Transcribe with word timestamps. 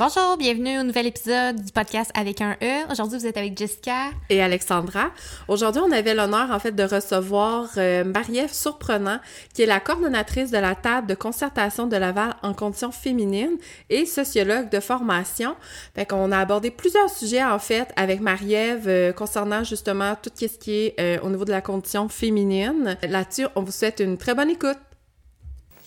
Bonjour, 0.00 0.38
bienvenue 0.38 0.78
au 0.78 0.82
nouvel 0.82 1.08
épisode 1.08 1.62
du 1.62 1.72
podcast 1.72 2.10
avec 2.14 2.40
un 2.40 2.56
E. 2.62 2.90
Aujourd'hui, 2.90 3.18
vous 3.18 3.26
êtes 3.26 3.36
avec 3.36 3.58
Jessica 3.58 4.06
et 4.30 4.42
Alexandra. 4.42 5.10
Aujourd'hui, 5.46 5.82
on 5.84 5.92
avait 5.92 6.14
l'honneur 6.14 6.50
en 6.50 6.58
fait 6.58 6.72
de 6.72 6.84
recevoir 6.84 7.68
euh, 7.76 8.02
Marie-Ève 8.02 8.50
Surprenant, 8.50 9.18
qui 9.52 9.60
est 9.60 9.66
la 9.66 9.78
coordonnatrice 9.78 10.50
de 10.50 10.56
la 10.56 10.74
table 10.74 11.06
de 11.06 11.14
concertation 11.14 11.86
de 11.86 11.98
Laval 11.98 12.34
en 12.42 12.54
conditions 12.54 12.92
féminines 12.92 13.58
et 13.90 14.06
sociologue 14.06 14.70
de 14.70 14.80
formation. 14.80 15.54
Fait 15.94 16.06
qu'on 16.06 16.32
a 16.32 16.38
abordé 16.38 16.70
plusieurs 16.70 17.10
sujets 17.10 17.44
en 17.44 17.58
fait 17.58 17.92
avec 17.96 18.22
Marie-Ève 18.22 18.88
euh, 18.88 19.12
concernant 19.12 19.64
justement 19.64 20.14
tout 20.14 20.30
ce 20.34 20.46
qui 20.46 20.76
est 20.76 20.94
euh, 20.98 21.18
au 21.22 21.28
niveau 21.28 21.44
de 21.44 21.52
la 21.52 21.60
condition 21.60 22.08
féminine. 22.08 22.96
Là-dessus, 23.06 23.48
on 23.54 23.60
vous 23.60 23.70
souhaite 23.70 24.00
une 24.00 24.16
très 24.16 24.34
bonne 24.34 24.48
écoute. 24.48 24.78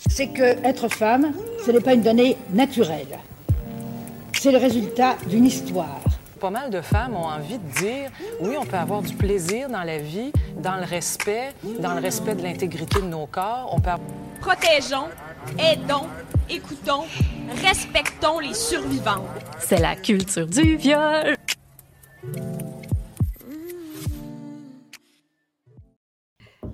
C'est 0.08 0.28
que 0.28 0.64
être 0.64 0.88
femme, 0.88 1.34
ce 1.66 1.72
n'est 1.72 1.82
pas 1.82 1.96
une 1.96 2.04
donnée 2.04 2.38
naturelle 2.54 3.08
c'est 4.44 4.52
le 4.52 4.58
résultat 4.58 5.16
d'une 5.30 5.46
histoire. 5.46 6.02
Pas 6.42 6.50
mal 6.50 6.70
de 6.70 6.82
femmes 6.82 7.16
ont 7.16 7.28
envie 7.28 7.58
de 7.58 7.80
dire 7.80 8.12
oui, 8.42 8.58
on 8.60 8.66
peut 8.66 8.76
avoir 8.76 9.02
du 9.02 9.16
plaisir 9.16 9.70
dans 9.70 9.84
la 9.84 10.00
vie, 10.00 10.34
dans 10.58 10.76
le 10.76 10.84
respect, 10.84 11.54
dans 11.80 11.94
le 11.94 12.02
respect 12.02 12.36
de 12.36 12.44
l'intégrité 12.44 13.00
de 13.00 13.06
nos 13.06 13.26
corps. 13.26 13.70
On 13.72 13.80
peut... 13.80 13.92
Protégeons, 14.42 15.08
aidons, 15.58 16.10
écoutons, 16.50 17.06
respectons 17.62 18.40
les 18.40 18.54
survivants. 18.54 19.26
C'est 19.60 19.80
la 19.80 19.96
culture 19.96 20.46
du 20.46 20.76
viol. 20.76 21.38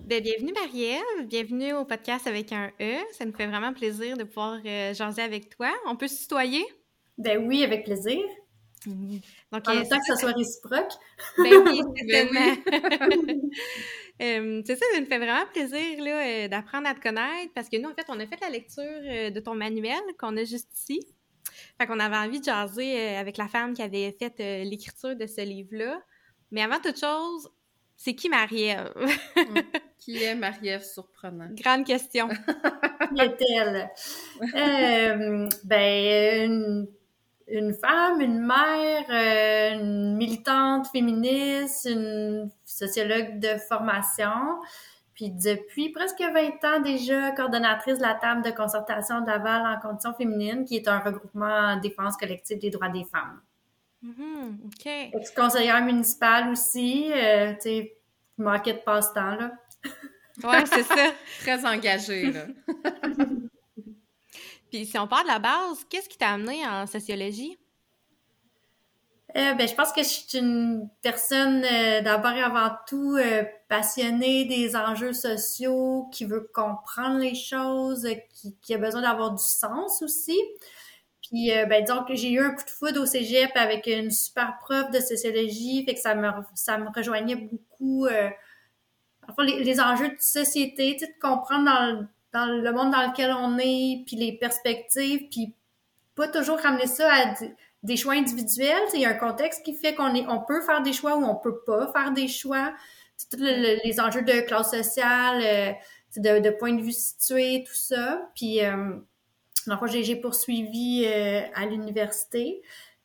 Ben, 0.07 0.23
bienvenue 0.23 0.53
Marie-Ève, 0.53 1.27
bienvenue 1.27 1.73
au 1.73 1.85
podcast 1.85 2.25
avec 2.25 2.51
un 2.51 2.71
E. 2.81 2.95
Ça 3.15 3.25
nous 3.25 3.33
fait 3.33 3.45
vraiment 3.45 3.73
plaisir 3.73 4.17
de 4.17 4.23
pouvoir 4.23 4.57
euh, 4.65 4.91
jaser 4.95 5.21
avec 5.21 5.55
toi. 5.55 5.69
On 5.85 5.95
peut 5.95 6.07
se 6.07 6.23
tutoyer? 6.23 6.65
Ben 7.19 7.45
oui, 7.45 7.63
avec 7.63 7.83
plaisir. 7.83 8.19
Donc, 8.85 9.67
en 9.67 9.75
même 9.75 9.87
temps 9.87 9.99
que 9.99 10.05
ça 10.05 10.15
soit 10.15 10.31
réciproque. 10.31 10.91
Ben 11.37 11.53
oui, 11.65 11.81
ben 12.07 12.29
oui. 12.31 13.51
euh, 14.21 14.61
c'est 14.65 14.75
ça, 14.75 14.85
ça 14.93 15.01
me 15.01 15.05
fait 15.05 15.17
vraiment 15.17 15.45
plaisir 15.51 16.01
là, 16.01 16.25
euh, 16.25 16.47
d'apprendre 16.47 16.87
à 16.87 16.93
te 16.93 17.01
connaître 17.01 17.51
parce 17.53 17.67
que 17.67 17.77
nous, 17.77 17.89
en 17.89 17.93
fait, 17.93 18.05
on 18.07 18.19
a 18.19 18.25
fait 18.25 18.39
la 18.41 18.49
lecture 18.49 18.83
euh, 18.83 19.29
de 19.31 19.39
ton 19.41 19.53
manuel 19.53 19.99
qu'on 20.17 20.35
a 20.37 20.45
juste 20.45 20.69
ici. 20.77 21.05
Fait 21.77 21.87
qu'on 21.87 21.99
avait 21.99 22.15
envie 22.15 22.39
de 22.39 22.45
jaser 22.45 22.99
euh, 22.99 23.19
avec 23.19 23.37
la 23.37 23.49
femme 23.49 23.73
qui 23.73 23.81
avait 23.81 24.15
fait 24.17 24.63
l'écriture 24.63 25.15
de 25.15 25.25
ce 25.25 25.41
livre-là. 25.41 26.01
Mais 26.51 26.63
avant 26.63 26.79
toute 26.79 26.99
chose, 26.99 27.49
c'est 27.97 28.15
qui 28.15 28.29
Marie-Ève? 28.29 28.93
qui 29.99 30.23
est 30.23 30.35
Marie-Ève 30.35 30.83
Surprenant? 30.83 31.49
Grande 31.51 31.85
question. 31.85 32.29
qui 32.29 33.21
est-elle? 33.21 33.89
ben, 35.65 36.45
une 36.45 36.87
une 37.51 37.73
femme, 37.73 38.21
une 38.21 38.39
mère, 38.39 39.05
euh, 39.09 39.79
une 39.79 40.15
militante 40.15 40.87
féministe, 40.87 41.87
une 41.89 42.49
sociologue 42.65 43.39
de 43.39 43.57
formation. 43.67 44.59
Puis 45.13 45.31
depuis 45.31 45.89
presque 45.89 46.21
20 46.21 46.63
ans 46.63 46.79
déjà, 46.81 47.31
coordonnatrice 47.31 47.97
de 47.97 48.03
la 48.03 48.13
table 48.13 48.41
de 48.43 48.51
concertation 48.51 49.21
de 49.21 49.27
Laval 49.27 49.63
en 49.65 49.79
conditions 49.79 50.13
féminines, 50.13 50.65
qui 50.65 50.77
est 50.77 50.87
un 50.87 50.99
regroupement 50.99 51.45
en 51.45 51.77
défense 51.77 52.15
collective 52.15 52.59
des 52.59 52.69
droits 52.69 52.89
des 52.89 53.03
femmes. 53.03 53.41
Mm-hmm. 54.03 54.65
OK. 54.65 54.85
Ex-conseillère 55.13 55.83
municipale 55.83 56.49
aussi, 56.49 57.11
euh, 57.11 57.53
tu 57.55 57.61
sais, 57.61 57.97
manquait 58.37 58.73
de 58.73 58.79
passe-temps, 58.79 59.35
là. 59.35 59.51
ouais, 60.43 60.65
c'est 60.65 60.83
ça. 60.83 61.11
Très 61.41 61.65
engagée, 61.65 62.31
là. 62.31 62.45
Puis 64.69 64.85
si 64.85 64.97
on 64.97 65.07
parle 65.07 65.23
de 65.23 65.29
la 65.29 65.39
base, 65.39 65.85
qu'est-ce 65.89 66.09
qui 66.09 66.17
t'a 66.17 66.29
amené 66.29 66.65
en 66.67 66.85
sociologie? 66.85 67.57
Euh, 69.37 69.53
ben, 69.53 69.67
je 69.67 69.75
pense 69.75 69.91
que 69.91 70.01
je 70.01 70.07
suis 70.07 70.39
une 70.39 70.89
personne 71.03 71.63
euh, 71.63 72.01
d'abord 72.01 72.31
et 72.31 72.41
avant 72.41 72.71
tout 72.87 73.15
euh, 73.15 73.43
passionnée 73.67 74.45
des 74.45 74.75
enjeux 74.75 75.13
sociaux, 75.13 76.09
qui 76.11 76.25
veut 76.25 76.49
comprendre 76.51 77.19
les 77.19 77.35
choses, 77.35 78.07
qui, 78.61 78.73
a 78.73 78.77
besoin 78.79 79.01
d'avoir 79.01 79.31
du 79.31 79.43
sens 79.43 80.01
aussi. 80.01 80.39
Puis, 81.21 81.51
ben, 81.69 81.83
disons 81.83 82.03
que 82.05 82.15
j'ai 82.15 82.31
eu 82.31 82.39
un 82.39 82.51
coup 82.51 82.65
de 82.65 82.69
foudre 82.71 83.01
au 83.01 83.05
cégep 83.05 83.51
avec 83.53 83.85
une 83.85 84.09
super 84.09 84.57
prof 84.61 84.89
de 84.89 84.99
sociologie, 84.99 85.85
fait 85.85 85.93
que 85.93 85.99
ça 85.99 86.15
me, 86.15 86.27
ça 86.55 86.79
me 86.79 86.89
rejoignait 86.89 87.35
beaucoup. 87.35 88.07
les, 88.07 89.63
les, 89.63 89.79
enjeux 89.79 90.09
de 90.09 90.15
société, 90.19 90.97
tu 90.97 91.05
sais, 91.05 91.13
de 91.13 91.19
comprendre 91.21 91.65
dans 91.65 92.07
dans 92.33 92.45
le 92.45 92.71
monde 92.71 92.91
dans 92.91 93.07
lequel 93.07 93.31
on 93.31 93.57
est, 93.57 94.03
puis 94.05 94.15
les 94.15 94.33
perspectives, 94.33 95.27
puis 95.29 95.53
pas 96.15 96.27
toujours 96.27 96.59
ramener 96.59 96.87
ça 96.87 97.11
à 97.11 97.33
des 97.83 97.97
choix 97.97 98.13
individuels. 98.13 98.83
Il 98.93 99.01
y 99.01 99.05
a 99.05 99.09
un 99.09 99.13
contexte 99.13 99.63
qui 99.63 99.73
fait 99.75 99.95
qu'on 99.95 100.13
est, 100.13 100.25
on 100.27 100.41
peut 100.41 100.61
faire 100.61 100.81
des 100.81 100.93
choix 100.93 101.17
ou 101.17 101.23
on 101.23 101.35
peut 101.35 101.61
pas 101.65 101.91
faire 101.91 102.11
des 102.11 102.27
choix. 102.27 102.73
Tous 103.31 103.39
les 103.39 103.99
enjeux 103.99 104.21
de 104.21 104.41
classe 104.41 104.71
sociale, 104.71 105.41
euh, 105.43 105.71
de, 106.17 106.39
de 106.39 106.49
point 106.51 106.73
de 106.73 106.81
vue 106.81 106.93
situé, 106.93 107.63
tout 107.67 107.75
ça. 107.75 108.29
Puis, 108.35 108.63
euh, 108.63 108.95
j'ai 109.87 110.15
poursuivi 110.15 111.05
euh, 111.05 111.41
à 111.53 111.65
l'université. 111.65 112.61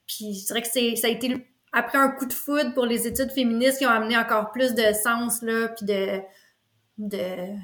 Puis, 0.06 0.34
je 0.34 0.46
dirais 0.46 0.62
que 0.62 0.68
c'est, 0.68 0.96
ça 0.96 1.08
a 1.08 1.10
été 1.10 1.46
après 1.72 1.98
un 1.98 2.10
coup 2.10 2.26
de 2.26 2.32
foudre 2.32 2.72
pour 2.74 2.86
les 2.86 3.08
études 3.08 3.32
féministes 3.32 3.78
qui 3.78 3.86
ont 3.86 3.90
amené 3.90 4.16
encore 4.16 4.52
plus 4.52 4.74
de 4.74 4.92
sens, 4.92 5.42
là, 5.42 5.68
puis 5.68 5.84
de, 5.86 6.20
de 6.98 7.56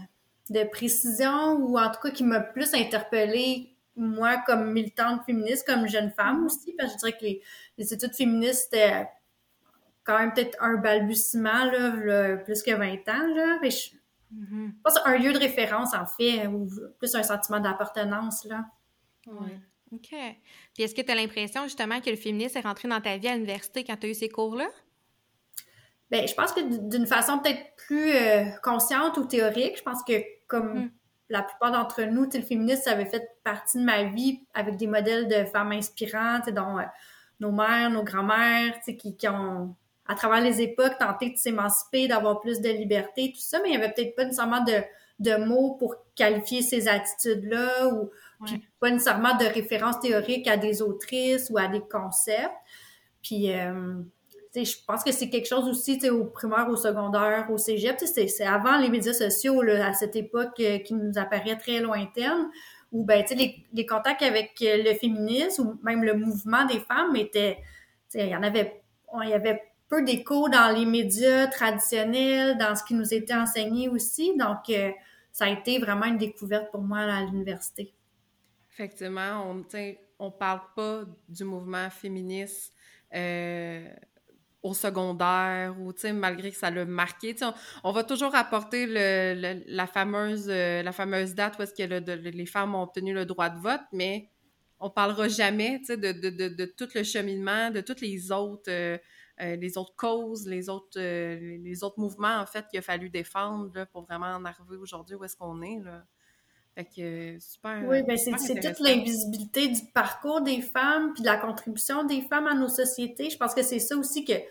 de 0.50 0.64
précision 0.64 1.54
ou 1.54 1.78
en 1.78 1.90
tout 1.90 2.00
cas 2.02 2.10
qui 2.10 2.24
m'a 2.24 2.40
plus 2.40 2.74
interpellée 2.74 3.70
moi 3.96 4.38
comme 4.46 4.72
militante 4.72 5.24
féministe, 5.24 5.66
comme 5.66 5.86
jeune 5.86 6.10
femme 6.10 6.44
aussi, 6.44 6.74
parce 6.78 6.92
que 6.92 6.94
je 6.94 6.98
dirais 6.98 7.18
que 7.18 7.40
les, 7.78 7.94
études 7.94 8.14
féministes 8.14 8.68
c'était 8.70 9.08
quand 10.04 10.18
même 10.18 10.32
peut-être 10.32 10.56
un 10.60 10.76
balbutiement 10.76 11.64
là, 11.64 12.36
plus 12.38 12.62
que 12.62 12.72
20 12.72 13.08
ans 13.08 13.26
là, 13.34 13.58
mais 13.62 13.70
je, 13.70 13.90
mm-hmm. 14.34 14.72
pense 14.82 14.98
un 15.04 15.18
lieu 15.18 15.32
de 15.32 15.38
référence 15.38 15.94
en 15.94 16.06
fait 16.06 16.46
ou 16.46 16.68
plus 16.98 17.14
un 17.14 17.22
sentiment 17.22 17.60
d'appartenance 17.60 18.44
là. 18.44 18.64
Ouais. 19.26 19.60
OK. 19.92 20.14
Puis 20.74 20.84
est-ce 20.84 20.94
que 20.94 21.02
tu 21.02 21.10
as 21.10 21.14
l'impression 21.14 21.64
justement 21.64 22.00
que 22.00 22.10
le 22.10 22.16
féminisme 22.16 22.58
est 22.58 22.62
rentré 22.62 22.88
dans 22.88 23.00
ta 23.00 23.16
vie 23.16 23.28
à 23.28 23.34
l'université 23.34 23.84
quand 23.84 23.96
tu 23.96 24.06
as 24.06 24.10
eu 24.10 24.14
ces 24.14 24.28
cours-là? 24.28 24.68
Ben, 26.10 26.26
je 26.26 26.34
pense 26.34 26.52
que 26.52 26.60
d'une 26.88 27.06
façon 27.06 27.38
peut-être 27.38 27.76
plus 27.76 28.12
euh, 28.12 28.44
consciente 28.62 29.16
ou 29.16 29.24
théorique, 29.24 29.78
je 29.78 29.82
pense 29.82 30.02
que 30.02 30.14
comme 30.48 30.74
mm. 30.74 30.90
la 31.28 31.42
plupart 31.42 31.70
d'entre 31.70 32.02
nous, 32.02 32.28
le 32.32 32.42
féminisme, 32.42 32.82
ça 32.82 32.92
avait 32.92 33.06
fait 33.06 33.28
partie 33.44 33.78
de 33.78 33.84
ma 33.84 34.04
vie 34.04 34.40
avec 34.52 34.76
des 34.76 34.88
modèles 34.88 35.28
de 35.28 35.44
femmes 35.44 35.72
inspirantes, 35.72 36.50
dont 36.50 36.78
euh, 36.78 36.84
nos 37.38 37.52
mères, 37.52 37.90
nos 37.90 38.02
grands-mères, 38.02 38.80
qui, 38.98 39.16
qui 39.16 39.28
ont, 39.28 39.76
à 40.06 40.14
travers 40.16 40.40
les 40.40 40.60
époques, 40.60 40.98
tenté 40.98 41.30
de 41.30 41.36
s'émanciper, 41.36 42.08
d'avoir 42.08 42.40
plus 42.40 42.60
de 42.60 42.68
liberté, 42.68 43.32
tout 43.32 43.40
ça, 43.40 43.60
mais 43.62 43.68
il 43.70 43.78
n'y 43.78 43.82
avait 43.82 43.92
peut-être 43.92 44.16
pas 44.16 44.24
nécessairement 44.24 44.64
de, 44.64 44.82
de 45.20 45.36
mots 45.36 45.76
pour 45.78 45.94
qualifier 46.16 46.62
ces 46.62 46.88
attitudes-là 46.88 47.88
ou 47.88 48.10
pas 48.80 48.90
nécessairement 48.90 49.36
de 49.36 49.44
références 49.44 50.00
théoriques 50.00 50.48
à 50.48 50.56
des 50.56 50.82
autrices 50.82 51.50
ou 51.50 51.58
à 51.58 51.68
des 51.68 51.82
concepts. 51.82 52.50
Puis, 53.22 53.52
euh, 53.52 54.02
je 54.54 54.76
pense 54.86 55.04
que 55.04 55.12
c'est 55.12 55.30
quelque 55.30 55.46
chose 55.46 55.68
aussi 55.68 55.98
au 56.10 56.24
primaire, 56.24 56.68
au 56.68 56.76
secondaire, 56.76 57.46
au 57.50 57.58
cégep. 57.58 57.98
C'est 58.00 58.44
avant 58.44 58.78
les 58.78 58.88
médias 58.88 59.12
sociaux, 59.12 59.62
là, 59.62 59.88
à 59.88 59.92
cette 59.92 60.16
époque 60.16 60.58
euh, 60.60 60.78
qui 60.78 60.94
nous 60.94 61.18
apparaît 61.18 61.56
très 61.56 61.80
lointaine, 61.80 62.48
où 62.92 63.04
ben, 63.04 63.24
les, 63.30 63.64
les 63.72 63.86
contacts 63.86 64.22
avec 64.22 64.52
euh, 64.62 64.82
le 64.82 64.94
féminisme 64.94 65.68
ou 65.68 65.80
même 65.84 66.02
le 66.02 66.14
mouvement 66.14 66.64
des 66.66 66.80
femmes 66.80 67.14
étaient. 67.16 67.58
Il 68.14 68.26
y 68.26 68.34
en 68.34 68.42
avait, 68.42 68.82
y 69.24 69.32
avait 69.32 69.62
peu 69.88 70.02
d'écho 70.02 70.48
dans 70.48 70.74
les 70.76 70.84
médias 70.84 71.46
traditionnels, 71.46 72.58
dans 72.58 72.74
ce 72.74 72.82
qui 72.82 72.94
nous 72.94 73.14
était 73.14 73.34
enseigné 73.34 73.88
aussi. 73.88 74.36
Donc, 74.36 74.68
euh, 74.70 74.90
ça 75.30 75.44
a 75.44 75.48
été 75.48 75.78
vraiment 75.78 76.06
une 76.06 76.18
découverte 76.18 76.72
pour 76.72 76.80
moi 76.80 76.98
à 76.98 77.22
l'université. 77.22 77.94
Effectivement, 78.72 79.44
on 79.48 79.64
on 80.18 80.30
parle 80.30 80.60
pas 80.76 81.04
du 81.28 81.44
mouvement 81.44 81.88
féministe 81.88 82.74
au 84.62 84.74
secondaire 84.74 85.74
ou 85.80 85.92
malgré 86.14 86.50
que 86.50 86.56
ça 86.56 86.70
l'a 86.70 86.84
marqué 86.84 87.34
on, 87.82 87.92
va 87.92 88.04
toujours 88.04 88.34
apporter 88.34 88.86
le, 88.86 89.62
la 89.66 89.86
fameuse 89.86 90.48
euh, 90.50 90.82
la 90.82 90.92
fameuse 90.92 91.34
date 91.34 91.58
où 91.58 91.64
les 91.78 92.46
femmes 92.46 92.74
ont 92.74 92.82
obtenu 92.82 93.14
le 93.14 93.24
droit 93.24 93.48
de 93.48 93.58
vote 93.58 93.80
mais 93.92 94.30
on 94.78 94.90
parlera 94.90 95.28
jamais 95.28 95.78
de, 95.78 96.64
tout 96.76 96.88
le 96.94 97.02
cheminement 97.02 97.70
de 97.70 97.80
toutes 97.80 98.00
les 98.02 98.30
autres 98.32 98.70
euh, 98.70 98.98
euh, 99.40 99.84
causes 99.96 100.46
les 100.46 100.68
autres 100.68 101.98
mouvements 101.98 102.38
en 102.38 102.46
fait 102.46 102.66
qu'il 102.68 102.78
a 102.78 102.82
fallu 102.82 103.08
défendre 103.08 103.70
là, 103.74 103.86
pour 103.86 104.02
vraiment 104.02 104.34
en 104.34 104.44
arriver 104.44 104.76
aujourd'hui 104.76 105.16
où 105.16 105.24
est-ce 105.24 105.36
qu'on 105.36 105.62
est 105.62 105.80
fait 106.80 106.88
que 106.96 107.38
super. 107.40 107.82
Oui, 107.86 108.02
ben 108.02 108.16
c'est 108.16 108.32
toute 108.32 108.80
l'invisibilité 108.80 109.68
du 109.68 109.80
parcours 109.92 110.40
des 110.40 110.60
femmes 110.62 111.12
puis 111.12 111.22
de 111.22 111.26
la 111.26 111.36
contribution 111.36 112.04
des 112.04 112.22
femmes 112.22 112.46
à 112.46 112.54
nos 112.54 112.68
sociétés. 112.68 113.30
Je 113.30 113.36
pense 113.36 113.54
que 113.54 113.62
c'est 113.62 113.78
ça 113.78 113.96
aussi 113.96 114.24
que, 114.24 114.32
tu 114.32 114.42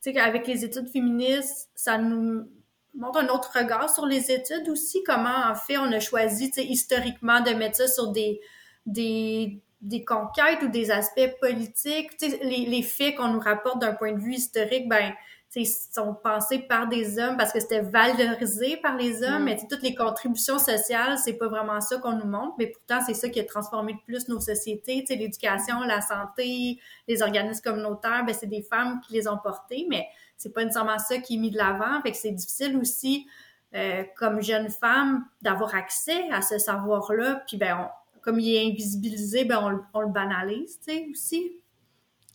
sais, 0.00 0.12
qu'avec 0.12 0.46
les 0.46 0.64
études 0.64 0.88
féministes, 0.88 1.68
ça 1.74 1.98
nous 1.98 2.48
montre 2.94 3.18
un 3.18 3.28
autre 3.28 3.52
regard 3.54 3.92
sur 3.92 4.06
les 4.06 4.30
études 4.30 4.68
aussi, 4.68 5.02
comment 5.04 5.50
en 5.50 5.54
fait 5.54 5.78
on 5.78 5.90
a 5.92 6.00
choisi, 6.00 6.50
tu 6.50 6.60
sais, 6.60 6.66
historiquement 6.66 7.40
de 7.40 7.50
mettre 7.50 7.76
ça 7.76 7.88
sur 7.88 8.12
des, 8.12 8.40
des, 8.86 9.60
des 9.80 10.04
conquêtes 10.04 10.62
ou 10.62 10.68
des 10.68 10.90
aspects 10.90 11.34
politiques. 11.40 12.10
Les, 12.20 12.66
les 12.66 12.82
faits 12.82 13.16
qu'on 13.16 13.28
nous 13.28 13.40
rapporte 13.40 13.80
d'un 13.80 13.94
point 13.94 14.12
de 14.12 14.20
vue 14.20 14.34
historique, 14.34 14.88
ben 14.88 15.12
sont 15.62 16.14
pensés 16.14 16.58
par 16.58 16.88
des 16.88 17.18
hommes 17.18 17.36
parce 17.36 17.52
que 17.52 17.60
c'était 17.60 17.82
valorisé 17.82 18.76
par 18.78 18.96
les 18.96 19.22
hommes, 19.22 19.42
mm. 19.42 19.44
mais 19.44 19.56
toutes 19.70 19.82
les 19.82 19.94
contributions 19.94 20.58
sociales, 20.58 21.16
c'est 21.18 21.34
pas 21.34 21.46
vraiment 21.46 21.80
ça 21.80 21.98
qu'on 21.98 22.16
nous 22.16 22.26
montre, 22.26 22.54
mais 22.58 22.66
pourtant 22.66 22.98
c'est 23.06 23.14
ça 23.14 23.28
qui 23.28 23.38
a 23.38 23.44
transformé 23.44 23.92
le 23.92 23.98
plus 24.04 24.28
nos 24.28 24.40
sociétés, 24.40 25.04
l'éducation, 25.08 25.80
la 25.80 26.00
santé, 26.00 26.80
les 27.06 27.22
organismes 27.22 27.62
communautaires, 27.62 28.24
ben 28.26 28.34
c'est 28.34 28.48
des 28.48 28.62
femmes 28.62 29.00
qui 29.06 29.12
les 29.12 29.28
ont 29.28 29.38
portés, 29.38 29.86
mais 29.88 30.08
c'est 30.36 30.52
pas 30.52 30.64
nécessairement 30.64 30.98
ça 30.98 31.18
qui 31.18 31.36
est 31.36 31.38
mis 31.38 31.52
de 31.52 31.58
l'avant, 31.58 32.02
fait 32.02 32.10
que 32.10 32.16
c'est 32.16 32.32
difficile 32.32 32.76
aussi 32.76 33.26
euh, 33.74 34.02
comme 34.16 34.42
jeune 34.42 34.70
femme 34.70 35.24
d'avoir 35.40 35.74
accès 35.76 36.28
à 36.32 36.42
ce 36.42 36.58
savoir-là, 36.58 37.44
puis 37.46 37.56
ben 37.56 37.88
comme 38.22 38.40
il 38.40 38.56
est 38.56 38.66
invisibilisé, 38.66 39.44
ben 39.44 39.58
on, 39.62 39.98
on 39.98 40.00
le 40.00 40.08
banalise, 40.08 40.80
tu 40.80 40.92
sais 40.92 41.06
aussi. 41.10 41.52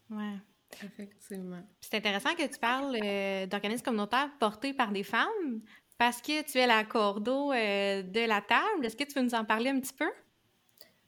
Ouais. 0.10 0.38
Effectivement. 0.84 1.62
C'est 1.82 1.98
intéressant 1.98 2.34
que 2.36 2.48
tu 2.48 2.60
parles 2.60 2.98
euh, 3.04 3.46
d'organismes 3.46 3.84
communautaires 3.84 4.30
portés 4.40 4.74
par 4.74 4.92
des 4.92 5.04
femmes 5.04 5.62
parce 5.98 6.22
que 6.22 6.42
tu 6.44 6.58
es 6.58 6.68
la 6.68 6.84
cordeau 6.84 7.52
euh, 7.52 8.02
de 8.04 8.28
la 8.28 8.42
table. 8.42 8.86
Est-ce 8.86 8.96
que 8.96 9.04
tu 9.04 9.14
veux 9.14 9.26
nous 9.26 9.36
en 9.36 9.46
parler 9.46 9.70
un 9.70 9.80
petit 9.80 9.94
peu? 9.94 10.10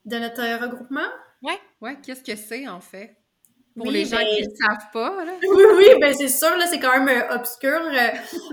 De 0.05 0.17
notre 0.17 0.41
regroupement? 0.61 1.07
Oui. 1.41 1.53
Oui, 1.81 1.91
qu'est-ce 2.03 2.23
que 2.23 2.35
c'est 2.35 2.67
en 2.67 2.81
fait? 2.81 3.15
Pour 3.75 3.89
les 3.89 4.03
gens 4.03 4.17
ben 4.17 4.27
qui 4.27 4.41
ne 4.41 4.55
savent 4.55 4.91
pas. 4.91 5.23
Là. 5.23 5.31
Oui, 5.41 5.63
oui, 5.77 5.85
ben 6.01 6.13
c'est 6.13 6.27
sûr, 6.27 6.57
là, 6.57 6.67
c'est 6.67 6.79
quand 6.79 7.03
même 7.03 7.07
euh, 7.07 7.35
obscur. 7.35 7.79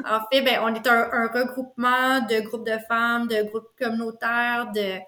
en 0.05 0.21
fait, 0.31 0.43
ben, 0.43 0.61
on 0.63 0.73
est 0.73 0.87
un, 0.87 1.27
regroupement 1.27 2.21
de 2.21 2.41
groupes 2.41 2.67
de 2.67 2.79
femmes, 2.89 3.27
de 3.27 3.43
groupes 3.43 3.71
communautaires, 3.77 4.71
de, 4.73 4.99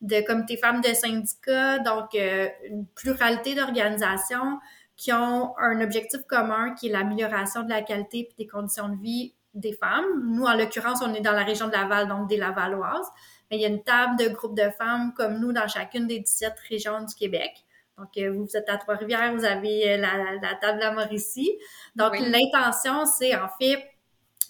de 0.00 0.26
comités 0.26 0.56
femmes 0.56 0.80
de 0.80 0.92
syndicats, 0.92 1.78
donc 1.78 2.14
une 2.14 2.84
pluralité 2.96 3.54
d'organisations 3.54 4.58
qui 5.00 5.14
ont 5.14 5.56
un 5.56 5.80
objectif 5.80 6.20
commun 6.28 6.74
qui 6.74 6.88
est 6.88 6.92
l'amélioration 6.92 7.62
de 7.62 7.70
la 7.70 7.80
qualité 7.80 8.18
et 8.18 8.34
des 8.36 8.46
conditions 8.46 8.90
de 8.90 9.00
vie 9.00 9.34
des 9.54 9.72
femmes. 9.72 10.04
Nous, 10.26 10.44
en 10.44 10.54
l'occurrence, 10.54 11.00
on 11.02 11.14
est 11.14 11.22
dans 11.22 11.32
la 11.32 11.42
région 11.42 11.68
de 11.68 11.72
Laval, 11.72 12.06
donc 12.06 12.28
des 12.28 12.36
Lavalloises. 12.36 13.08
Mais 13.50 13.56
il 13.56 13.62
y 13.62 13.64
a 13.64 13.68
une 13.68 13.82
table 13.82 14.18
de 14.18 14.28
groupes 14.28 14.54
de 14.54 14.68
femmes 14.68 15.14
comme 15.16 15.40
nous 15.40 15.54
dans 15.54 15.66
chacune 15.68 16.06
des 16.06 16.20
17 16.20 16.52
régions 16.68 17.00
du 17.00 17.14
Québec. 17.14 17.64
Donc, 17.96 18.10
euh, 18.18 18.30
vous 18.30 18.54
êtes 18.54 18.68
à 18.68 18.76
Trois-Rivières, 18.76 19.34
vous 19.34 19.46
avez 19.46 19.94
euh, 19.94 19.96
la, 19.96 20.34
la 20.34 20.54
table 20.56 20.78
de 20.78 20.84
la 20.84 20.92
Mauricie. 20.92 21.50
Donc, 21.96 22.18
l'intention, 22.18 23.06
c'est 23.06 23.34
en 23.34 23.48
fait 23.58 23.82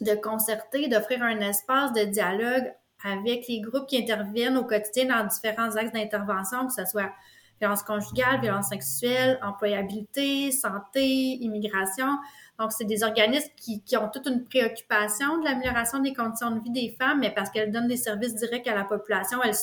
de 0.00 0.16
concerter, 0.16 0.88
d'offrir 0.88 1.22
un 1.22 1.38
espace 1.38 1.92
de 1.92 2.02
dialogue 2.02 2.74
avec 3.04 3.46
les 3.46 3.60
groupes 3.60 3.86
qui 3.86 3.98
interviennent 3.98 4.56
au 4.56 4.64
quotidien 4.64 5.16
dans 5.16 5.24
différents 5.28 5.76
axes 5.76 5.92
d'intervention, 5.92 6.66
que 6.66 6.72
ce 6.72 6.84
soit 6.86 7.12
violence 7.60 7.82
conjugale, 7.82 8.40
violence 8.40 8.68
sexuelle, 8.68 9.38
employabilité, 9.42 10.50
santé, 10.50 11.04
immigration. 11.04 12.08
Donc, 12.58 12.72
c'est 12.72 12.84
des 12.84 13.02
organismes 13.02 13.50
qui, 13.56 13.82
qui, 13.82 13.96
ont 13.96 14.08
toute 14.08 14.26
une 14.26 14.44
préoccupation 14.44 15.38
de 15.38 15.44
l'amélioration 15.44 16.00
des 16.00 16.14
conditions 16.14 16.50
de 16.50 16.60
vie 16.60 16.70
des 16.70 16.96
femmes, 16.98 17.20
mais 17.20 17.30
parce 17.30 17.50
qu'elles 17.50 17.70
donnent 17.70 17.88
des 17.88 17.96
services 17.96 18.34
directs 18.34 18.66
à 18.66 18.74
la 18.74 18.84
population, 18.84 19.42
elles 19.42 19.54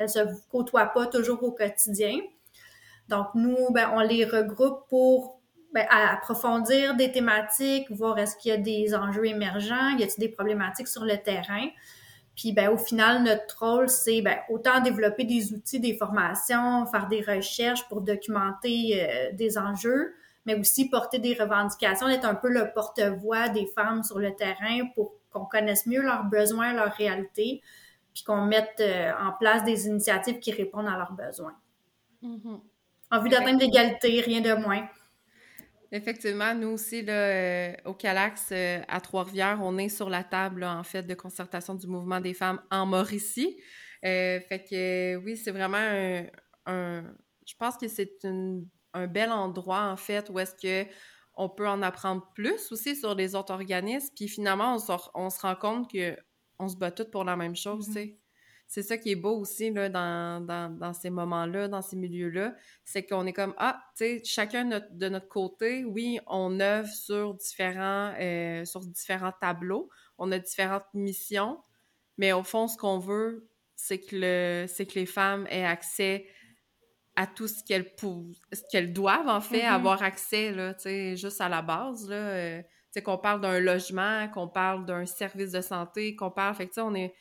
ne 0.00 0.06
se 0.06 0.20
côtoient 0.50 0.86
pas 0.86 1.06
toujours 1.06 1.42
au 1.42 1.52
quotidien. 1.52 2.18
Donc, 3.08 3.28
nous, 3.34 3.70
ben, 3.70 3.90
on 3.94 4.00
les 4.00 4.24
regroupe 4.24 4.88
pour 4.88 5.40
ben, 5.74 5.86
approfondir 5.90 6.94
des 6.96 7.12
thématiques, 7.12 7.90
voir 7.90 8.18
est-ce 8.18 8.36
qu'il 8.36 8.50
y 8.50 8.54
a 8.54 8.58
des 8.58 8.94
enjeux 8.94 9.26
émergents, 9.26 9.90
y 9.98 10.02
a-t-il 10.02 10.20
des 10.20 10.28
problématiques 10.28 10.88
sur 10.88 11.04
le 11.04 11.16
terrain. 11.16 11.66
Puis 12.36 12.52
ben, 12.52 12.70
au 12.70 12.78
final, 12.78 13.22
notre 13.22 13.58
rôle, 13.64 13.88
c'est 13.88 14.22
ben, 14.22 14.38
autant 14.48 14.80
développer 14.80 15.24
des 15.24 15.52
outils, 15.52 15.80
des 15.80 15.96
formations, 15.96 16.86
faire 16.86 17.08
des 17.08 17.20
recherches 17.20 17.86
pour 17.88 18.00
documenter 18.00 19.02
euh, 19.02 19.32
des 19.32 19.58
enjeux, 19.58 20.14
mais 20.46 20.58
aussi 20.58 20.88
porter 20.88 21.18
des 21.18 21.34
revendications, 21.34 22.08
être 22.08 22.24
un 22.24 22.34
peu 22.34 22.48
le 22.48 22.72
porte-voix 22.72 23.48
des 23.48 23.66
femmes 23.66 24.02
sur 24.02 24.18
le 24.18 24.34
terrain 24.34 24.86
pour 24.94 25.12
qu'on 25.30 25.44
connaisse 25.44 25.86
mieux 25.86 26.02
leurs 26.02 26.24
besoins, 26.24 26.72
leurs 26.72 26.92
réalités, 26.92 27.60
puis 28.14 28.24
qu'on 28.24 28.44
mette 28.46 28.80
euh, 28.80 29.12
en 29.20 29.32
place 29.32 29.64
des 29.64 29.86
initiatives 29.86 30.38
qui 30.38 30.52
répondent 30.52 30.88
à 30.88 30.96
leurs 30.96 31.12
besoins. 31.12 31.54
Mm-hmm. 32.22 32.60
En 33.10 33.20
vue 33.20 33.28
d'atteindre 33.28 33.60
l'égalité, 33.60 34.20
rien 34.22 34.40
de 34.40 34.54
moins. 34.54 34.88
Effectivement, 35.94 36.54
nous 36.54 36.68
aussi, 36.68 37.02
là, 37.02 37.12
euh, 37.12 37.74
au 37.84 37.92
Calax, 37.92 38.48
euh, 38.50 38.80
à 38.88 38.98
Trois-Rivières, 39.02 39.58
on 39.62 39.76
est 39.76 39.90
sur 39.90 40.08
la 40.08 40.24
table, 40.24 40.64
en 40.64 40.82
fait, 40.82 41.02
de 41.02 41.14
concertation 41.14 41.74
du 41.74 41.86
mouvement 41.86 42.18
des 42.18 42.32
femmes 42.32 42.62
en 42.70 42.86
Mauricie. 42.86 43.60
Euh, 44.02 44.40
fait 44.40 44.64
que 44.64 45.16
oui, 45.16 45.36
c'est 45.36 45.50
vraiment 45.50 45.76
un, 46.64 47.04
Je 47.46 47.54
pense 47.58 47.76
que 47.76 47.88
c'est 47.88 48.24
un 48.94 49.06
bel 49.06 49.30
endroit, 49.30 49.82
en 49.82 49.96
fait, 49.96 50.30
où 50.30 50.38
est-ce 50.38 50.54
que 50.54 50.90
on 51.34 51.50
peut 51.50 51.68
en 51.68 51.82
apprendre 51.82 52.26
plus 52.34 52.72
aussi 52.72 52.96
sur 52.96 53.14
les 53.14 53.34
autres 53.34 53.52
organismes. 53.52 54.14
Puis 54.16 54.28
finalement, 54.28 54.74
on 54.74 54.78
se, 54.78 54.92
on 55.14 55.28
se 55.28 55.40
rend 55.40 55.56
compte 55.56 55.92
que 55.92 56.16
on 56.58 56.68
se 56.68 56.76
bat 56.76 56.90
toutes 56.90 57.10
pour 57.10 57.24
la 57.24 57.36
même 57.36 57.56
chose, 57.56 57.88
mm-hmm. 57.88 57.92
tu 57.94 58.00
sais 58.00 58.21
c'est 58.72 58.82
ça 58.82 58.96
qui 58.96 59.10
est 59.10 59.16
beau 59.16 59.36
aussi 59.36 59.70
là, 59.70 59.90
dans, 59.90 60.40
dans, 60.40 60.74
dans 60.74 60.94
ces 60.94 61.10
moments-là, 61.10 61.68
dans 61.68 61.82
ces 61.82 61.94
milieux-là, 61.94 62.54
c'est 62.86 63.04
qu'on 63.04 63.26
est 63.26 63.34
comme 63.34 63.52
ah, 63.58 63.78
tu 63.98 64.04
sais, 64.04 64.22
chacun 64.24 64.64
de 64.64 65.08
notre 65.10 65.28
côté, 65.28 65.84
oui, 65.84 66.18
on 66.26 66.58
œuvre 66.58 66.88
sur 66.88 67.34
différents 67.34 68.14
euh, 68.18 68.64
sur 68.64 68.80
différents 68.80 69.34
tableaux, 69.38 69.90
on 70.16 70.32
a 70.32 70.38
différentes 70.38 70.86
missions, 70.94 71.60
mais 72.16 72.32
au 72.32 72.42
fond, 72.42 72.66
ce 72.66 72.78
qu'on 72.78 72.96
veut, 72.98 73.46
c'est 73.76 73.98
que 73.98 74.16
le 74.16 74.66
c'est 74.68 74.86
que 74.86 74.98
les 74.98 75.04
femmes 75.04 75.46
aient 75.50 75.66
accès 75.66 76.26
à 77.14 77.26
tout 77.26 77.48
ce 77.48 77.62
qu'elles 77.62 77.92
ce 78.00 78.62
qu'elles 78.70 78.94
doivent 78.94 79.28
en 79.28 79.42
fait 79.42 79.64
mm-hmm. 79.64 79.74
avoir 79.74 80.02
accès 80.02 80.50
là, 80.50 80.72
tu 80.72 80.84
sais, 80.84 81.16
juste 81.16 81.42
à 81.42 81.50
la 81.50 81.60
base 81.60 82.08
là, 82.08 82.16
euh, 82.16 82.62
tu 82.62 82.68
sais 82.92 83.02
qu'on 83.02 83.18
parle 83.18 83.42
d'un 83.42 83.60
logement, 83.60 84.28
qu'on 84.30 84.48
parle 84.48 84.86
d'un 84.86 85.04
service 85.04 85.52
de 85.52 85.60
santé, 85.60 86.16
qu'on 86.16 86.30
parle, 86.30 86.54
fait 86.54 86.68
que 86.68 86.80
on 86.80 86.94
est 86.94 87.14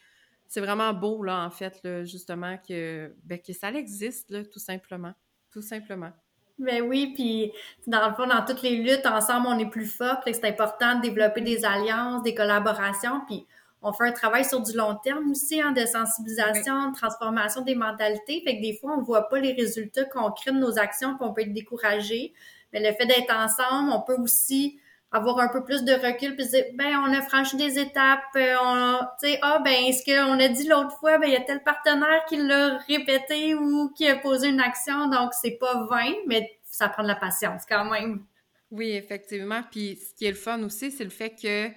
c'est 0.52 0.60
vraiment 0.60 0.92
beau, 0.92 1.24
là, 1.24 1.46
en 1.46 1.50
fait, 1.50 1.80
justement, 2.04 2.58
que, 2.58 3.16
ben, 3.24 3.40
que 3.40 3.54
ça 3.54 3.70
existe, 3.72 4.32
là, 4.32 4.44
tout 4.44 4.60
simplement. 4.60 5.14
Tout 5.50 5.62
simplement. 5.62 6.12
Ben 6.60 6.82
oui, 6.82 7.14
puis 7.16 7.54
dans 7.88 8.06
le 8.06 8.14
fond, 8.14 8.28
dans 8.28 8.44
toutes 8.44 8.62
les 8.62 8.76
luttes, 8.76 9.06
ensemble, 9.06 9.48
on 9.48 9.58
est 9.60 9.70
plus 9.70 9.86
fort. 9.86 10.18
C'est 10.26 10.44
important 10.44 10.98
de 10.98 11.04
développer 11.04 11.40
des 11.40 11.64
alliances, 11.64 12.22
des 12.24 12.36
collaborations, 12.36 13.22
puis 13.28 13.48
on 13.82 13.94
fait 13.94 14.10
un 14.10 14.12
travail 14.12 14.44
sur 14.44 14.62
du 14.62 14.76
long 14.76 14.96
terme 15.02 15.32
aussi, 15.32 15.62
hein, 15.62 15.72
de 15.72 15.86
sensibilisation, 15.86 16.92
de 16.92 16.98
transformation 16.98 17.62
des 17.62 17.76
mentalités. 17.76 18.42
Fait 18.46 18.58
que 18.58 18.62
des 18.62 18.78
fois, 18.78 18.98
on 18.98 19.02
voit 19.02 19.30
pas 19.30 19.40
les 19.40 19.54
résultats 19.54 20.04
qu'on 20.04 20.32
crée 20.32 20.52
de 20.52 20.60
nos 20.60 20.78
actions, 20.78 21.16
qu'on 21.16 21.34
peut 21.34 21.44
être 21.44 21.54
découragé. 21.54 22.34
Mais 22.74 22.82
le 22.82 22.94
fait 22.94 23.06
d'être 23.06 23.34
ensemble, 23.34 23.90
on 23.94 24.02
peut 24.02 24.22
aussi 24.22 24.81
avoir 25.12 25.40
un 25.40 25.50
peu 25.50 25.64
plus 25.64 25.84
de 25.84 25.92
recul 25.92 26.36
puis 26.36 26.48
dire 26.48 26.66
ben 26.76 26.96
on 27.06 27.14
a 27.14 27.22
franchi 27.22 27.58
des 27.58 27.78
étapes 27.78 28.24
euh, 28.38 28.56
on 28.64 29.00
tu 29.20 29.28
sais 29.28 29.40
ah 29.42 29.62
ben 29.64 29.92
ce 29.92 30.06
qu'on 30.06 30.40
a 30.40 30.48
dit 30.48 30.68
l'autre 30.68 30.98
fois 31.00 31.18
ben 31.18 31.28
il 31.28 31.34
y 31.34 31.36
a 31.36 31.42
tel 31.42 31.62
partenaire 31.64 32.24
qui 32.30 32.38
l'a 32.38 32.78
répété 32.88 33.54
ou 33.56 33.92
qui 33.96 34.08
a 34.08 34.16
posé 34.16 34.48
une 34.48 34.62
action 34.62 35.10
donc 35.10 35.34
c'est 35.34 35.58
pas 35.60 35.86
vain 35.90 36.14
mais 36.28 36.58
ça 36.64 36.88
prend 36.88 37.04
de 37.04 37.10
la 37.10 37.16
patience 37.16 37.64
quand 37.68 37.84
même. 37.92 38.24
Oui 38.72 38.92
effectivement. 38.92 39.62
Puis 39.70 39.98
ce 39.98 40.14
qui 40.16 40.26
est 40.26 40.32
le 40.32 40.38
fun 40.38 40.64
aussi 40.64 40.92
c'est 40.92 41.04
le 41.04 41.10
fait 41.10 41.36
que 41.36 41.68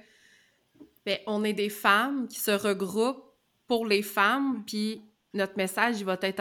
ben 1.04 1.18
on 1.26 1.42
est 1.42 1.52
des 1.52 1.70
femmes 1.70 2.28
qui 2.28 2.38
se 2.38 2.52
regroupent 2.52 3.24
pour 3.66 3.84
les 3.84 4.02
femmes 4.02 4.62
puis 4.64 5.02
notre 5.32 5.56
message 5.56 5.98
il 5.98 6.04
va 6.04 6.16
être 6.22 6.40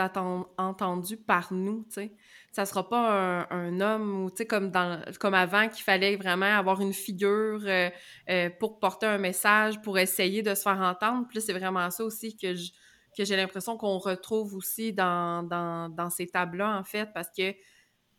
entendu 0.59 1.17
par 1.17 1.51
nous 1.51 1.85
tu 1.85 1.93
sais 1.93 2.12
ça 2.53 2.67
sera 2.67 2.88
pas 2.88 3.48
un, 3.50 3.81
homme 3.81 4.24
ou 4.24 4.29
tu 4.29 4.38
sais 4.38 4.45
comme 4.45 4.69
dans 4.69 5.01
comme 5.19 5.33
avant 5.33 5.67
qu'il 5.69 5.83
fallait 5.83 6.15
vraiment 6.15 6.45
avoir 6.45 6.81
une 6.81 6.93
figure 6.93 7.62
euh, 7.65 7.89
euh, 8.29 8.50
pour 8.60 8.77
porter 8.79 9.07
un 9.07 9.17
message 9.17 9.81
pour 9.81 9.98
essayer 9.98 10.43
de 10.43 10.53
se 10.53 10.62
faire 10.62 10.79
entendre. 10.79 11.25
Puis 11.27 11.41
c'est 11.41 11.53
vraiment 11.53 11.89
ça 11.89 12.03
aussi 12.03 12.38
que 12.38 12.53
que 13.17 13.25
j'ai 13.25 13.36
l'impression 13.36 13.75
qu'on 13.75 13.98
retrouve 13.98 14.53
aussi 14.55 14.93
dans, 14.93 15.43
dans, 15.43 15.89
dans 15.89 16.12
ces 16.12 16.27
tables-là 16.27 16.77
en 16.77 16.83
fait 16.83 17.10
parce 17.13 17.29
que 17.36 17.55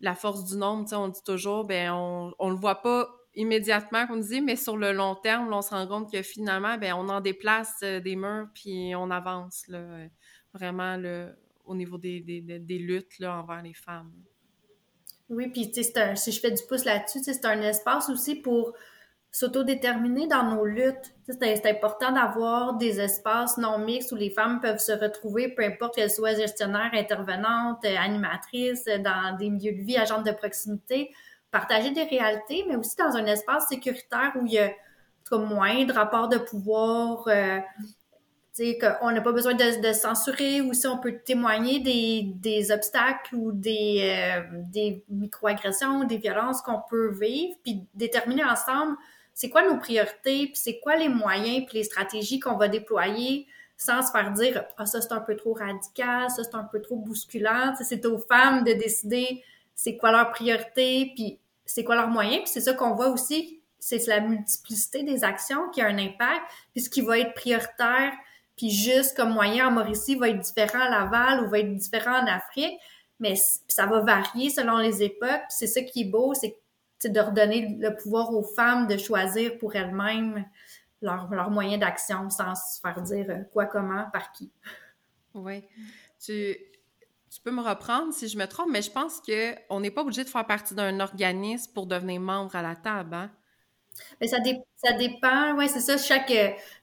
la 0.01 0.17
force 0.17 0.45
du 0.47 0.57
nombre 0.57 0.93
on 0.93 1.09
dit 1.09 1.23
toujours 1.25 1.65
ben 1.65 1.93
on 1.93 2.33
on 2.41 2.51
le 2.51 2.57
voit 2.57 2.83
pas 2.83 3.09
immédiatement 3.37 4.09
qu'on 4.09 4.17
dit 4.17 4.41
mais 4.41 4.57
sur 4.57 4.77
le 4.77 4.93
long 4.93 5.15
terme 5.15 5.53
on 5.53 5.63
se 5.63 5.71
rend 5.71 5.87
compte 5.87 6.13
que 6.13 6.23
finalement 6.23 6.77
ben 6.77 6.95
on 6.95 7.09
en 7.09 7.21
déplace 7.21 7.77
euh, 7.85 8.01
des 8.01 8.17
murs 8.17 8.49
puis 8.53 8.95
on 8.97 9.11
avance 9.13 9.65
là 9.69 10.09
vraiment 10.53 10.97
le 10.97 11.37
au 11.65 11.75
niveau 11.75 11.99
des, 11.99 12.21
des, 12.21 12.79
luttes 12.79 13.19
là, 13.19 13.37
envers 13.37 13.63
les 13.63 13.75
femmes. 13.75 14.13
Oui, 15.29 15.49
puis 15.49 15.73
sais, 15.73 16.17
si 16.17 16.33
je 16.33 16.41
fais 16.41 16.51
du 16.51 16.63
pouce 16.69 16.85
là-dessus, 16.85 17.21
c'est 17.23 17.45
un 17.45 17.61
espace 17.63 18.11
aussi 18.11 18.37
pour 18.37 18.75
s'autodéterminer 19.31 20.27
dans 20.29 20.45
nos 20.55 20.65
luttes. 20.65 21.15
C'est 21.27 21.67
important 21.67 22.13
d'avoir 22.13 22.75
des 22.75 23.01
espaces 23.01 23.57
non 23.59 23.79
mixtes 23.79 24.13
où 24.13 24.17
les 24.17 24.31
femmes 24.31 24.61
peuvent 24.61 24.79
se 24.79 24.93
retrouver, 24.93 25.49
peu 25.49 25.65
importe 25.65 25.95
qu'elles 25.97 26.11
soient 26.11 26.35
gestionnaires, 26.35 26.91
intervenantes, 26.93 27.85
animatrices, 27.85 28.85
dans 28.85 29.37
des 29.37 29.51
milieux 29.51 29.73
de 29.73 29.83
vie, 29.83 29.97
agentes 29.97 30.27
de 30.27 30.33
proximité, 30.33 31.11
partager 31.51 31.91
des 31.91 32.05
réalités, 32.05 32.65
mais 32.69 32.77
aussi 32.77 32.97
dans 32.97 33.17
un 33.17 33.27
espace 33.27 33.69
sécuritaire 33.69 34.33
où 34.37 34.47
il 34.47 34.53
y 34.53 34.59
a 34.59 34.71
moins 35.39 35.85
de 35.85 35.93
rapports 35.93 36.29
de 36.29 36.39
pouvoir, 36.39 37.27
euh, 37.29 37.59
qu'on 38.57 39.11
n'a 39.11 39.21
pas 39.21 39.33
besoin 39.33 39.55
de, 39.55 39.93
censurer 39.93 40.61
ou 40.61 40.73
si 40.75 40.87
on 40.87 40.99
peut 40.99 41.19
témoigner 41.25 41.81
des, 41.81 42.23
des 42.37 42.71
obstacles 42.71 43.35
ou 43.35 43.53
des, 43.53 44.01
euh, 44.03 44.43
des 44.71 45.05
microagressions, 45.09 46.05
des 46.05 46.19
violences 46.19 46.63
qu'on 46.63 46.81
peut 46.89 47.11
vivre, 47.13 47.57
puis 47.65 47.85
déterminer 47.95 48.45
ensemble 48.45 48.97
c'est 49.35 49.51
quoi 49.51 49.63
nos 49.69 49.77
priorités, 49.79 50.47
puis 50.47 50.57
c'est 50.57 50.79
quoi 50.79 50.97
les 50.97 51.09
moyens 51.09 51.67
puis 51.67 51.79
les 51.79 51.85
stratégies 51.85 52.39
qu'on 52.39 52.57
va 52.57 52.69
déployer 52.69 53.47
sans 53.77 54.01
se 54.03 54.13
faire 54.13 54.33
dire 54.33 54.65
ah 54.79 54.87
ça 54.87 55.01
c'est 55.01 55.13
un 55.13 55.21
peu 55.21 55.35
trop 55.35 55.55
radical, 55.55 56.31
ça 56.31 56.45
c'est 56.45 56.55
un 56.55 56.63
peu 56.63 56.81
trop 56.81 56.97
bousculant. 56.97 57.75
C'est 57.83 58.07
aux 58.07 58.19
femmes 58.19 58.63
de 58.63 58.73
décider 58.73 59.43
c'est 59.75 59.97
quoi 59.97 60.13
leur 60.13 60.31
priorité, 60.31 61.13
puis 61.17 61.41
c'est 61.65 61.83
quoi 61.83 61.97
leurs 61.97 62.09
moyens. 62.09 62.43
Puis 62.45 62.53
c'est 62.53 62.61
ça 62.61 62.75
qu'on 62.75 62.95
voit 62.95 63.09
aussi, 63.09 63.61
c'est 63.81 64.07
la 64.07 64.21
multiplicité 64.21 65.03
des 65.03 65.25
actions 65.25 65.69
qui 65.71 65.81
a 65.81 65.89
un 65.89 65.99
impact. 65.99 66.43
Puis 66.73 66.83
ce 66.83 66.89
qui 66.91 67.01
va 67.01 67.19
être 67.19 67.35
prioritaire 67.35 68.13
puis 68.57 68.71
juste 68.71 69.17
comme 69.17 69.33
moyen 69.33 69.69
en 69.69 69.71
Mauricie 69.73 70.17
va 70.17 70.29
être 70.29 70.41
différent 70.41 70.81
à 70.81 70.91
Laval 70.91 71.45
ou 71.45 71.49
va 71.49 71.59
être 71.59 71.75
différent 71.75 72.23
en 72.23 72.27
Afrique, 72.27 72.79
mais 73.21 73.35
ça 73.69 73.87
va 73.87 74.01
varier 74.01 74.51
selon 74.51 74.79
les 74.79 75.03
époques. 75.03 75.43
C'est 75.49 75.67
ça 75.67 75.83
qui 75.83 76.03
est 76.03 76.11
beau, 76.11 76.35
c'est 76.35 76.57
de 77.05 77.21
redonner 77.21 77.77
le 77.79 77.95
pouvoir 77.97 78.33
aux 78.33 78.43
femmes 78.43 78.87
de 78.87 78.97
choisir 78.97 79.59
pour 79.59 79.75
elles-mêmes 79.77 80.45
leurs 81.03 81.29
leur 81.31 81.51
moyens 81.51 81.81
d'action 81.81 82.31
sans 82.31 82.55
se 82.55 82.81
faire 82.81 83.03
dire 83.03 83.27
euh, 83.29 83.43
quoi, 83.53 83.67
comment, 83.67 84.07
par 84.11 84.33
qui. 84.33 84.51
Oui. 85.35 85.65
Tu, 86.19 86.57
peux 87.43 87.51
me 87.51 87.61
reprendre 87.61 88.15
si 88.15 88.29
je 88.29 88.39
me 88.39 88.47
trompe, 88.47 88.69
mais 88.71 88.81
je 88.81 88.91
pense 88.91 89.21
qu'on 89.21 89.81
n'est 89.81 89.91
pas 89.91 90.01
obligé 90.01 90.25
de 90.25 90.29
faire 90.31 90.47
partie 90.47 90.75
d'un 90.75 90.99
organisme 91.01 91.73
pour 91.75 91.87
devenir 91.87 92.21
membre 92.21 92.57
à 92.57 92.63
la 92.63 92.75
table. 92.75 93.15
Hein? 93.15 93.31
Mais 94.21 94.27
ça, 94.27 94.39
ça 94.77 94.93
dépend, 94.93 95.55
ouais, 95.57 95.69
c'est 95.69 95.81
ça. 95.81 95.97
Chaque, 95.97 96.33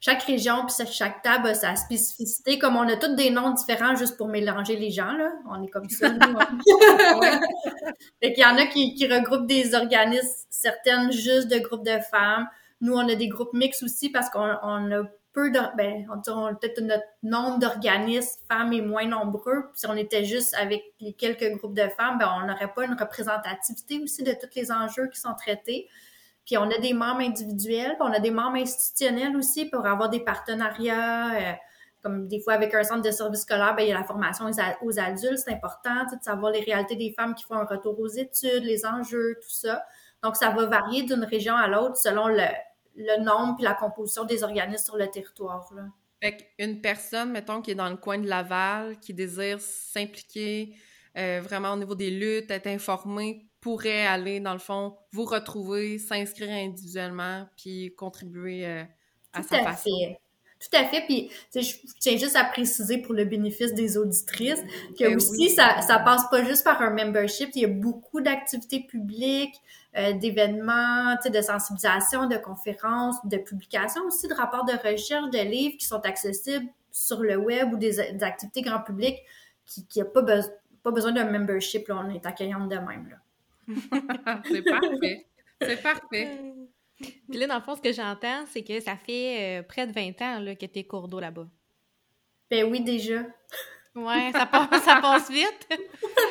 chaque 0.00 0.22
région 0.22 0.66
puis 0.66 0.86
chaque 0.90 1.22
table 1.22 1.48
a 1.48 1.54
sa 1.54 1.76
spécificité. 1.76 2.58
Comme 2.58 2.76
on 2.76 2.88
a 2.88 2.96
tous 2.96 3.14
des 3.14 3.30
noms 3.30 3.50
différents 3.50 3.94
juste 3.94 4.16
pour 4.16 4.28
mélanger 4.28 4.76
les 4.76 4.90
gens, 4.90 5.12
là. 5.12 5.30
On 5.48 5.62
est 5.62 5.68
comme 5.68 5.88
ça. 5.88 6.10
Nous, 6.10 6.18
qu'il 8.22 8.38
y 8.38 8.44
en 8.44 8.56
a 8.56 8.66
qui, 8.66 8.94
qui 8.94 9.06
regroupent 9.06 9.46
des 9.46 9.74
organismes, 9.74 10.46
certaines 10.50 11.12
juste 11.12 11.48
de 11.48 11.58
groupes 11.58 11.84
de 11.84 11.98
femmes. 12.10 12.48
Nous, 12.80 12.94
on 12.94 13.08
a 13.08 13.14
des 13.14 13.28
groupes 13.28 13.52
mixtes 13.52 13.82
aussi 13.82 14.10
parce 14.10 14.28
qu'on 14.30 14.56
on 14.62 14.90
a 14.90 15.04
peu 15.32 15.50
de, 15.50 15.60
ben, 15.76 16.06
on, 16.10 16.54
peut-être 16.54 16.80
notre 16.80 17.04
nombre 17.22 17.58
d'organismes 17.58 18.40
femmes 18.50 18.72
est 18.72 18.82
moins 18.82 19.06
nombreux. 19.06 19.70
Puis 19.70 19.80
si 19.80 19.86
on 19.86 19.96
était 19.96 20.24
juste 20.24 20.54
avec 20.54 20.82
les 21.00 21.14
quelques 21.14 21.56
groupes 21.56 21.74
de 21.74 21.88
femmes, 21.96 22.18
ben, 22.18 22.30
on 22.42 22.46
n'aurait 22.46 22.72
pas 22.72 22.84
une 22.84 22.94
représentativité 22.94 24.00
aussi 24.02 24.22
de 24.22 24.32
tous 24.32 24.54
les 24.54 24.70
enjeux 24.70 25.08
qui 25.08 25.18
sont 25.18 25.34
traités. 25.34 25.88
Puis 26.44 26.56
on 26.58 26.70
a 26.70 26.78
des 26.78 26.92
membres 26.92 27.20
individuels, 27.20 27.96
puis 27.98 28.08
on 28.08 28.12
a 28.12 28.18
des 28.18 28.30
membres 28.30 28.56
institutionnels 28.56 29.36
aussi 29.36 29.66
pour 29.66 29.86
avoir 29.86 30.10
des 30.10 30.20
partenariats. 30.20 31.34
Euh, 31.34 31.52
comme 32.02 32.26
des 32.26 32.40
fois 32.40 32.54
avec 32.54 32.74
un 32.74 32.82
centre 32.82 33.02
de 33.02 33.10
service 33.12 33.42
scolaire, 33.42 33.76
ben, 33.76 33.84
il 33.84 33.90
y 33.90 33.92
a 33.92 33.98
la 33.98 34.04
formation 34.04 34.46
aux 34.82 34.98
adultes, 34.98 35.38
c'est 35.38 35.52
important 35.52 36.04
de 36.04 36.20
savoir 36.20 36.50
les 36.50 36.60
réalités 36.60 36.96
des 36.96 37.14
femmes 37.16 37.34
qui 37.34 37.44
font 37.44 37.54
un 37.54 37.64
retour 37.64 37.98
aux 38.00 38.08
études, 38.08 38.64
les 38.64 38.84
enjeux, 38.84 39.38
tout 39.40 39.50
ça. 39.50 39.84
Donc, 40.22 40.36
ça 40.36 40.50
va 40.50 40.66
varier 40.66 41.04
d'une 41.04 41.24
région 41.24 41.54
à 41.54 41.68
l'autre 41.68 41.96
selon 41.96 42.26
le, 42.26 43.22
nombre 43.22 43.56
et 43.60 43.62
la 43.62 43.74
composition 43.74 44.24
des 44.24 44.42
organismes 44.42 44.84
sur 44.84 44.96
le 44.96 45.08
territoire. 45.08 45.68
Fait 46.20 46.48
une 46.58 46.80
personne, 46.80 47.30
mettons, 47.30 47.62
qui 47.62 47.70
est 47.70 47.76
dans 47.76 47.88
le 47.88 47.96
coin 47.96 48.18
de 48.18 48.28
Laval, 48.28 48.98
qui 48.98 49.14
désire 49.14 49.60
s'impliquer 49.60 50.74
euh, 51.16 51.40
vraiment 51.42 51.72
au 51.72 51.76
niveau 51.76 51.94
des 51.94 52.10
luttes, 52.10 52.50
être 52.50 52.66
informée 52.66 53.46
pourrait 53.62 54.04
aller, 54.04 54.40
dans 54.40 54.52
le 54.52 54.58
fond, 54.58 54.96
vous 55.12 55.24
retrouver, 55.24 55.98
s'inscrire 55.98 56.50
individuellement, 56.50 57.46
puis 57.56 57.94
contribuer 57.96 58.66
euh, 58.66 58.82
à 59.32 59.42
sa 59.42 59.62
façon. 59.62 59.88
Fait. 59.98 60.18
Tout 60.58 60.76
à 60.76 60.84
fait. 60.84 61.02
Puis, 61.02 61.30
je 61.54 61.72
tiens 62.00 62.16
juste 62.16 62.34
à 62.34 62.44
préciser 62.44 62.98
pour 62.98 63.14
le 63.14 63.24
bénéfice 63.24 63.72
des 63.72 63.96
auditrices 63.96 64.62
que 64.98 65.04
ben 65.04 65.16
aussi, 65.16 65.50
ça, 65.50 65.80
ça 65.80 66.00
passe 66.00 66.28
pas 66.28 66.44
juste 66.44 66.64
par 66.64 66.82
un 66.82 66.90
membership. 66.90 67.50
Il 67.54 67.62
y 67.62 67.64
a 67.64 67.68
beaucoup 67.68 68.20
d'activités 68.20 68.80
publiques, 68.80 69.54
euh, 69.96 70.12
d'événements, 70.12 71.16
de 71.24 71.40
sensibilisation, 71.40 72.26
de 72.26 72.36
conférences, 72.36 73.16
de 73.24 73.36
publications 73.36 74.02
aussi, 74.06 74.26
de 74.26 74.34
rapports 74.34 74.64
de 74.64 74.72
recherche, 74.72 75.30
de 75.30 75.38
livres 75.38 75.76
qui 75.78 75.86
sont 75.86 76.00
accessibles 76.00 76.66
sur 76.90 77.22
le 77.22 77.36
web 77.36 77.72
ou 77.72 77.76
des, 77.76 78.00
activités 78.22 78.62
grand 78.62 78.80
public 78.80 79.16
qui 79.66 79.86
n'ont 79.96 80.06
pas, 80.06 80.22
pas 80.82 80.90
besoin 80.90 81.12
d'un 81.12 81.30
membership. 81.30 81.86
Là, 81.88 82.04
on 82.04 82.10
est 82.10 82.26
accueillante 82.26 82.68
de 82.68 82.76
même. 82.76 83.08
Là. 83.08 83.21
c'est 84.44 84.62
parfait. 84.62 85.26
C'est 85.60 85.82
parfait. 85.82 86.28
Puis 87.28 87.38
là, 87.38 87.46
dans 87.46 87.56
le 87.56 87.62
fond, 87.62 87.74
ce 87.74 87.80
que 87.80 87.92
j'entends, 87.92 88.44
c'est 88.46 88.62
que 88.62 88.80
ça 88.80 88.96
fait 88.96 89.60
euh, 89.60 89.62
près 89.62 89.86
de 89.86 89.92
20 89.92 90.22
ans 90.22 90.40
là, 90.40 90.54
que 90.54 90.66
t'es 90.66 90.84
cours 90.84 91.08
d'eau 91.08 91.20
là-bas. 91.20 91.48
Ben 92.50 92.70
oui, 92.70 92.80
déjà. 92.82 93.24
Ouais, 93.94 94.30
ça 94.32 94.46
passe, 94.46 94.68
ça 94.84 95.00
passe 95.00 95.30
vite. 95.30 95.68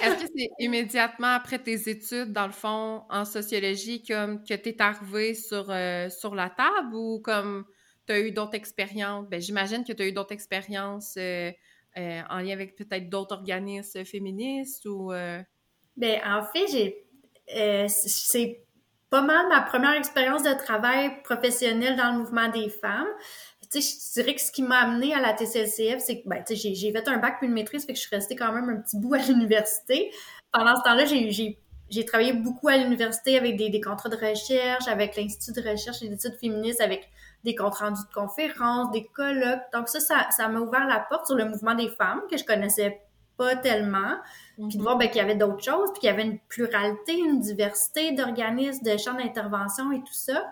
Est-ce 0.01 0.23
que 0.23 0.31
c'est 0.35 0.49
immédiatement 0.59 1.33
après 1.33 1.59
tes 1.59 1.89
études, 1.89 2.31
dans 2.31 2.47
le 2.47 2.53
fond, 2.53 3.03
en 3.09 3.25
sociologie, 3.25 4.03
comme 4.03 4.43
que 4.43 4.53
t'es 4.53 4.81
arrivé 4.81 5.33
sur, 5.33 5.69
euh, 5.69 6.09
sur 6.09 6.35
la 6.35 6.49
table 6.49 6.95
ou 6.95 7.19
comme 7.19 7.65
tu 8.07 8.13
as 8.13 8.19
eu 8.19 8.31
d'autres 8.31 8.55
expériences? 8.55 9.27
Ben, 9.27 9.41
j'imagine 9.41 9.83
que 9.83 9.93
tu 9.93 10.01
as 10.01 10.07
eu 10.07 10.11
d'autres 10.11 10.33
expériences 10.33 11.15
euh, 11.17 11.51
en 11.95 12.39
lien 12.39 12.53
avec 12.53 12.75
peut-être 12.75 13.09
d'autres 13.09 13.35
organismes 13.35 14.05
féministes 14.05 14.85
ou... 14.85 15.11
Ben, 15.97 16.21
en 16.25 16.43
fait, 16.43 16.67
j'ai 16.71 17.10
euh, 17.55 17.87
c'est 17.87 18.63
pas 19.09 19.21
mal 19.21 19.47
ma 19.49 19.61
première 19.61 19.93
expérience 19.93 20.41
de 20.43 20.53
travail 20.53 21.21
professionnel 21.23 21.97
dans 21.97 22.13
le 22.13 22.19
mouvement 22.19 22.47
des 22.47 22.69
femmes. 22.69 23.07
Tu 23.71 23.81
sais, 23.81 23.99
je 24.15 24.21
dirais 24.21 24.35
que 24.35 24.41
ce 24.41 24.51
qui 24.51 24.63
m'a 24.63 24.79
amené 24.79 25.13
à 25.13 25.19
la 25.19 25.33
TCLCF, 25.33 25.99
c'est 25.99 26.21
que 26.21 26.29
ben, 26.29 26.43
tu 26.45 26.55
sais, 26.55 26.73
j'ai 26.73 26.91
fait 26.91 27.07
un 27.07 27.17
bac 27.17 27.35
puis 27.39 27.47
une 27.47 27.53
maîtrise, 27.53 27.85
fait 27.85 27.93
que 27.93 27.99
je 27.99 28.05
suis 28.05 28.15
restée 28.15 28.35
quand 28.35 28.51
même 28.51 28.69
un 28.69 28.77
petit 28.77 28.97
bout 28.97 29.13
à 29.13 29.17
l'université. 29.27 30.11
Pendant 30.51 30.75
ce 30.75 30.83
temps-là, 30.83 31.05
j'ai 31.05 32.05
travaillé 32.05 32.33
beaucoup 32.33 32.69
à 32.69 32.77
l'université 32.77 33.37
avec 33.37 33.57
des, 33.57 33.69
des, 33.69 33.81
contrats 33.81 34.09
de 34.09 34.15
recherche, 34.15 34.87
avec 34.87 35.15
l'Institut 35.17 35.61
de 35.61 35.69
recherche 35.69 36.01
et 36.01 36.09
d'études 36.09 36.37
féministes, 36.39 36.81
avec 36.81 37.09
des 37.43 37.55
comptes 37.55 37.75
rendus 37.75 38.01
de 38.07 38.13
conférences, 38.13 38.91
des 38.91 39.05
colloques. 39.05 39.61
Donc 39.73 39.89
ça, 39.89 39.99
ça 39.99 40.47
m'a 40.47 40.59
ouvert 40.59 40.85
la 40.87 40.99
porte 41.09 41.27
sur 41.27 41.35
le 41.35 41.45
mouvement 41.45 41.75
des 41.75 41.89
femmes 41.89 42.21
que 42.29 42.37
je 42.37 42.45
connaissais 42.45 43.01
pas 43.41 43.55
tellement. 43.55 44.17
Puis 44.55 44.67
de 44.67 44.77
mhm. 44.77 44.83
voir 44.83 44.97
ben, 44.97 45.07
qu'il 45.07 45.17
y 45.17 45.21
avait 45.21 45.35
d'autres 45.35 45.63
choses, 45.63 45.89
puis 45.91 46.01
qu'il 46.01 46.09
y 46.09 46.13
avait 46.13 46.23
une 46.23 46.37
pluralité, 46.37 47.17
une 47.17 47.39
diversité 47.39 48.11
d'organismes, 48.11 48.83
de 48.83 48.97
champs 48.97 49.15
d'intervention 49.15 49.91
et 49.91 49.99
tout 49.99 50.13
ça. 50.13 50.51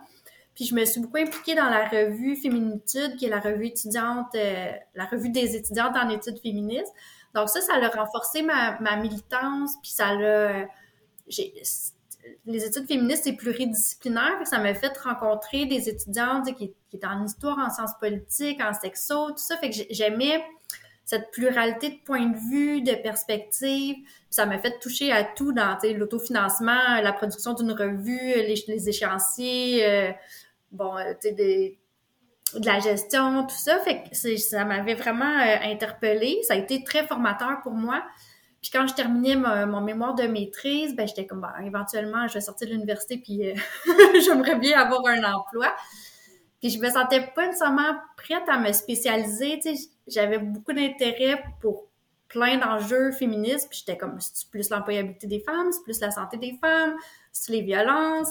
Puis 0.55 0.65
je 0.65 0.73
me 0.73 0.83
suis 0.85 0.99
beaucoup 0.99 1.17
impliquée 1.17 1.53
dans 1.53 1.69
la 1.69 1.87
revue 1.87 2.35
Féminitude, 2.35 3.15
qui 3.17 3.25
est 3.25 3.29
la 3.29 3.39
revue 3.39 3.67
étudiante, 3.67 4.33
euh, 4.35 4.71
la 4.95 5.05
revue 5.05 5.29
des 5.29 5.55
étudiantes 5.55 5.95
en 5.95 6.09
études 6.09 6.39
féministes. 6.39 6.93
Donc 7.35 7.49
ça, 7.49 7.61
ça 7.61 7.73
a 7.75 7.87
renforcé 7.89 8.41
ma, 8.41 8.79
ma 8.79 8.95
militance, 8.95 9.75
puis 9.81 9.91
ça 9.91 10.15
l'a... 10.15 10.65
Les 12.45 12.65
études 12.65 12.87
féministes, 12.87 13.25
c'est 13.25 13.33
pluridisciplinaire, 13.33 14.45
ça 14.45 14.57
m'a 14.57 14.73
fait 14.73 14.97
rencontrer 14.97 15.65
des 15.67 15.87
étudiantes 15.89 16.45
qui, 16.55 16.73
qui 16.89 16.95
étaient 16.97 17.07
en 17.07 17.23
histoire, 17.23 17.57
en 17.59 17.69
sciences 17.69 17.97
politiques, 17.99 18.59
en 18.61 18.73
sexo, 18.73 19.29
tout 19.29 19.37
ça. 19.37 19.57
Fait 19.57 19.69
que 19.69 19.77
j'aimais 19.91 20.43
cette 21.09 21.31
pluralité 21.31 21.89
de 21.89 21.97
points 22.05 22.27
de 22.27 22.37
vue, 22.37 22.81
de 22.83 22.93
perspectives. 22.93 23.95
Ça 24.29 24.45
m'a 24.45 24.59
fait 24.59 24.77
toucher 24.77 25.11
à 25.11 25.23
tout 25.23 25.51
dans 25.51 25.75
l'autofinancement, 25.83 27.01
la 27.01 27.11
production 27.13 27.55
d'une 27.55 27.71
revue, 27.71 28.35
les, 28.35 28.89
échéanciers, 28.89 29.87
euh, 29.87 30.11
bon, 30.71 30.95
euh, 30.97 31.13
de 31.23 31.73
la 32.63 32.79
gestion, 32.79 33.43
tout 33.47 33.55
ça. 33.55 33.79
Fait 33.79 34.03
que 34.03 34.37
ça 34.37 34.65
m'avait 34.65 34.93
vraiment 34.93 35.25
euh, 35.25 35.55
interpellée. 35.63 36.41
Ça 36.43 36.53
a 36.53 36.57
été 36.57 36.83
très 36.83 37.07
formateur 37.07 37.61
pour 37.63 37.73
moi. 37.73 38.03
Puis 38.61 38.69
quand 38.69 38.85
je 38.85 38.93
terminais 38.93 39.35
mon, 39.35 39.81
mémoire 39.81 40.13
de 40.13 40.27
maîtrise, 40.27 40.95
ben 40.95 41.07
j'étais 41.07 41.25
comme, 41.25 41.41
bah, 41.41 41.55
éventuellement, 41.65 42.27
je 42.27 42.35
vais 42.35 42.41
sortir 42.41 42.67
de 42.67 42.73
l'université, 42.73 43.17
puis 43.17 43.51
j'aimerais 44.23 44.59
bien 44.59 44.79
avoir 44.79 45.07
un 45.07 45.23
emploi. 45.23 45.73
Puis 46.59 46.71
je 46.71 46.79
me 46.79 46.89
sentais 46.89 47.21
pas 47.35 47.47
nécessairement 47.47 47.95
prête 48.17 48.47
à 48.47 48.59
me 48.59 48.71
spécialiser. 48.73 49.59
Tu 49.61 49.75
sais, 49.75 49.89
j'avais 50.07 50.39
beaucoup 50.39 50.73
d'intérêt 50.73 51.43
pour 51.61 51.87
plein 52.27 52.57
d'enjeux 52.57 53.11
féministes. 53.11 53.69
Puis 53.69 53.79
j'étais 53.79 53.97
comme, 53.97 54.19
c'est 54.19 54.49
plus 54.49 54.69
l'employabilité 54.69 55.27
des 55.27 55.39
femmes, 55.39 55.71
c'est 55.71 55.83
plus 55.83 55.99
la 55.99 56.11
santé 56.11 56.37
des 56.37 56.57
femmes, 56.61 56.95
c'est 57.31 57.51
les 57.51 57.61
violences. 57.61 58.29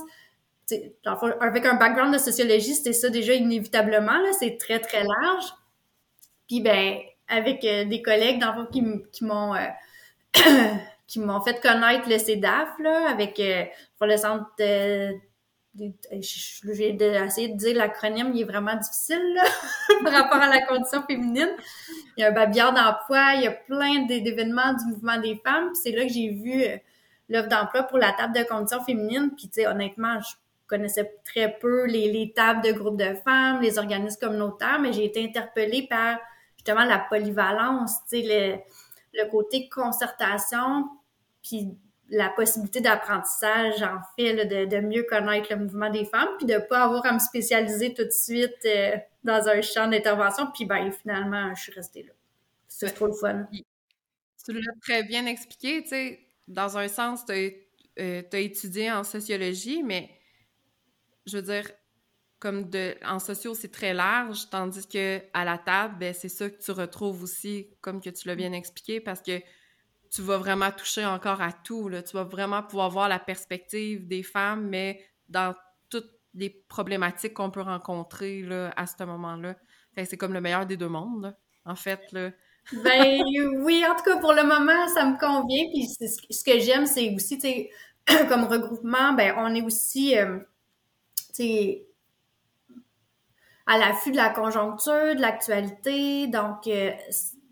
Tu 0.69 0.77
sais, 0.77 0.97
avec 1.41 1.65
un 1.65 1.75
background 1.75 2.13
de 2.13 2.19
sociologie, 2.19 2.75
c'était 2.75 2.93
ça 2.93 3.09
déjà 3.09 3.33
inévitablement. 3.33 4.19
Là, 4.19 4.33
c'est 4.39 4.59
très 4.59 4.81
très 4.81 5.03
large. 5.03 5.47
Puis 6.47 6.61
ben, 6.61 6.99
avec 7.29 7.65
euh, 7.65 7.85
des 7.85 8.03
collègues 8.03 8.41
dans 8.41 8.67
qui, 8.67 8.83
qui 9.13 9.25
m'ont 9.25 9.55
euh, 9.55 9.67
qui 11.07 11.21
m'ont 11.21 11.41
fait 11.41 11.61
connaître 11.61 12.09
le 12.09 12.19
CEDAF 12.19 12.69
là, 12.81 13.11
avec 13.11 13.39
euh, 13.41 13.65
pour 13.97 14.07
le 14.07 14.17
centre 14.17 14.47
de 14.59 15.13
j'ai 15.75 15.95
essayé 16.13 17.49
de 17.49 17.57
dire 17.57 17.77
l'acronyme, 17.77 18.33
il 18.35 18.41
est 18.41 18.45
vraiment 18.45 18.75
difficile 18.75 19.35
là, 19.35 19.45
par 20.05 20.13
rapport 20.13 20.41
à 20.41 20.49
la 20.49 20.67
condition 20.67 21.03
féminine. 21.03 21.51
Il 22.17 22.23
y 22.23 22.25
a 22.25 22.29
un 22.29 22.33
babillard 22.33 22.73
d'emploi, 22.73 23.35
il 23.35 23.43
y 23.43 23.47
a 23.47 23.53
plein 23.53 24.07
d'événements 24.07 24.73
du 24.75 24.85
mouvement 24.87 25.19
des 25.19 25.41
femmes. 25.45 25.75
C'est 25.75 25.93
là 25.93 26.05
que 26.05 26.13
j'ai 26.13 26.31
vu 26.31 26.63
euh, 26.63 26.77
l'offre 27.29 27.49
d'emploi 27.49 27.85
pour 27.85 27.99
la 27.99 28.13
table 28.13 28.35
de 28.35 28.43
conditions 28.45 28.83
féminines. 28.83 29.31
Puis, 29.37 29.49
tu 29.49 29.61
sais, 29.61 29.67
honnêtement, 29.67 30.21
je 30.21 30.35
connaissais 30.67 31.19
très 31.25 31.57
peu 31.59 31.87
les, 31.87 32.33
tables 32.35 32.63
de 32.63 32.73
groupes 32.73 32.99
de 32.99 33.15
femmes, 33.25 33.61
les 33.61 33.79
organismes 33.79 34.21
communautaires, 34.21 34.79
mais 34.81 34.93
j'ai 34.93 35.05
été 35.05 35.25
interpellée 35.25 35.87
par 35.89 36.19
justement 36.57 36.85
la 36.85 36.99
polyvalence, 36.99 37.93
tu 38.11 38.21
sais, 38.21 38.23
le, 39.15 39.23
le 39.23 39.31
côté 39.31 39.69
concertation, 39.69 40.89
puis 41.43 41.69
la 42.11 42.31
possibilité 42.31 42.81
d'apprentissage, 42.81 43.83
en 43.83 44.01
fait, 44.17 44.47
de, 44.47 44.65
de, 44.65 44.81
mieux 44.81 45.03
connaître 45.03 45.53
le 45.53 45.65
mouvement 45.65 45.91
des 45.91 46.05
femmes, 46.05 46.29
puis 46.39 46.47
de 46.47 46.59
pas 46.59 46.85
avoir 46.85 47.05
à 47.07 47.13
me 47.13 47.19
spécialiser 47.19 47.93
tout 47.93 48.05
de 48.05 48.11
suite 48.11 48.57
euh, 48.65 48.97
dans 49.25 49.47
un 49.49 49.61
champ 49.61 49.89
d'intervention, 49.89 50.51
puis 50.55 50.65
ben 50.65 50.91
finalement, 50.91 51.55
je 51.55 51.63
suis 51.63 51.73
restée 51.73 52.05
là. 52.05 52.13
C'est 52.67 52.93
trop 52.93 53.07
le 53.07 53.13
fun. 53.13 53.47
Tu 54.45 54.53
l'as 54.53 54.61
très 54.81 55.03
bien 55.03 55.27
expliqué, 55.27 55.83
tu 55.83 55.89
sais, 55.91 56.21
dans 56.47 56.79
un 56.79 56.89
sens, 56.89 57.27
tu 57.27 57.33
as, 57.33 58.03
euh, 58.03 58.23
étudié 58.33 58.91
en 58.91 59.05
sociologie, 59.05 59.83
mais 59.83 60.11
je 61.27 61.37
veux 61.37 61.43
dire, 61.43 61.71
comme 62.39 62.71
de, 62.71 62.95
en 63.05 63.19
socio, 63.19 63.55
c'est 63.55 63.73
très 63.73 63.93
large, 63.93 64.49
tandis 64.51 64.87
que 64.87 65.21
à 65.35 65.45
la 65.45 65.59
table, 65.59 65.97
ben, 65.99 66.15
c'est 66.15 66.29
ça 66.29 66.49
que 66.49 66.59
tu 66.63 66.71
retrouves 66.71 67.23
aussi, 67.23 67.69
comme 67.81 68.01
que 68.01 68.11
tu 68.11 68.29
l'as 68.29 68.37
bien 68.37 68.53
expliqué, 68.53 69.01
parce 69.01 69.21
que 69.21 69.41
tu 70.11 70.23
vas 70.23 70.39
vraiment 70.39 70.71
toucher 70.71 71.05
encore 71.05 71.41
à 71.41 71.53
tout. 71.53 71.89
Là. 71.89 72.03
Tu 72.03 72.17
vas 72.17 72.25
vraiment 72.25 72.63
pouvoir 72.63 72.91
voir 72.91 73.09
la 73.09 73.19
perspective 73.19 74.07
des 74.07 74.23
femmes, 74.23 74.69
mais 74.69 75.01
dans 75.29 75.55
toutes 75.91 76.11
les 76.35 76.51
problématiques 76.51 77.35
qu'on 77.35 77.51
peut 77.51 77.63
rencontrer 77.63 78.43
là, 78.43 78.73
à 78.77 78.87
ce 78.87 79.03
moment-là. 79.05 79.57
c'est 79.97 80.17
comme 80.17 80.33
le 80.33 80.41
meilleur 80.41 80.67
des 80.67 80.77
deux 80.77 80.89
mondes, 80.89 81.37
en 81.65 81.75
fait. 81.75 82.01
Là. 82.13 82.31
ben 82.85 83.23
oui, 83.63 83.85
en 83.89 83.97
tout 83.97 84.05
cas, 84.05 84.19
pour 84.19 84.33
le 84.33 84.43
moment, 84.43 84.89
ça 84.95 85.05
me 85.05 85.19
convient. 85.19 85.65
Puis 85.73 85.89
ce 86.31 86.45
que 86.45 86.59
j'aime, 86.61 86.87
c'est 86.87 87.15
aussi, 87.15 87.39
tu 87.39 87.67
comme 88.29 88.45
regroupement, 88.45 89.13
ben 89.13 89.35
on 89.39 89.55
est 89.55 89.63
aussi, 89.63 90.17
euh, 90.17 90.39
tu 91.35 91.43
sais, 91.43 91.87
à 93.67 93.77
l'affût 93.79 94.11
de 94.11 94.17
la 94.17 94.31
conjoncture, 94.31 95.15
de 95.15 95.21
l'actualité. 95.21 96.27
Donc, 96.27 96.67
euh, 96.67 96.91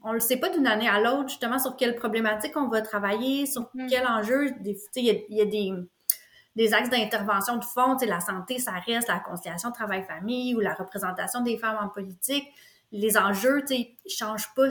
on 0.07 0.13
le 0.13 0.21
sait 0.21 0.37
pas 0.37 0.49
d'une 0.51 0.69
année 0.69 0.89
à 0.89 1.01
l'autre, 1.01 1.29
justement, 1.29 1.59
sur 1.59 1.77
quelle 1.77 1.97
problématique 1.97 2.53
on 2.57 2.69
va 2.69 2.81
travailler, 2.81 3.45
sur 3.45 3.63
mm-hmm. 3.63 3.89
quel 3.89 4.07
enjeu. 4.07 4.55
Il 4.95 5.25
y, 5.29 5.41
a, 5.41 5.45
des, 5.45 5.73
des 6.55 6.75
axes 6.75 6.91
d'intervention 6.91 7.57
de 7.57 7.65
fond, 7.65 7.97
la 8.07 8.21
santé, 8.21 8.61
ça 8.61 8.73
reste, 8.87 9.09
la 9.09 9.19
conciliation 9.19 9.73
travail-famille 9.73 10.55
ou 10.55 10.61
la 10.61 10.75
représentation 10.75 11.41
des 11.41 11.59
femmes 11.59 11.79
en 11.83 11.89
politique. 11.89 12.45
Les 12.93 13.19
enjeux, 13.19 13.65
tu 13.67 13.75
sais, 13.75 13.97
changent 14.09 14.55
pas 14.55 14.69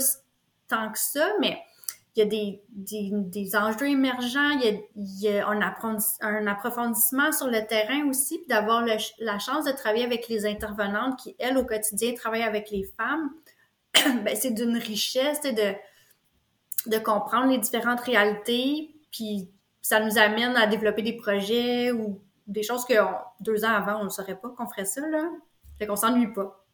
tant 0.70 0.90
que 0.90 0.98
ça, 0.98 1.28
mais 1.42 1.60
il 2.16 2.20
y 2.20 2.22
a 2.22 2.26
des, 2.26 2.64
des, 2.70 3.10
des 3.12 3.58
enjeux 3.58 3.90
émergents, 3.90 4.52
il 4.52 4.62
y 4.62 4.70
a, 4.70 4.80
il 4.96 5.22
y 5.22 5.38
a 5.38 5.50
un, 5.50 5.60
un, 6.22 6.48
approfondissement 6.48 7.34
sur 7.34 7.48
le 7.48 7.68
terrain 7.68 8.08
aussi, 8.08 8.38
puis 8.38 8.48
d'avoir 8.48 8.86
la 9.20 9.40
chance 9.40 9.66
de 9.66 9.74
travailler 9.74 10.06
avec 10.06 10.30
les 10.30 10.46
intervenantes 10.46 11.20
qui, 11.20 11.36
elles, 11.40 11.58
au 11.58 11.66
quotidien, 11.66 12.14
travaillent 12.14 12.44
avec 12.44 12.72
les 12.72 12.86
femmes. 12.98 13.32
ben, 14.24 14.36
c'est 14.36 14.52
d'une 14.52 14.78
richesse 14.78 15.42
de, 15.42 15.76
de 16.90 16.98
comprendre 16.98 17.52
les 17.52 17.58
différentes 17.58 18.02
réalités, 18.02 18.96
puis 19.12 19.50
ça 19.82 20.00
nous 20.00 20.18
amène 20.18 20.56
à 20.56 20.68
développer 20.68 21.02
des 21.02 21.14
projets 21.14 21.92
ou 21.92 22.22
des 22.48 22.64
choses 22.64 22.86
que 22.86 22.94
deux 23.40 23.66
ans 23.66 23.74
avant, 23.74 24.02
on 24.02 24.06
ne 24.06 24.10
saurait 24.10 24.40
pas 24.40 24.50
qu'on 24.50 24.68
ferait 24.68 24.86
ça, 24.86 25.02
là. 25.08 25.30
Fait 25.78 25.88
qu'on 25.88 25.96
s'ennuie 25.96 26.32
pas. 26.32 26.66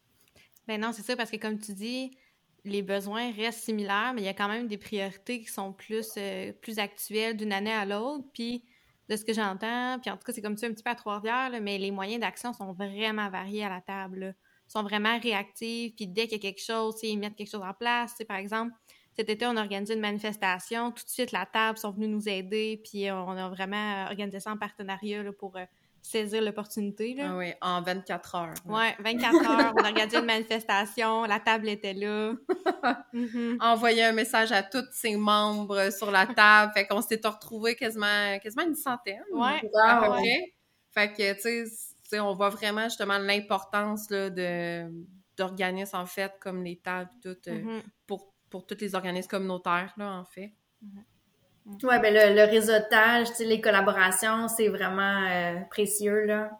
Ben 0.68 0.80
non, 0.80 0.92
c'est 0.92 1.02
ça, 1.02 1.16
parce 1.16 1.30
que 1.30 1.36
comme 1.36 1.58
tu 1.58 1.72
dis, 1.72 2.16
les 2.64 2.82
besoins 2.82 3.32
restent 3.32 3.64
similaires, 3.64 4.12
mais 4.14 4.22
il 4.22 4.24
y 4.24 4.28
a 4.28 4.34
quand 4.34 4.48
même 4.48 4.68
des 4.68 4.78
priorités 4.78 5.40
qui 5.40 5.48
sont 5.48 5.72
plus, 5.72 6.12
euh, 6.16 6.52
plus 6.60 6.78
actuelles 6.78 7.36
d'une 7.36 7.52
année 7.52 7.72
à 7.72 7.84
l'autre. 7.84 8.24
Puis, 8.32 8.64
de 9.08 9.16
ce 9.16 9.24
que 9.24 9.32
j'entends, 9.32 9.98
puis 10.00 10.10
en 10.10 10.16
tout 10.16 10.24
cas, 10.24 10.32
c'est 10.32 10.42
comme 10.42 10.56
ça 10.56 10.66
un 10.66 10.72
petit 10.72 10.82
peu 10.82 10.90
à 10.90 10.94
Trois-Rivières, 10.94 11.50
mais 11.60 11.78
les 11.78 11.90
moyens 11.90 12.20
d'action 12.20 12.52
sont 12.52 12.72
vraiment 12.72 13.28
variés 13.30 13.64
à 13.64 13.68
la 13.68 13.80
table 13.80 14.34
sont 14.72 14.82
vraiment 14.82 15.18
réactifs, 15.18 15.94
puis 15.94 16.06
dès 16.06 16.22
qu'il 16.26 16.42
y 16.42 16.46
a 16.46 16.50
quelque 16.50 16.62
chose, 16.62 16.96
ils 17.02 17.18
mettent 17.18 17.36
quelque 17.36 17.50
chose 17.50 17.62
en 17.62 17.74
place. 17.74 18.14
par 18.26 18.38
exemple, 18.38 18.72
cet 19.14 19.28
été, 19.28 19.46
on 19.46 19.56
a 19.56 19.60
organisé 19.60 19.94
une 19.94 20.00
manifestation, 20.00 20.90
tout 20.90 21.04
de 21.04 21.10
suite, 21.10 21.32
la 21.32 21.44
table 21.44 21.76
sont 21.76 21.90
venus 21.90 22.08
nous 22.08 22.28
aider, 22.28 22.80
puis 22.82 23.10
on 23.10 23.36
a 23.36 23.48
vraiment 23.50 24.06
organisé 24.06 24.40
ça 24.40 24.50
en 24.52 24.56
partenariat 24.56 25.22
pour 25.38 25.54
euh, 25.56 25.64
saisir 26.00 26.40
l'opportunité. 26.40 27.14
Ah 27.20 27.36
oui, 27.36 27.52
en 27.60 27.82
24 27.82 28.34
heures. 28.34 28.54
Oui, 28.64 28.86
24 29.00 29.34
heures, 29.34 29.74
on 29.76 29.84
a 29.84 29.88
organisé 29.88 30.16
une 30.16 30.24
manifestation, 30.24 31.24
la 31.24 31.40
table 31.40 31.68
était 31.68 31.92
là. 31.92 32.32
mm 33.12 33.58
Envoyer 33.60 34.04
un 34.04 34.12
message 34.12 34.50
à 34.50 34.62
tous 34.62 34.88
ses 34.92 35.16
membres 35.16 35.92
sur 35.92 36.10
la 36.10 36.26
table, 36.26 36.72
fait 36.74 36.86
qu'on 36.86 37.02
s'est 37.02 37.20
retrouvés 37.22 37.76
quasiment, 37.76 38.38
quasiment 38.42 38.64
une 38.64 38.74
centaine. 38.74 39.22
Oui, 39.30 39.60
peu 39.60 39.68
près. 39.68 40.54
Fait 40.94 41.12
que, 41.12 41.34
tu 41.34 41.40
sais, 41.40 41.91
on 42.20 42.34
voit 42.34 42.50
vraiment 42.50 42.84
justement 42.84 43.18
l'importance 43.18 44.08
de 44.08 44.90
d'organismes 45.36 45.96
en 45.96 46.06
fait 46.06 46.32
comme 46.40 46.62
les 46.62 46.76
tables 46.76 47.10
tout 47.22 47.36
euh, 47.48 47.62
mm-hmm. 47.62 47.82
pour 48.06 48.32
pour 48.50 48.66
tous 48.66 48.76
les 48.80 48.94
organismes 48.94 49.28
communautaires 49.28 49.94
là 49.96 50.12
en 50.12 50.24
fait. 50.24 50.52
Mm-hmm. 50.84 51.86
Ouais, 51.86 52.00
ben 52.00 52.12
le, 52.12 52.44
réseautage, 52.44 53.28
les 53.38 53.60
collaborations, 53.60 54.48
c'est 54.48 54.68
vraiment 54.68 55.26
euh, 55.28 55.60
précieux 55.70 56.26
là. 56.26 56.50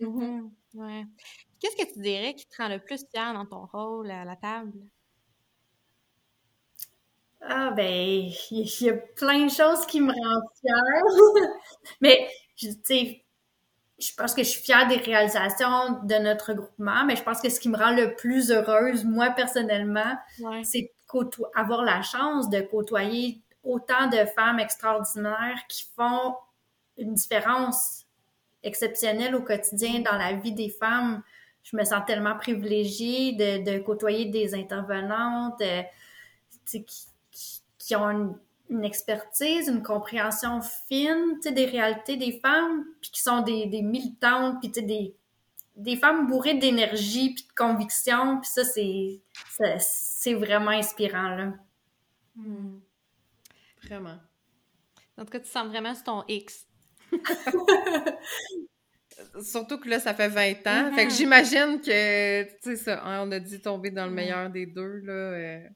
Mm-hmm. 0.00 0.50
Ouais. 0.74 1.04
Qu'est-ce 1.58 1.76
que 1.76 1.92
tu 1.92 2.00
dirais 2.00 2.34
qui 2.34 2.46
te 2.46 2.62
rend 2.62 2.68
le 2.68 2.78
plus 2.78 3.04
fier 3.10 3.32
dans 3.34 3.46
ton 3.46 3.66
rôle 3.66 4.10
à 4.10 4.24
la 4.24 4.36
table? 4.36 4.78
Ah 7.42 7.70
ben, 7.70 8.30
il 8.50 8.82
y, 8.82 8.90
a 8.90 8.94
plein 8.94 9.46
de 9.46 9.50
choses 9.50 9.86
qui 9.86 10.00
me 10.00 10.12
rendent 10.12 10.50
fière. 10.60 11.48
Mais 12.00 12.28
tu 12.56 12.68
sais, 12.84 13.24
je 14.00 14.14
pense 14.14 14.34
que 14.34 14.42
je 14.42 14.48
suis 14.48 14.62
fière 14.62 14.88
des 14.88 14.96
réalisations 14.96 16.00
de 16.04 16.14
notre 16.16 16.54
groupement, 16.54 17.04
mais 17.04 17.16
je 17.16 17.22
pense 17.22 17.40
que 17.40 17.50
ce 17.50 17.60
qui 17.60 17.68
me 17.68 17.76
rend 17.76 17.94
le 17.94 18.14
plus 18.14 18.50
heureuse, 18.50 19.04
moi 19.04 19.30
personnellement, 19.30 20.16
c'est 20.62 20.92
avoir 21.54 21.82
la 21.82 22.02
chance 22.02 22.48
de 22.50 22.60
côtoyer 22.60 23.40
autant 23.64 24.06
de 24.06 24.24
femmes 24.36 24.58
extraordinaires 24.58 25.60
qui 25.68 25.84
font 25.96 26.36
une 26.96 27.14
différence 27.14 28.06
exceptionnelle 28.62 29.34
au 29.34 29.42
quotidien 29.42 30.00
dans 30.00 30.16
la 30.16 30.34
vie 30.34 30.52
des 30.52 30.70
femmes. 30.70 31.22
Je 31.62 31.76
me 31.76 31.84
sens 31.84 32.02
tellement 32.06 32.36
privilégiée 32.36 33.32
de, 33.32 33.78
côtoyer 33.80 34.26
des 34.26 34.54
intervenantes 34.54 35.60
euh, 35.62 35.82
qui, 36.66 36.84
qui, 37.78 37.96
ont 37.96 38.10
une 38.10 38.34
une 38.70 38.84
expertise, 38.84 39.68
une 39.68 39.82
compréhension 39.82 40.60
fine 40.88 41.38
des 41.44 41.66
réalités 41.66 42.16
des 42.16 42.40
femmes, 42.40 42.84
puis 43.00 43.10
qui 43.10 43.20
sont 43.20 43.42
des, 43.42 43.66
des 43.66 43.82
militantes, 43.82 44.56
puis 44.60 44.70
des, 44.70 45.14
des 45.76 45.96
femmes 45.96 46.26
bourrées 46.26 46.54
d'énergie 46.54 47.34
puis 47.34 47.44
de 47.44 47.52
conviction, 47.52 48.40
puis 48.40 48.50
ça, 48.50 48.64
c'est, 48.64 49.20
c'est 49.78 50.34
vraiment 50.34 50.70
inspirant, 50.70 51.28
là. 51.28 51.52
Hmm. 52.36 52.78
Vraiment. 53.82 54.18
En 55.16 55.24
tout 55.24 55.30
cas, 55.30 55.40
tu 55.40 55.50
sens 55.50 55.66
vraiment 55.66 55.94
sur 55.94 56.04
ton 56.04 56.24
X. 56.28 56.66
Surtout 59.42 59.78
que 59.78 59.88
là, 59.88 60.00
ça 60.00 60.14
fait 60.14 60.28
20 60.28 60.50
ans. 60.66 60.92
Fait 60.94 61.06
que 61.06 61.10
mm-hmm. 61.10 61.16
j'imagine 61.16 61.80
que, 61.80 62.42
tu 62.44 62.50
sais, 62.62 62.76
ça, 62.76 63.04
hein, 63.04 63.26
on 63.26 63.32
a 63.32 63.40
dû 63.40 63.60
tomber 63.60 63.90
dans 63.90 64.06
le 64.06 64.12
meilleur 64.12 64.48
des 64.48 64.66
deux, 64.66 65.00
là. 65.00 65.12
Euh, 65.12 65.68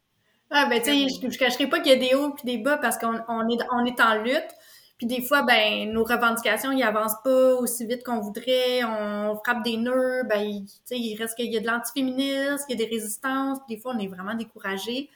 ah, 0.51 0.67
ben, 0.67 0.81
tu 0.81 0.91
sais, 0.91 1.09
je, 1.09 1.31
je 1.31 1.39
cacherai 1.39 1.69
pas 1.69 1.81
qu'il 1.81 1.93
y 1.93 1.95
a 1.95 1.99
des 1.99 2.15
hauts 2.15 2.31
puis 2.31 2.45
des 2.45 2.59
bas 2.59 2.79
parce 2.79 2.99
qu'on 2.99 3.19
on 3.29 3.49
est, 3.49 3.59
on 3.73 3.85
est 3.85 4.01
en 4.01 4.23
lutte. 4.23 4.51
Puis 4.99 5.07
des 5.07 5.23
fois, 5.23 5.43
ben, 5.43 5.91
nos 5.93 6.05
revendications, 6.05 6.71
ils 6.71 6.83
avancent 6.83 7.21
pas 7.25 7.55
aussi 7.55 7.87
vite 7.87 8.05
qu'on 8.05 8.21
voudrait. 8.21 8.85
On 8.85 9.37
frappe 9.45 9.65
des 9.65 9.77
nœuds. 9.77 10.23
Ben, 10.29 10.65
tu 10.65 10.73
sais, 10.85 10.99
il 10.99 11.17
reste 11.17 11.37
qu'il 11.37 11.53
y 11.53 11.57
a 11.57 11.61
de 11.61 11.67
l'antiféminisme, 11.67 12.65
il 12.69 12.79
y 12.79 12.83
a 12.83 12.87
des 12.87 12.95
résistances. 12.95 13.59
Puis 13.67 13.77
des 13.77 13.83
fois, 13.83 13.95
on 13.95 13.99
est 13.99 14.07
vraiment 14.07 14.35
découragé. 14.35 15.11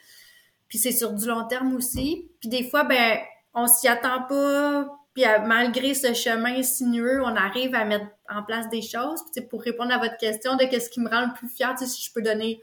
Puis 0.67 0.77
c'est 0.77 0.91
sur 0.91 1.13
du 1.13 1.25
long 1.25 1.47
terme 1.47 1.75
aussi. 1.75 2.29
Puis 2.41 2.49
des 2.49 2.63
fois, 2.69 2.83
ben, 2.83 3.19
on 3.53 3.67
s'y 3.67 3.87
attend 3.87 4.23
pas. 4.27 4.87
Puis 5.13 5.23
malgré 5.45 5.93
ce 5.93 6.13
chemin 6.13 6.61
sinueux, 6.61 7.21
on 7.23 7.35
arrive 7.35 7.73
à 7.73 7.85
mettre 7.85 8.05
en 8.29 8.43
place 8.43 8.69
des 8.69 8.81
choses. 8.81 9.23
Puis 9.33 9.45
pour 9.45 9.61
répondre 9.61 9.93
à 9.93 9.97
votre 9.97 10.17
question 10.17 10.57
de 10.57 10.65
qu'est-ce 10.65 10.89
qui 10.89 10.99
me 10.99 11.09
rend 11.09 11.27
le 11.27 11.33
plus 11.33 11.49
fier, 11.49 11.73
si 11.77 12.01
je 12.01 12.13
peux 12.13 12.21
donner 12.21 12.61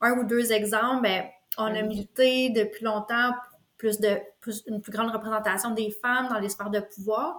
un 0.00 0.18
ou 0.18 0.24
deux 0.24 0.52
exemples, 0.52 1.02
ben, 1.02 1.24
on 1.58 1.74
a 1.74 1.82
milité 1.82 2.50
depuis 2.50 2.84
longtemps 2.84 3.32
pour 3.32 3.58
plus 3.78 4.00
de 4.00 4.18
plus, 4.40 4.62
une 4.66 4.80
plus 4.80 4.92
grande 4.92 5.10
représentation 5.10 5.70
des 5.70 5.90
femmes 5.90 6.28
dans 6.28 6.38
les 6.38 6.48
sphères 6.48 6.70
de 6.70 6.80
pouvoir. 6.80 7.38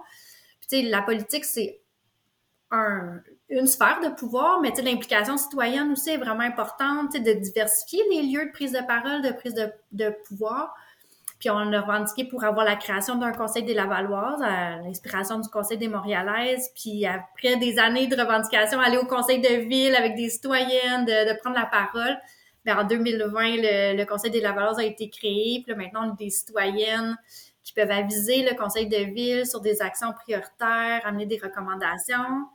Puis, 0.60 0.68
tu 0.68 0.76
sais, 0.76 0.90
la 0.90 1.02
politique, 1.02 1.44
c'est 1.44 1.80
un, 2.70 3.20
une 3.48 3.66
sphère 3.66 4.00
de 4.02 4.08
pouvoir, 4.14 4.60
mais 4.60 4.72
l'implication 4.82 5.36
citoyenne 5.38 5.92
aussi 5.92 6.10
est 6.10 6.18
vraiment 6.18 6.40
importante, 6.40 7.14
de 7.14 7.32
diversifier 7.32 8.02
les 8.10 8.22
lieux 8.22 8.46
de 8.46 8.52
prise 8.52 8.72
de 8.72 8.86
parole, 8.86 9.22
de 9.22 9.32
prise 9.32 9.54
de, 9.54 9.70
de 9.92 10.14
pouvoir. 10.26 10.74
Puis 11.38 11.50
on 11.50 11.72
a 11.72 11.80
revendiqué 11.80 12.24
pour 12.24 12.42
avoir 12.42 12.66
la 12.66 12.74
création 12.74 13.14
d'un 13.14 13.32
conseil 13.32 13.62
des 13.62 13.74
Lavalloises, 13.74 14.42
à 14.42 14.76
l'inspiration 14.78 15.38
du 15.38 15.48
conseil 15.48 15.78
des 15.78 15.88
Montréalaises. 15.88 16.70
Puis 16.74 17.06
après 17.06 17.56
des 17.56 17.78
années 17.78 18.08
de 18.08 18.20
revendication, 18.20 18.80
aller 18.80 18.98
au 18.98 19.06
conseil 19.06 19.40
de 19.40 19.66
ville 19.68 19.94
avec 19.94 20.16
des 20.16 20.28
citoyennes, 20.30 21.04
de, 21.04 21.32
de 21.32 21.38
prendre 21.38 21.56
la 21.56 21.66
parole. 21.66 22.18
Ben, 22.68 22.80
en 22.80 22.84
2020, 22.84 23.96
le, 23.96 24.04
Conseil 24.04 24.30
des 24.30 24.42
Lavalloises 24.42 24.78
a 24.78 24.84
été 24.84 25.08
créé. 25.08 25.62
Puis 25.64 25.74
maintenant, 25.74 26.06
on 26.06 26.12
a 26.12 26.16
des 26.16 26.28
citoyennes 26.28 27.16
qui 27.64 27.72
peuvent 27.72 27.90
aviser 27.90 28.42
le 28.42 28.54
Conseil 28.58 28.86
de 28.88 29.10
ville 29.10 29.46
sur 29.46 29.62
des 29.62 29.80
actions 29.80 30.12
prioritaires, 30.12 31.00
amener 31.04 31.24
des 31.24 31.38
recommandations. 31.38 32.46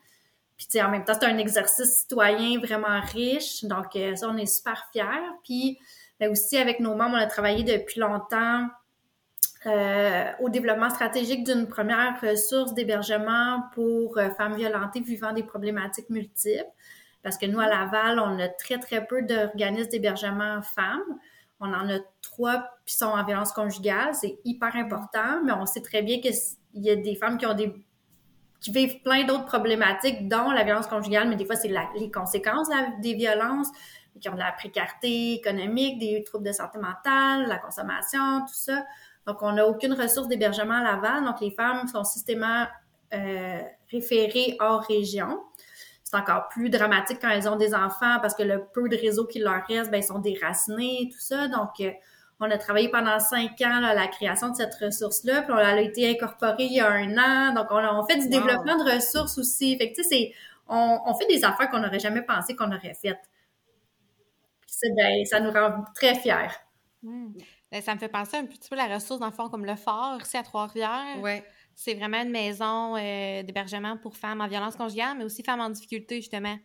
Puis, 0.56 0.80
en 0.84 0.90
même 0.90 1.04
temps, 1.04 1.16
c'est 1.20 1.26
un 1.26 1.40
exercice 1.40 2.02
citoyen 2.02 2.60
vraiment 2.60 3.02
riche. 3.12 3.64
Donc, 3.64 3.96
euh, 3.96 4.16
ça, 4.16 4.30
on 4.30 4.38
est 4.38 4.46
super 4.46 4.88
fiers. 4.92 5.04
Puis, 5.44 5.80
Mais 6.20 6.28
aussi 6.28 6.58
avec 6.58 6.80
nos 6.80 6.94
membres, 6.94 7.16
on 7.16 7.20
a 7.20 7.26
travaillé 7.26 7.64
depuis 7.64 8.00
longtemps 8.00 8.68
euh, 9.66 10.26
au 10.42 10.50
développement 10.50 10.92
stratégique 10.92 11.44
d'une 11.44 11.68
première 11.68 12.22
ressource 12.22 12.76
d'hébergement 12.76 13.64
pour 13.74 14.20
euh, 14.20 14.30
femmes 14.38 14.58
violentées 14.58 15.02
vivant 15.02 15.34
des 15.34 15.42
problématiques 15.42 16.12
multiples. 16.12 16.70
Parce 17.24 17.38
que 17.38 17.46
nous, 17.46 17.60
à 17.60 17.68
Laval, 17.68 18.20
on 18.20 18.38
a 18.40 18.50
très, 18.50 18.78
très 18.78 19.06
peu 19.06 19.22
d'organismes 19.22 19.90
d'hébergement 19.90 20.62
femmes. 20.62 21.02
On 21.60 21.74
en 21.74 21.90
a 21.90 22.00
trois 22.22 22.66
qui 22.86 22.96
sont 22.96 23.06
en 23.06 23.24
violence 23.24 23.54
conjugale. 23.54 24.14
C'est 24.14 24.38
hyper 24.44 24.76
important, 24.76 25.42
mais 25.46 25.54
on 25.54 25.66
sait 25.66 25.82
très 25.82 26.02
bien 26.02 26.20
qu'il 26.20 26.34
y 26.76 26.90
a 26.90 26.96
des 26.96 27.16
femmes 27.16 27.38
qui 27.38 27.46
ont 27.46 27.54
des 27.54 27.74
qui 28.60 28.72
vivent 28.72 29.02
plein 29.02 29.26
d'autres 29.26 29.46
problématiques, 29.46 30.30
dont 30.30 30.50
la 30.52 30.64
violence 30.64 30.88
conjugale, 30.88 31.28
mais 31.28 31.36
des 31.36 31.46
fois, 31.46 31.58
c'est 31.58 31.72
les 31.98 32.10
conséquences 32.10 32.70
des 33.02 33.14
violences, 33.14 33.68
qui 34.22 34.30
ont 34.30 34.36
de 34.36 34.40
la 34.40 34.54
précarité 34.54 35.34
économique, 35.34 36.00
des 36.00 36.24
troubles 36.24 36.46
de 36.46 36.54
santé 36.54 36.80
mentale, 36.80 37.48
la 37.48 37.58
consommation, 37.58 38.40
tout 38.42 38.54
ça. 38.54 38.86
Donc, 39.28 39.42
on 39.42 39.52
n'a 39.54 39.68
aucune 39.68 39.94
ressource 39.94 40.30
d'hébergement 40.30 40.76
à 40.76 40.84
Laval. 40.84 41.26
Donc, 41.26 41.42
les 41.42 41.52
femmes 41.52 41.88
sont 41.88 42.06
systématiquement 42.06 42.68
euh, 43.14 43.62
référées 43.92 44.56
hors 44.60 44.82
région. 44.84 45.40
C'est 46.14 46.20
encore 46.20 46.48
plus 46.50 46.70
dramatique 46.70 47.18
quand 47.22 47.30
elles 47.30 47.50
ont 47.50 47.56
des 47.56 47.74
enfants 47.74 48.20
parce 48.22 48.36
que 48.36 48.44
le 48.44 48.66
peu 48.72 48.88
de 48.88 48.96
réseaux 48.96 49.26
qui 49.26 49.40
leur 49.40 49.66
reste, 49.66 49.90
ben, 49.90 49.98
ils 49.98 50.04
sont 50.04 50.20
déracinés, 50.20 51.10
tout 51.12 51.20
ça. 51.20 51.48
Donc, 51.48 51.80
euh, 51.80 51.92
on 52.40 52.52
a 52.52 52.58
travaillé 52.60 52.90
pendant 52.90 53.20
cinq 53.20 53.60
ans 53.62 53.84
à 53.84 53.96
la 53.96 54.08
création 54.08 54.50
de 54.50 54.56
cette 54.56 54.76
ressource-là, 54.76 55.42
puis 55.42 55.54
on 55.54 55.58
a 55.58 55.82
été 55.82 56.10
incorporée 56.10 56.66
il 56.66 56.74
y 56.74 56.82
a 56.82 56.92
un 56.92 57.18
an. 57.18 57.54
Donc, 57.56 57.68
on, 57.72 58.06
fait 58.06 58.18
du 58.18 58.30
développement 58.30 58.78
de 58.84 58.96
ressources 58.96 59.40
aussi. 59.40 59.76
Fait 59.78 59.92
que, 59.92 59.96
tu 59.96 60.04
sais, 60.04 60.34
on, 60.68 61.00
on, 61.04 61.16
fait 61.16 61.26
des 61.26 61.44
affaires 61.44 61.70
qu'on 61.70 61.80
n'aurait 61.80 62.00
jamais 62.00 62.22
pensé 62.22 62.56
qu'on 62.56 62.72
aurait 62.72 62.96
faites. 63.02 63.30
Ben, 64.96 65.26
ça 65.26 65.40
nous 65.40 65.52
rend 65.52 65.84
très 65.96 66.14
fiers. 66.14 66.50
Hmm. 67.02 67.32
Ben, 67.72 67.82
ça 67.82 67.96
me 67.96 68.00
fait 68.00 68.10
penser 68.10 68.38
un 68.38 68.46
petit 68.46 68.70
peu 68.70 68.78
à 68.78 68.88
la 68.88 68.96
ressource, 68.96 69.20
dans 69.20 69.26
le 69.28 69.32
fond, 69.32 69.50
comme 69.50 69.66
le 69.66 69.76
Fort, 69.76 70.20
ici 70.22 70.38
à 70.38 70.44
Trois-Rivières. 70.44 71.20
Ouais. 71.22 71.44
C'est 71.76 71.96
vraiment 71.96 72.22
une 72.22 72.32
maison 72.32 72.96
euh, 72.96 73.44
d'hébergement 73.44 73.98
pour 73.98 74.18
femmes 74.18 74.42
en 74.42 74.48
violence 74.48 74.76
conjugale, 74.76 75.18
mais 75.18 75.24
aussi 75.24 75.44
femmes 75.44 75.62
en 75.62 75.70
difficulté, 75.70 76.18
justement. 76.18 76.58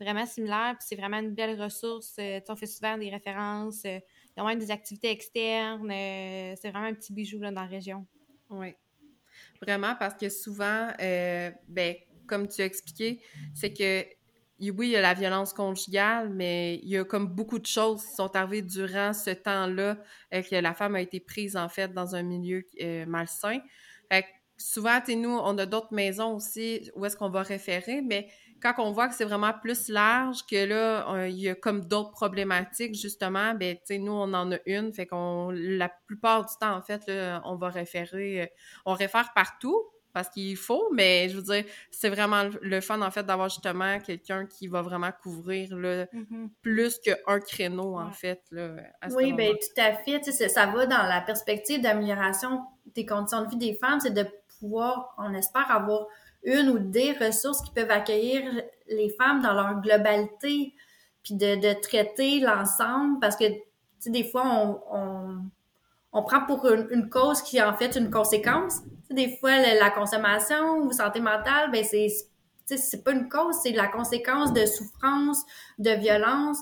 Vraiment 0.00 0.26
similaire, 0.26 0.76
puis 0.78 0.86
c'est 0.88 0.96
vraiment 0.96 1.18
une 1.18 1.34
belle 1.34 1.60
ressource. 1.60 2.14
Euh, 2.20 2.40
on 2.48 2.56
fait 2.56 2.66
souvent 2.66 2.96
des 2.96 3.10
références, 3.10 3.84
euh, 3.84 3.98
il 3.98 4.38
y 4.38 4.40
a 4.40 4.44
même 4.44 4.58
des 4.58 4.70
activités 4.70 5.10
externes. 5.10 5.88
c'est 5.88 6.70
vraiment 6.70 6.86
un 6.86 6.94
petit 6.94 7.12
bijou 7.12 7.40
là, 7.40 7.50
dans 7.50 7.62
la 7.62 7.66
région. 7.66 8.06
Oui. 8.50 8.74
Vraiment, 9.60 9.96
parce 9.98 10.14
que 10.14 10.28
souvent, 10.28 10.92
ben, 10.98 11.96
comme 12.28 12.46
tu 12.46 12.62
as 12.62 12.64
expliqué, 12.64 13.20
c'est 13.54 13.72
que 13.72 14.04
oui, 14.60 14.88
il 14.88 14.90
y 14.90 14.96
a 14.96 15.00
la 15.00 15.14
violence 15.14 15.52
conjugale, 15.52 16.30
mais 16.30 16.80
il 16.82 16.88
y 16.88 16.98
a 16.98 17.04
comme 17.04 17.28
beaucoup 17.28 17.58
de 17.58 17.66
choses 17.66 18.04
qui 18.04 18.14
sont 18.14 18.34
arrivées 18.34 18.62
durant 18.62 19.12
ce 19.12 19.30
temps-là 19.30 19.98
euh, 20.34 20.42
que 20.42 20.56
la 20.56 20.74
femme 20.74 20.96
a 20.96 21.00
été 21.00 21.20
prise, 21.20 21.56
en 21.56 21.68
fait, 21.68 21.92
dans 21.92 22.14
un 22.14 22.22
milieu 22.22 22.64
euh, 22.82 23.06
malsain. 23.06 23.60
Fait 24.10 24.22
que 24.22 24.28
souvent, 24.58 25.00
nous, 25.08 25.30
on 25.30 25.56
a 25.58 25.66
d'autres 25.66 25.94
maisons 25.94 26.34
aussi 26.34 26.90
où 26.94 27.06
est-ce 27.06 27.16
qu'on 27.16 27.30
va 27.30 27.42
référer, 27.42 28.02
mais 28.02 28.28
quand 28.60 28.74
on 28.78 28.90
voit 28.90 29.08
que 29.08 29.14
c'est 29.14 29.24
vraiment 29.24 29.52
plus 29.52 29.88
large, 29.88 30.44
que 30.50 30.64
là, 30.64 31.26
il 31.26 31.38
y 31.38 31.48
a 31.48 31.54
comme 31.54 31.84
d'autres 31.84 32.10
problématiques, 32.10 32.94
justement, 32.94 33.54
ben, 33.54 33.76
tu 33.76 33.82
sais, 33.84 33.98
nous, 33.98 34.12
on 34.12 34.34
en 34.34 34.52
a 34.52 34.56
une, 34.66 34.92
fait 34.92 35.06
qu'on, 35.06 35.50
la 35.50 35.88
plupart 35.88 36.44
du 36.44 36.54
temps, 36.60 36.76
en 36.76 36.82
fait, 36.82 37.02
on 37.44 37.56
va 37.56 37.68
référer, 37.68 38.42
euh, 38.42 38.46
on 38.84 38.94
réfère 38.94 39.32
partout, 39.34 39.84
parce 40.12 40.30
qu'il 40.30 40.56
faut, 40.56 40.90
mais 40.92 41.28
je 41.28 41.36
veux 41.36 41.42
dire, 41.42 41.64
c'est 41.92 42.08
vraiment 42.08 42.50
le 42.60 42.80
fun, 42.80 43.00
en 43.02 43.10
fait, 43.10 43.22
d'avoir 43.24 43.48
justement 43.48 44.00
quelqu'un 44.00 44.46
qui 44.46 44.66
va 44.66 44.82
vraiment 44.82 45.12
couvrir 45.22 45.76
là, 45.76 46.06
mm-hmm. 46.06 46.48
plus 46.62 46.98
qu'un 46.98 47.38
créneau, 47.40 47.96
en 47.98 48.10
fait. 48.10 48.42
Là, 48.50 48.76
oui, 49.14 49.32
bien, 49.32 49.52
tout 49.52 49.80
à 49.80 49.92
fait. 49.92 50.22
Ça 50.48 50.66
va 50.66 50.86
dans 50.86 51.04
la 51.04 51.20
perspective 51.20 51.80
d'amélioration 51.80 52.62
des 52.94 53.06
conditions 53.06 53.44
de 53.44 53.50
vie 53.50 53.56
des 53.58 53.74
femmes, 53.74 54.00
c'est 54.00 54.14
de 54.14 54.26
pouvoir, 54.58 55.14
on 55.18 55.32
espère, 55.34 55.70
avoir 55.70 56.06
une 56.42 56.68
ou 56.68 56.78
des 56.78 57.12
ressources 57.12 57.62
qui 57.62 57.72
peuvent 57.72 57.90
accueillir 57.90 58.42
les 58.88 59.10
femmes 59.10 59.42
dans 59.42 59.54
leur 59.54 59.80
globalité, 59.80 60.74
puis 61.22 61.34
de, 61.34 61.80
traiter 61.80 62.40
l'ensemble, 62.40 63.18
parce 63.20 63.36
que, 63.36 63.44
tu 63.48 63.60
sais, 63.98 64.10
des 64.10 64.24
fois, 64.24 64.44
on, 64.46 65.42
on, 66.12 66.22
prend 66.22 66.46
pour 66.46 66.66
une, 66.66 67.08
cause 67.10 67.42
qui 67.42 67.58
est 67.58 67.62
en 67.62 67.74
fait 67.74 67.96
une 67.96 68.10
conséquence, 68.10 68.80
des 69.10 69.36
fois, 69.38 69.56
la, 69.56 69.90
consommation 69.90 70.78
ou 70.82 70.92
santé 70.92 71.20
mentale, 71.20 71.70
ben 71.70 71.84
c'est 71.84 72.08
c'est 72.66 73.02
pas 73.02 73.12
une 73.12 73.30
cause, 73.30 73.56
c'est 73.62 73.72
la 73.72 73.88
conséquence 73.88 74.52
de 74.52 74.66
souffrance, 74.66 75.42
de 75.78 75.90
violence. 75.92 76.58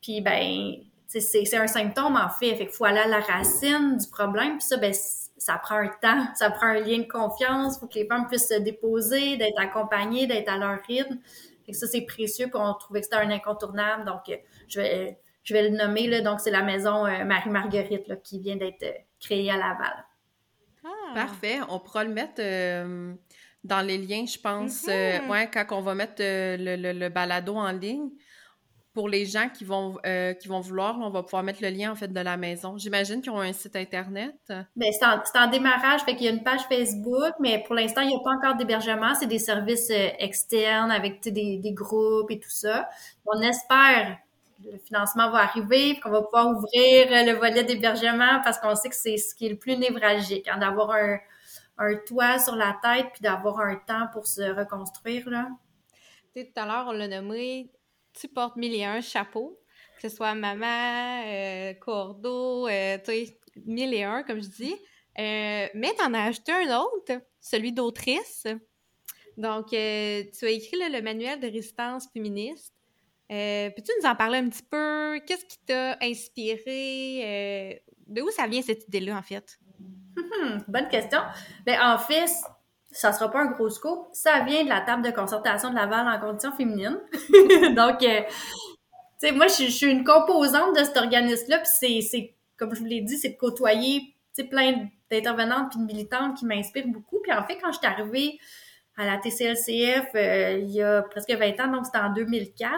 Puis 0.00 0.20
ben 0.20 0.74
c'est 1.08 1.56
un 1.56 1.66
symptôme 1.66 2.16
en 2.16 2.28
fait. 2.28 2.54
Fait 2.54 2.66
qu'il 2.66 2.74
faut 2.74 2.84
aller 2.84 3.00
à 3.00 3.08
la 3.08 3.18
racine 3.18 3.96
du 3.96 4.06
problème. 4.08 4.58
Puis 4.58 4.68
ça, 4.68 4.76
ben 4.76 4.94
ça 5.38 5.58
prend 5.58 5.76
un 5.76 5.88
temps, 5.88 6.26
ça 6.34 6.50
prend 6.50 6.66
un 6.66 6.80
lien 6.80 6.98
de 6.98 7.08
confiance. 7.08 7.78
Faut 7.78 7.86
que 7.86 7.94
les 7.94 8.06
femmes 8.06 8.26
puissent 8.28 8.48
se 8.48 8.60
déposer, 8.60 9.36
d'être 9.36 9.58
accompagnées, 9.60 10.26
d'être 10.26 10.48
à 10.48 10.56
leur 10.56 10.78
rythme. 10.86 11.18
Fait 11.66 11.72
que 11.72 11.78
ça, 11.78 11.86
c'est 11.86 12.02
précieux. 12.02 12.46
Puis 12.46 12.60
on 12.60 12.74
trouvait 12.74 13.00
que 13.00 13.06
c'était 13.06 13.22
un 13.22 13.30
incontournable. 13.30 14.04
Donc, 14.04 14.22
je 14.68 14.80
vais, 14.80 15.18
je 15.42 15.54
vais 15.54 15.68
le 15.68 15.76
nommer. 15.76 16.06
Là. 16.06 16.20
Donc, 16.20 16.40
c'est 16.40 16.50
la 16.50 16.62
maison 16.62 17.06
euh, 17.06 17.24
Marie-Marguerite 17.24 18.22
qui 18.22 18.40
vient 18.40 18.56
d'être 18.56 18.82
euh, 18.82 18.92
créée 19.20 19.50
à 19.50 19.56
Laval. 19.56 20.04
Ah. 20.84 21.14
Parfait. 21.14 21.58
On 21.68 21.78
pourra 21.78 22.04
le 22.04 22.12
mettre 22.12 22.40
euh, 22.40 23.14
dans 23.64 23.86
les 23.86 23.98
liens, 23.98 24.24
je 24.26 24.38
pense, 24.38 24.86
euh, 24.88 25.18
mm-hmm. 25.18 25.50
quand 25.52 25.76
on 25.76 25.80
va 25.82 25.94
mettre 25.94 26.20
euh, 26.20 26.56
le, 26.58 27.08
balado 27.08 27.54
en 27.54 27.72
ligne. 27.72 28.10
Pour 28.98 29.08
les 29.08 29.26
gens 29.26 29.48
qui 29.48 29.64
vont, 29.64 29.96
qui 30.40 30.48
vont 30.48 30.58
vouloir, 30.58 30.98
on 31.00 31.10
va 31.10 31.22
pouvoir 31.22 31.44
mettre 31.44 31.62
le 31.62 31.68
lien 31.68 31.92
en 31.92 31.94
fait 31.94 32.08
de 32.08 32.20
la 32.20 32.36
maison. 32.36 32.76
J'imagine 32.78 33.22
qu'ils 33.22 33.30
ont 33.30 33.38
un 33.38 33.52
site 33.52 33.76
internet. 33.76 34.34
Bien, 34.74 34.90
c'est 34.90 35.38
en, 35.38 35.46
démarrage, 35.46 36.00
fait 36.00 36.16
qu'il 36.16 36.26
y 36.26 36.28
a 36.28 36.32
une 36.32 36.42
page 36.42 36.62
Facebook, 36.68 37.34
mais 37.38 37.62
pour 37.64 37.76
l'instant, 37.76 38.00
il 38.00 38.08
n'y 38.08 38.16
a 38.16 38.18
pas 38.18 38.32
encore 38.32 38.56
d'hébergement. 38.56 39.14
C'est 39.14 39.28
des 39.28 39.38
services 39.38 39.92
externes 40.18 40.90
avec 40.90 41.22
des, 41.22 41.58
des 41.58 41.72
groupes 41.72 42.32
et 42.32 42.40
tout 42.40 42.50
ça. 42.50 42.88
On 43.24 43.40
espère 43.40 44.18
le 44.64 44.78
financement 44.78 45.30
va 45.30 45.38
arriver, 45.38 46.00
qu'on 46.00 46.10
va 46.10 46.22
pouvoir 46.22 46.48
ouvrir 46.48 47.06
le 47.10 47.32
volet 47.32 47.64
d'hébergement 47.64 48.40
parce 48.42 48.58
qu'on 48.58 48.74
sait 48.74 48.88
que 48.88 48.96
c'est 48.96 49.16
ce 49.16 49.34
qui 49.34 49.46
est 49.46 49.50
le 49.50 49.58
plus 49.58 49.76
névralgique, 49.76 50.48
hein, 50.48 50.58
d'avoir 50.58 50.90
un, 50.90 51.18
toit 52.06 52.38
sur 52.38 52.56
la 52.56 52.76
tête 52.82 53.06
puis 53.12 53.22
d'avoir 53.22 53.60
un 53.60 53.76
temps 53.76 54.08
pour 54.12 54.26
se 54.26 54.42
reconstruire. 54.42 55.28
Là. 55.30 55.48
Tout 56.34 56.42
à 56.56 56.66
l'heure, 56.66 56.86
on 56.88 56.92
l'a 56.92 57.08
nommé 57.08 57.70
Tu 58.20 58.28
portes 58.28 58.56
mille 58.56 58.74
et 58.74 58.84
un 58.84 59.00
chapeaux, 59.00 59.60
que 60.00 60.08
ce 60.08 60.14
soit 60.14 60.34
maman, 60.34 61.22
euh, 61.26 61.74
cordeau, 61.74 62.66
euh, 62.66 62.98
tu 62.98 63.12
sais, 63.12 63.38
mille 63.64 63.94
et 63.94 64.02
un, 64.02 64.22
comme 64.22 64.42
je 64.42 64.48
dis. 64.48 64.74
Euh, 65.18 65.66
mais 65.74 65.94
tu 65.96 66.04
en 66.04 66.14
as 66.14 66.24
acheté 66.24 66.52
un 66.52 66.78
autre, 66.78 67.20
celui 67.40 67.72
d'autrice. 67.72 68.46
Donc, 69.36 69.72
euh, 69.72 70.24
tu 70.36 70.46
as 70.46 70.50
écrit 70.50 70.76
le 70.90 71.00
manuel 71.00 71.38
de 71.40 71.46
résistance 71.46 72.08
féministe. 72.12 72.74
Peux-tu 73.28 73.92
nous 74.00 74.08
en 74.08 74.16
parler 74.16 74.38
un 74.38 74.48
petit 74.48 74.62
peu? 74.62 75.20
Qu'est-ce 75.26 75.44
qui 75.44 75.58
t'a 75.66 75.96
inspiré? 76.00 77.82
De 78.06 78.22
où 78.22 78.30
ça 78.30 78.46
vient 78.46 78.62
cette 78.62 78.88
idée-là, 78.88 79.18
en 79.18 79.22
fait? 79.22 79.58
Hmm, 80.16 80.58
bonne 80.66 80.88
question. 80.88 81.20
Ben, 81.66 81.78
en 81.80 81.98
fait, 81.98 82.30
ça 82.90 83.12
sera 83.12 83.30
pas 83.30 83.40
un 83.40 83.50
gros 83.52 83.70
scoop. 83.70 84.08
Ça 84.12 84.40
vient 84.40 84.64
de 84.64 84.68
la 84.68 84.80
table 84.80 85.02
de 85.02 85.10
concertation 85.10 85.70
de 85.70 85.74
Laval 85.74 86.08
en 86.08 86.18
conditions 86.20 86.52
féminines. 86.52 86.98
Donc, 87.76 88.02
euh, 88.02 88.22
tu 88.22 89.28
sais, 89.28 89.32
moi, 89.32 89.46
je, 89.48 89.64
suis 89.64 89.90
une 89.90 90.04
composante 90.04 90.76
de 90.76 90.84
cet 90.84 90.96
organisme-là, 90.96 91.58
puis 91.58 92.02
c'est, 92.02 92.34
comme 92.56 92.74
je 92.74 92.80
vous 92.80 92.86
l'ai 92.86 93.00
dit, 93.00 93.18
c'est 93.18 93.30
de 93.30 93.36
côtoyer 93.36 94.14
plein 94.44 94.88
d'intervenantes 95.10 95.70
puis 95.70 95.80
de 95.80 95.84
militantes 95.84 96.36
qui 96.38 96.46
m'inspirent 96.46 96.88
beaucoup. 96.88 97.18
Puis 97.22 97.32
en 97.32 97.44
fait, 97.44 97.56
quand 97.56 97.72
je 97.72 97.78
suis 97.78 97.86
arrivée 97.86 98.38
à 98.96 99.06
la 99.06 99.18
TCLCF 99.18 100.08
euh, 100.14 100.58
il 100.58 100.70
y 100.70 100.82
a 100.82 101.02
presque 101.02 101.30
20 101.30 101.60
ans, 101.60 101.72
donc 101.72 101.86
c'était 101.86 101.98
en 101.98 102.12
2004, 102.12 102.74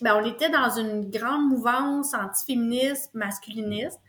ben, 0.00 0.20
on 0.20 0.24
était 0.24 0.50
dans 0.50 0.70
une 0.70 1.10
grande 1.10 1.48
mouvance 1.48 2.14
antiféministe, 2.14 3.14
masculiniste. 3.14 4.00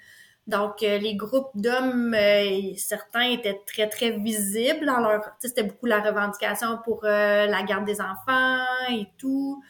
Donc, 0.48 0.84
euh, 0.84 0.98
les 1.00 1.16
groupes 1.16 1.52
d'hommes, 1.56 2.14
euh, 2.14 2.74
certains 2.78 3.30
étaient 3.30 3.62
très, 3.66 3.90
très 3.90 4.12
visibles 4.12 4.86
dans 4.86 5.00
leur... 5.00 5.22
C'était 5.40 5.64
beaucoup 5.64 5.88
la 5.88 6.02
revendication 6.02 6.80
pour 6.84 7.04
euh, 7.04 7.48
la 7.48 7.64
garde 7.64 7.86
des 7.86 8.00
enfants 8.00 8.64
et 8.92 9.08
tout. 9.18 9.62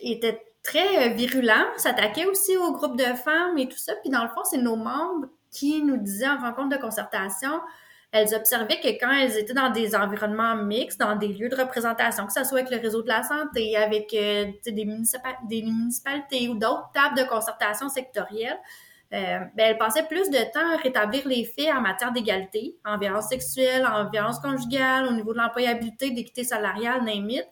étaient 0.00 0.42
très 0.62 1.10
virulents, 1.10 1.66
s'attaquaient 1.76 2.26
aussi 2.26 2.56
aux 2.56 2.72
groupes 2.72 2.96
de 2.96 3.14
femmes 3.14 3.58
et 3.58 3.68
tout 3.68 3.78
ça. 3.78 3.94
Puis 4.02 4.10
dans 4.10 4.22
le 4.22 4.28
fond, 4.28 4.42
c'est 4.44 4.58
nos 4.58 4.76
membres 4.76 5.28
qui 5.50 5.82
nous 5.82 5.96
disaient 5.96 6.28
en 6.28 6.38
rencontre 6.38 6.76
de 6.76 6.80
concertation, 6.80 7.60
elles 8.10 8.34
observaient 8.34 8.80
que 8.80 8.88
quand 8.88 9.10
elles 9.10 9.36
étaient 9.36 9.52
dans 9.52 9.70
des 9.70 9.94
environnements 9.94 10.56
mixtes, 10.56 10.98
dans 10.98 11.16
des 11.16 11.28
lieux 11.28 11.50
de 11.50 11.56
représentation, 11.56 12.26
que 12.26 12.32
ce 12.32 12.42
soit 12.42 12.60
avec 12.60 12.70
le 12.70 12.78
réseau 12.78 13.02
de 13.02 13.08
la 13.08 13.22
santé, 13.22 13.76
avec 13.76 14.14
euh, 14.14 14.46
des, 14.64 14.84
municipalités 14.84 16.48
ou 16.48 16.54
d'autres 16.54 16.90
tables 16.94 17.18
de 17.18 17.24
concertation 17.24 17.88
sectorielles, 17.90 18.58
euh, 19.12 19.38
ben, 19.54 19.70
elles 19.70 19.78
passaient 19.78 20.06
plus 20.06 20.28
de 20.30 20.52
temps 20.52 20.74
à 20.74 20.76
rétablir 20.76 21.26
les 21.26 21.44
faits 21.44 21.72
en 21.74 21.80
matière 21.80 22.12
d'égalité, 22.12 22.76
en 22.84 22.98
violence 22.98 23.28
sexuelle, 23.28 23.86
en 23.86 24.10
violence 24.10 24.38
conjugale, 24.40 25.06
au 25.06 25.12
niveau 25.12 25.32
de 25.32 25.38
l'employabilité, 25.38 26.10
d'équité 26.10 26.44
salariale, 26.44 27.04
name 27.04 27.42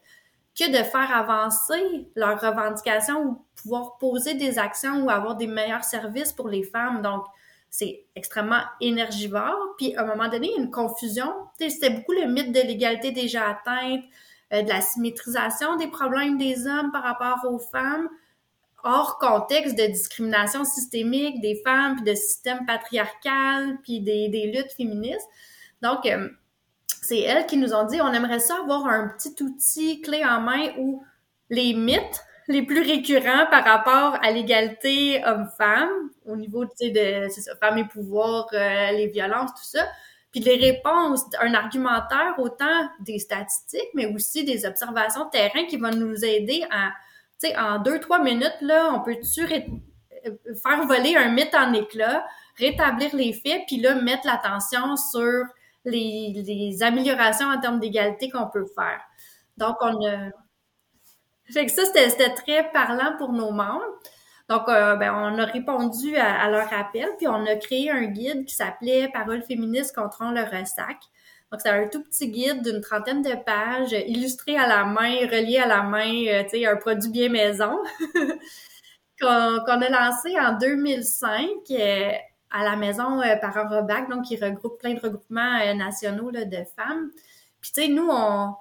que 0.58 0.70
de 0.70 0.82
faire 0.82 1.14
avancer 1.14 2.08
leurs 2.14 2.40
revendications 2.40 3.22
ou 3.22 3.44
pouvoir 3.56 3.98
poser 3.98 4.34
des 4.34 4.58
actions 4.58 5.04
ou 5.04 5.10
avoir 5.10 5.36
des 5.36 5.46
meilleurs 5.46 5.84
services 5.84 6.32
pour 6.32 6.48
les 6.48 6.62
femmes. 6.62 7.02
Donc, 7.02 7.24
c'est 7.68 8.06
extrêmement 8.14 8.62
énergivore. 8.80 9.74
Puis, 9.76 9.94
à 9.96 10.02
un 10.02 10.06
moment 10.06 10.28
donné, 10.28 10.48
il 10.48 10.56
y 10.56 10.58
a 10.58 10.62
une 10.62 10.70
confusion. 10.70 11.30
C'était 11.58 11.90
beaucoup 11.90 12.12
le 12.12 12.26
mythe 12.26 12.52
de 12.52 12.60
l'égalité 12.60 13.10
déjà 13.10 13.48
atteinte, 13.48 14.02
euh, 14.52 14.62
de 14.62 14.68
la 14.68 14.80
symétrisation 14.80 15.76
des 15.76 15.88
problèmes 15.88 16.38
des 16.38 16.66
hommes 16.66 16.90
par 16.90 17.02
rapport 17.02 17.50
aux 17.50 17.58
femmes, 17.58 18.08
hors 18.86 19.18
contexte 19.18 19.76
de 19.76 19.86
discrimination 19.86 20.64
systémique 20.64 21.40
des 21.40 21.60
femmes, 21.64 21.96
puis 21.96 22.04
de 22.04 22.14
système 22.14 22.64
patriarcal, 22.66 23.78
puis 23.82 24.00
des, 24.00 24.28
des 24.28 24.52
luttes 24.52 24.72
féministes. 24.76 25.28
Donc, 25.82 26.06
euh, 26.06 26.28
c'est 27.02 27.20
elles 27.20 27.46
qui 27.46 27.56
nous 27.56 27.74
ont 27.74 27.84
dit 27.84 28.00
on 28.00 28.12
aimerait 28.12 28.40
ça 28.40 28.56
avoir 28.62 28.86
un 28.86 29.08
petit 29.08 29.34
outil 29.42 30.00
clé 30.00 30.24
en 30.24 30.40
main 30.40 30.72
où 30.78 31.02
les 31.50 31.74
mythes 31.74 32.24
les 32.48 32.62
plus 32.62 32.82
récurrents 32.82 33.46
par 33.50 33.64
rapport 33.64 34.18
à 34.22 34.30
l'égalité 34.30 35.22
homme-femme 35.24 35.90
au 36.24 36.36
niveau 36.36 36.64
de 36.64 36.70
c'est 36.80 37.40
ça, 37.40 37.56
femmes 37.56 37.78
et 37.78 37.84
pouvoir, 37.84 38.46
euh, 38.52 38.92
les 38.92 39.08
violences, 39.08 39.50
tout 39.50 39.64
ça. 39.64 39.86
Puis 40.30 40.40
les 40.40 40.56
réponses, 40.56 41.22
un 41.40 41.54
argumentaire 41.54 42.34
autant 42.38 42.88
des 43.00 43.18
statistiques, 43.18 43.90
mais 43.94 44.06
aussi 44.06 44.44
des 44.44 44.66
observations 44.66 45.24
de 45.24 45.30
terrain 45.30 45.64
qui 45.66 45.76
vont 45.76 45.90
nous 45.90 46.24
aider 46.24 46.64
à, 46.70 46.90
tu 47.40 47.48
sais, 47.48 47.56
en 47.56 47.78
deux, 47.78 48.00
trois 48.00 48.18
minutes, 48.18 48.56
là, 48.60 48.90
on 48.94 49.00
peut-tu 49.00 49.42
euh, 49.44 50.30
faire 50.62 50.86
voler 50.86 51.16
un 51.16 51.30
mythe 51.30 51.54
en 51.54 51.72
éclat, 51.72 52.26
rétablir 52.58 53.14
les 53.14 53.32
faits, 53.32 53.62
puis 53.66 53.78
là, 53.78 53.94
mettre 53.94 54.26
l'attention 54.26 54.96
sur 54.96 55.44
les, 55.84 56.82
améliorations 56.82 57.48
en 57.48 57.60
termes 57.60 57.80
d'égalité 57.80 58.30
qu'on 58.30 58.48
peut 58.48 58.66
faire. 58.74 59.00
Donc, 59.56 59.76
on 59.80 60.06
a... 60.06 60.30
Fait 61.52 61.66
que 61.66 61.72
ça, 61.72 61.84
c'était 61.84 62.34
très 62.34 62.70
parlant 62.72 63.16
pour 63.18 63.32
nos 63.32 63.52
membres. 63.52 63.84
Donc, 64.48 64.68
euh, 64.68 64.96
ben, 64.96 65.12
on 65.14 65.38
a 65.38 65.44
répondu 65.44 66.16
à, 66.16 66.48
leur 66.50 66.72
appel, 66.72 67.08
puis 67.18 67.28
on 67.28 67.46
a 67.46 67.56
créé 67.56 67.90
un 67.90 68.04
guide 68.04 68.44
qui 68.46 68.54
s'appelait 68.54 69.08
Paroles 69.12 69.42
féministes 69.42 69.94
contre 69.94 70.24
le 70.24 70.42
ressac. 70.42 70.96
Donc, 71.50 71.60
c'est 71.60 71.70
un 71.70 71.86
tout 71.88 72.02
petit 72.02 72.28
guide 72.28 72.62
d'une 72.62 72.80
trentaine 72.80 73.22
de 73.22 73.34
pages, 73.34 73.92
illustré 73.92 74.56
à 74.56 74.66
la 74.66 74.84
main, 74.84 75.16
relié 75.30 75.58
à 75.58 75.66
la 75.66 75.82
main, 75.82 76.26
euh, 76.26 76.42
tu 76.42 76.50
sais, 76.50 76.66
un 76.66 76.76
produit 76.76 77.10
bien 77.10 77.28
maison, 77.28 77.78
qu'on 79.20 79.26
a 79.28 79.88
lancé 79.88 80.38
en 80.38 80.58
2005 80.58 81.48
à 82.50 82.64
la 82.64 82.76
maison 82.76 83.20
euh, 83.22 83.36
par 83.36 83.56
un 83.56 83.68
Robac, 83.68 84.08
donc 84.08 84.24
qui 84.24 84.36
regroupe 84.36 84.78
plein 84.78 84.94
de 84.94 85.00
regroupements 85.00 85.60
euh, 85.62 85.74
nationaux 85.74 86.30
là, 86.30 86.44
de 86.44 86.58
femmes. 86.76 87.10
Puis 87.60 87.72
tu 87.72 87.82
sais, 87.82 87.88
nous, 87.88 88.08
on, 88.10 88.54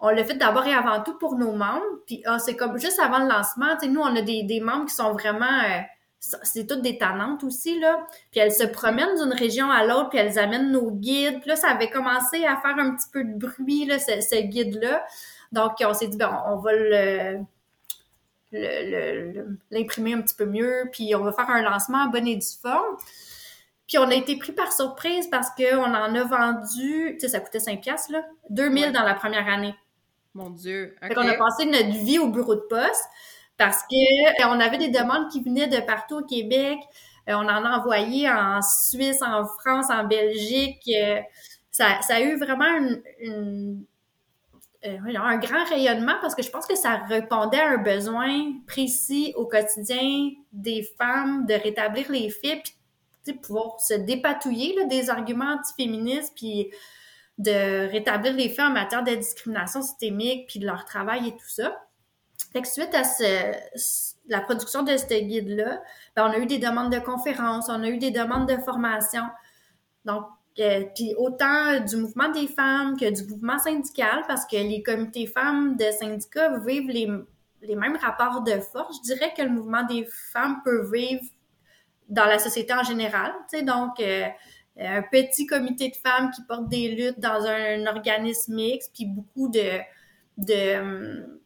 on 0.00 0.08
l'a 0.08 0.24
fait 0.24 0.34
d'abord 0.34 0.66
et 0.66 0.72
avant 0.74 1.02
tout 1.02 1.18
pour 1.18 1.36
nos 1.36 1.52
membres. 1.52 1.84
Puis 2.06 2.22
ah, 2.24 2.38
c'est 2.38 2.56
comme 2.56 2.78
juste 2.78 3.00
avant 3.00 3.18
le 3.18 3.28
lancement, 3.28 3.74
tu 3.74 3.86
sais, 3.86 3.88
nous, 3.88 4.00
on 4.00 4.16
a 4.16 4.22
des, 4.22 4.44
des 4.44 4.60
membres 4.60 4.86
qui 4.86 4.94
sont 4.94 5.12
vraiment... 5.12 5.44
Euh, 5.46 5.80
c'est 6.20 6.66
toutes 6.66 6.82
des 6.82 6.98
tannantes 6.98 7.42
aussi, 7.44 7.80
là. 7.80 8.06
Puis 8.30 8.40
elles 8.40 8.52
se 8.52 8.64
promènent 8.64 9.16
d'une 9.16 9.32
région 9.32 9.70
à 9.70 9.86
l'autre, 9.86 10.10
puis 10.10 10.18
elles 10.18 10.38
amènent 10.38 10.70
nos 10.70 10.90
guides. 10.90 11.40
Puis 11.40 11.48
là, 11.48 11.56
ça 11.56 11.68
avait 11.68 11.88
commencé 11.88 12.44
à 12.44 12.56
faire 12.56 12.76
un 12.78 12.94
petit 12.94 13.08
peu 13.10 13.24
de 13.24 13.34
bruit, 13.34 13.86
là, 13.86 13.98
ce, 13.98 14.20
ce 14.20 14.40
guide-là. 14.42 15.04
Donc, 15.52 15.72
on 15.80 15.94
s'est 15.94 16.08
dit, 16.08 16.18
ben, 16.18 16.42
on 16.46 16.56
va 16.56 16.72
le 16.74 17.40
l'imprimer 19.70 20.14
un 20.14 20.22
petit 20.22 20.34
peu 20.34 20.44
mieux, 20.44 20.88
puis 20.92 21.14
on 21.14 21.22
va 21.22 21.32
faire 21.32 21.50
un 21.50 21.62
lancement 21.62 21.98
en 21.98 22.08
bonne 22.08 22.26
et 22.26 22.36
due 22.36 22.46
forme. 22.60 22.96
Puis 23.86 23.98
on 23.98 24.08
a 24.08 24.14
été 24.14 24.36
pris 24.36 24.52
par 24.52 24.72
surprise 24.72 25.28
parce 25.28 25.50
qu'on 25.50 25.84
en 25.84 26.14
a 26.14 26.24
vendu, 26.24 27.12
tu 27.14 27.20
sais, 27.20 27.28
ça 27.28 27.40
coûtait 27.40 27.60
5 27.60 27.80
piastres, 27.80 28.12
là, 28.12 28.24
2000 28.50 28.92
dans 28.92 29.02
la 29.02 29.14
première 29.14 29.48
année. 29.48 29.74
Mon 30.34 30.50
Dieu. 30.50 30.96
Okay. 30.98 31.08
Fait 31.08 31.14
qu'on 31.14 31.28
a 31.28 31.34
passé 31.34 31.66
notre 31.66 32.04
vie 32.04 32.18
au 32.18 32.28
bureau 32.28 32.54
de 32.54 32.60
poste 32.60 33.04
parce 33.60 33.82
que 33.82 33.94
euh, 33.94 34.48
on 34.48 34.58
avait 34.58 34.78
des 34.78 34.88
demandes 34.88 35.30
qui 35.30 35.42
venaient 35.42 35.68
de 35.68 35.80
partout 35.80 36.20
au 36.20 36.24
Québec. 36.24 36.78
Euh, 37.28 37.34
on 37.34 37.44
en 37.44 37.64
a 37.64 37.78
envoyé 37.78 38.28
en 38.28 38.62
Suisse, 38.62 39.20
en 39.22 39.44
France, 39.44 39.90
en 39.90 40.04
Belgique. 40.04 40.82
Euh, 40.88 41.20
ça, 41.70 42.00
ça 42.00 42.16
a 42.16 42.20
eu 42.22 42.38
vraiment 42.38 42.64
une, 43.20 43.84
un 44.82 45.36
grand 45.36 45.64
rayonnement 45.68 46.14
parce 46.22 46.34
que 46.34 46.42
je 46.42 46.50
pense 46.50 46.66
que 46.66 46.74
ça 46.74 47.02
répondait 47.08 47.60
à 47.60 47.68
un 47.68 47.76
besoin 47.76 48.54
précis 48.66 49.34
au 49.36 49.44
quotidien 49.44 50.30
des 50.52 50.82
femmes 50.98 51.44
de 51.44 51.52
rétablir 51.52 52.10
les 52.10 52.30
faits 52.30 52.74
pouvoir 53.32 53.80
se 53.80 53.94
dépatouiller 53.94 54.84
des 54.86 55.10
arguments 55.10 55.56
antiféministes, 55.58 56.32
puis 56.36 56.70
de 57.38 57.90
rétablir 57.90 58.34
les 58.34 58.48
faits 58.48 58.66
en 58.66 58.70
matière 58.70 59.02
de 59.02 59.14
discrimination 59.14 59.82
systémique, 59.82 60.48
puis 60.48 60.58
de 60.58 60.66
leur 60.66 60.84
travail 60.84 61.28
et 61.28 61.32
tout 61.32 61.48
ça. 61.48 61.76
Fait 62.52 62.62
que 62.62 62.68
suite 62.68 62.94
à 62.94 63.04
ce, 63.04 64.12
la 64.28 64.40
production 64.40 64.82
de 64.82 64.96
ce 64.96 65.06
guide-là, 65.06 65.80
ben, 66.16 66.26
on 66.26 66.30
a 66.30 66.38
eu 66.38 66.46
des 66.46 66.58
demandes 66.58 66.92
de 66.92 66.98
conférences, 66.98 67.68
on 67.68 67.82
a 67.82 67.88
eu 67.88 67.98
des 67.98 68.10
demandes 68.10 68.48
de 68.48 68.56
formation. 68.56 69.24
Donc, 70.04 70.24
euh, 70.58 70.84
puis 70.94 71.14
autant 71.16 71.80
du 71.80 71.96
mouvement 71.96 72.28
des 72.28 72.48
femmes 72.48 72.96
que 72.98 73.10
du 73.10 73.28
mouvement 73.30 73.58
syndical, 73.58 74.24
parce 74.26 74.46
que 74.46 74.56
les 74.56 74.82
comités 74.82 75.26
femmes 75.26 75.76
de 75.76 75.84
syndicats 75.92 76.58
vivent 76.58 76.88
les, 76.88 77.08
les 77.62 77.76
mêmes 77.76 77.96
rapports 77.96 78.42
de 78.42 78.58
force. 78.60 78.98
Je 78.98 79.14
dirais 79.14 79.32
que 79.36 79.42
le 79.42 79.50
mouvement 79.50 79.84
des 79.84 80.06
femmes 80.32 80.60
peut 80.64 80.90
vivre 80.90 81.22
dans 82.08 82.24
la 82.24 82.38
société 82.38 82.74
en 82.74 82.82
général. 82.82 83.32
Donc, 83.62 84.00
euh, 84.00 84.26
un 84.78 85.02
petit 85.02 85.46
comité 85.46 85.88
de 85.90 85.96
femmes 85.96 86.30
qui 86.30 86.42
portent 86.42 86.68
des 86.68 86.88
luttes 86.94 87.20
dans 87.20 87.44
un, 87.44 87.86
organisme 87.86 88.54
mixte, 88.54 88.92
puis 88.94 89.06
beaucoup 89.06 89.48
de, 89.48 89.78
de 90.38 91.39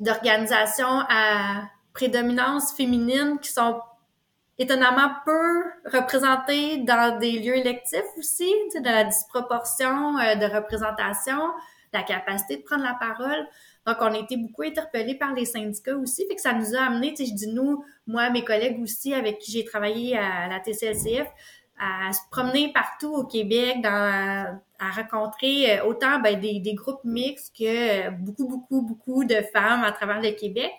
d'organisations 0.00 1.04
à 1.08 1.64
prédominance 1.92 2.72
féminine 2.74 3.38
qui 3.40 3.50
sont 3.50 3.80
étonnamment 4.58 5.10
peu 5.24 5.64
représentées 5.92 6.78
dans 6.78 7.18
des 7.18 7.38
lieux 7.38 7.56
électifs 7.56 8.02
aussi, 8.16 8.52
tu 8.64 8.70
sais, 8.70 8.80
de 8.80 8.88
la 8.88 9.04
disproportion 9.04 10.18
euh, 10.18 10.34
de 10.36 10.46
représentation, 10.46 11.40
la 11.92 12.02
capacité 12.02 12.56
de 12.58 12.62
prendre 12.62 12.84
la 12.84 12.94
parole. 12.94 13.46
Donc, 13.86 13.96
on 14.00 14.14
a 14.14 14.18
été 14.18 14.36
beaucoup 14.36 14.62
interpellés 14.62 15.16
par 15.16 15.34
les 15.34 15.44
syndicats 15.44 15.96
aussi, 15.96 16.26
fait 16.28 16.36
que 16.36 16.40
ça 16.40 16.52
nous 16.52 16.74
a 16.76 16.80
amené, 16.80 17.14
tu 17.14 17.24
sais, 17.24 17.30
je 17.30 17.34
dis 17.34 17.48
nous, 17.48 17.84
moi, 18.06 18.30
mes 18.30 18.44
collègues 18.44 18.80
aussi, 18.80 19.12
avec 19.14 19.38
qui 19.38 19.50
j'ai 19.50 19.64
travaillé 19.64 20.16
à 20.16 20.48
la 20.48 20.60
TCLCF, 20.60 21.28
à 21.78 22.12
se 22.12 22.20
promener 22.30 22.72
partout 22.72 23.12
au 23.14 23.24
Québec, 23.24 23.82
dans, 23.82 24.60
à 24.78 24.90
rencontrer 24.90 25.78
euh, 25.78 25.84
autant 25.84 26.20
ben, 26.20 26.38
des, 26.38 26.60
des, 26.60 26.74
groupes 26.74 27.04
mixtes 27.04 27.56
que 27.56 28.10
beaucoup, 28.10 28.46
beaucoup, 28.48 28.82
beaucoup 28.82 29.24
de 29.24 29.36
femmes 29.52 29.82
à 29.82 29.92
travers 29.92 30.20
le 30.20 30.30
Québec. 30.32 30.70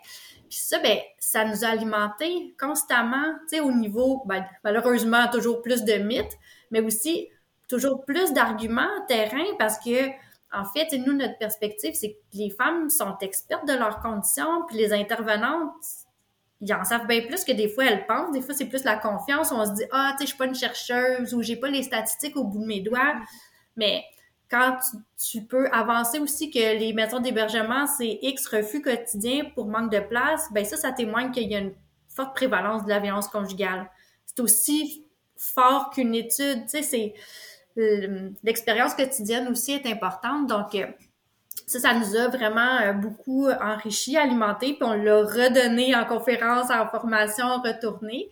Puis 0.49 0.59
ça, 0.59 0.79
ben, 0.79 0.97
ça 1.19 1.45
nous 1.45 1.65
a 1.65 1.69
alimenté 1.69 2.55
constamment, 2.59 3.33
tu 3.49 3.57
sais, 3.57 3.59
au 3.59 3.71
niveau, 3.71 4.23
ben, 4.25 4.45
malheureusement, 4.63 5.27
toujours 5.31 5.61
plus 5.61 5.83
de 5.83 5.93
mythes, 5.93 6.37
mais 6.71 6.81
aussi 6.81 7.29
toujours 7.67 8.05
plus 8.05 8.33
d'arguments 8.33 8.87
terrain 9.07 9.45
parce 9.57 9.79
que 9.79 10.09
en 10.53 10.65
fait, 10.65 10.95
nous, 10.99 11.13
notre 11.13 11.37
perspective, 11.39 11.95
c'est 11.95 12.11
que 12.11 12.37
les 12.37 12.51
femmes 12.51 12.89
sont 12.89 13.17
expertes 13.21 13.67
de 13.67 13.73
leurs 13.73 13.99
conditions, 13.99 14.63
puis 14.67 14.77
les 14.77 14.93
intervenantes, 14.93 15.73
ils 16.63 16.73
en 16.73 16.83
savent 16.85 17.07
bien 17.07 17.21
plus 17.21 17.43
que 17.43 17.51
des 17.51 17.67
fois 17.67 17.85
elles 17.85 18.07
pensent. 18.07 18.31
Des 18.31 18.41
fois, 18.41 18.55
c'est 18.55 18.67
plus 18.67 18.85
la 18.85 18.95
confiance. 18.95 19.51
On 19.51 19.65
se 19.65 19.73
dit, 19.73 19.83
ah, 19.91 20.11
tu 20.11 20.19
sais, 20.19 20.23
je 20.23 20.27
suis 20.29 20.37
pas 20.37 20.45
une 20.45 20.55
chercheuse 20.55 21.33
ou 21.33 21.41
j'ai 21.41 21.57
pas 21.57 21.67
les 21.67 21.83
statistiques 21.83 22.37
au 22.37 22.45
bout 22.45 22.59
de 22.59 22.65
mes 22.65 22.79
doigts. 22.79 23.15
Mais 23.75 24.05
quand 24.49 24.77
tu, 25.17 25.41
peux 25.41 25.67
avancer 25.71 26.19
aussi 26.19 26.51
que 26.51 26.59
les 26.59 26.93
maisons 26.93 27.19
d'hébergement, 27.19 27.85
c'est 27.85 28.17
X 28.21 28.47
refus 28.47 28.81
quotidien 28.81 29.45
pour 29.55 29.65
manque 29.65 29.91
de 29.91 29.99
place, 29.99 30.47
ben 30.53 30.63
ça, 30.63 30.77
ça 30.77 30.93
témoigne 30.93 31.31
qu'il 31.31 31.51
y 31.51 31.55
a 31.55 31.59
une 31.59 31.73
forte 32.07 32.33
prévalence 32.33 32.85
de 32.85 32.89
la 32.89 32.99
violence 32.99 33.27
conjugale. 33.27 33.89
C'est 34.25 34.39
aussi 34.39 35.05
fort 35.35 35.89
qu'une 35.89 36.15
étude, 36.15 36.63
tu 36.63 36.81
sais, 36.81 36.83
c'est 36.83 37.13
l'expérience 38.43 38.93
quotidienne 38.93 39.49
aussi 39.49 39.73
est 39.73 39.87
importante. 39.87 40.47
Donc, 40.47 40.75
euh, 40.75 40.85
ça, 41.65 41.79
ça 41.79 41.93
nous 41.93 42.15
a 42.15 42.27
vraiment 42.27 42.79
euh, 42.81 42.93
beaucoup 42.93 43.49
enrichi, 43.49 44.17
alimenté, 44.17 44.73
puis 44.73 44.83
on 44.83 44.93
l'a 44.93 45.21
redonné 45.23 45.95
en 45.95 46.05
conférence, 46.05 46.69
en 46.69 46.87
formation, 46.87 47.61
retourné. 47.61 48.29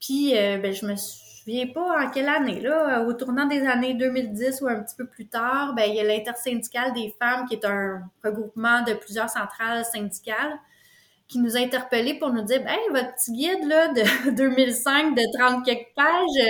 Puis, 0.00 0.36
euh, 0.36 0.58
ben, 0.58 0.72
je 0.72 0.86
me 0.86 0.94
souviens 0.96 1.66
pas 1.68 2.04
en 2.04 2.10
quelle 2.10 2.28
année, 2.28 2.60
là, 2.60 3.02
au 3.02 3.12
tournant 3.12 3.46
des 3.46 3.66
années 3.66 3.94
2010 3.94 4.62
ou 4.62 4.68
un 4.68 4.82
petit 4.82 4.96
peu 4.96 5.06
plus 5.06 5.26
tard, 5.26 5.74
ben, 5.74 5.84
il 5.88 5.96
y 5.96 6.00
a 6.00 6.04
l'intersyndicale 6.04 6.92
des 6.92 7.14
femmes, 7.20 7.46
qui 7.46 7.54
est 7.54 7.64
un 7.64 8.02
regroupement 8.24 8.82
de 8.82 8.94
plusieurs 8.94 9.30
centrales 9.30 9.84
syndicales, 9.84 10.58
qui 11.28 11.38
nous 11.38 11.56
a 11.56 11.60
interpellés 11.60 12.18
pour 12.18 12.30
nous 12.30 12.42
dire, 12.42 12.60
hey, 12.66 12.90
votre 12.90 13.14
petit 13.14 13.32
guide, 13.32 13.64
là, 13.66 13.88
de 13.88 14.30
2005, 14.36 15.14
de 15.16 15.38
30 15.38 15.64
quelques 15.64 15.94
pages, 15.94 16.48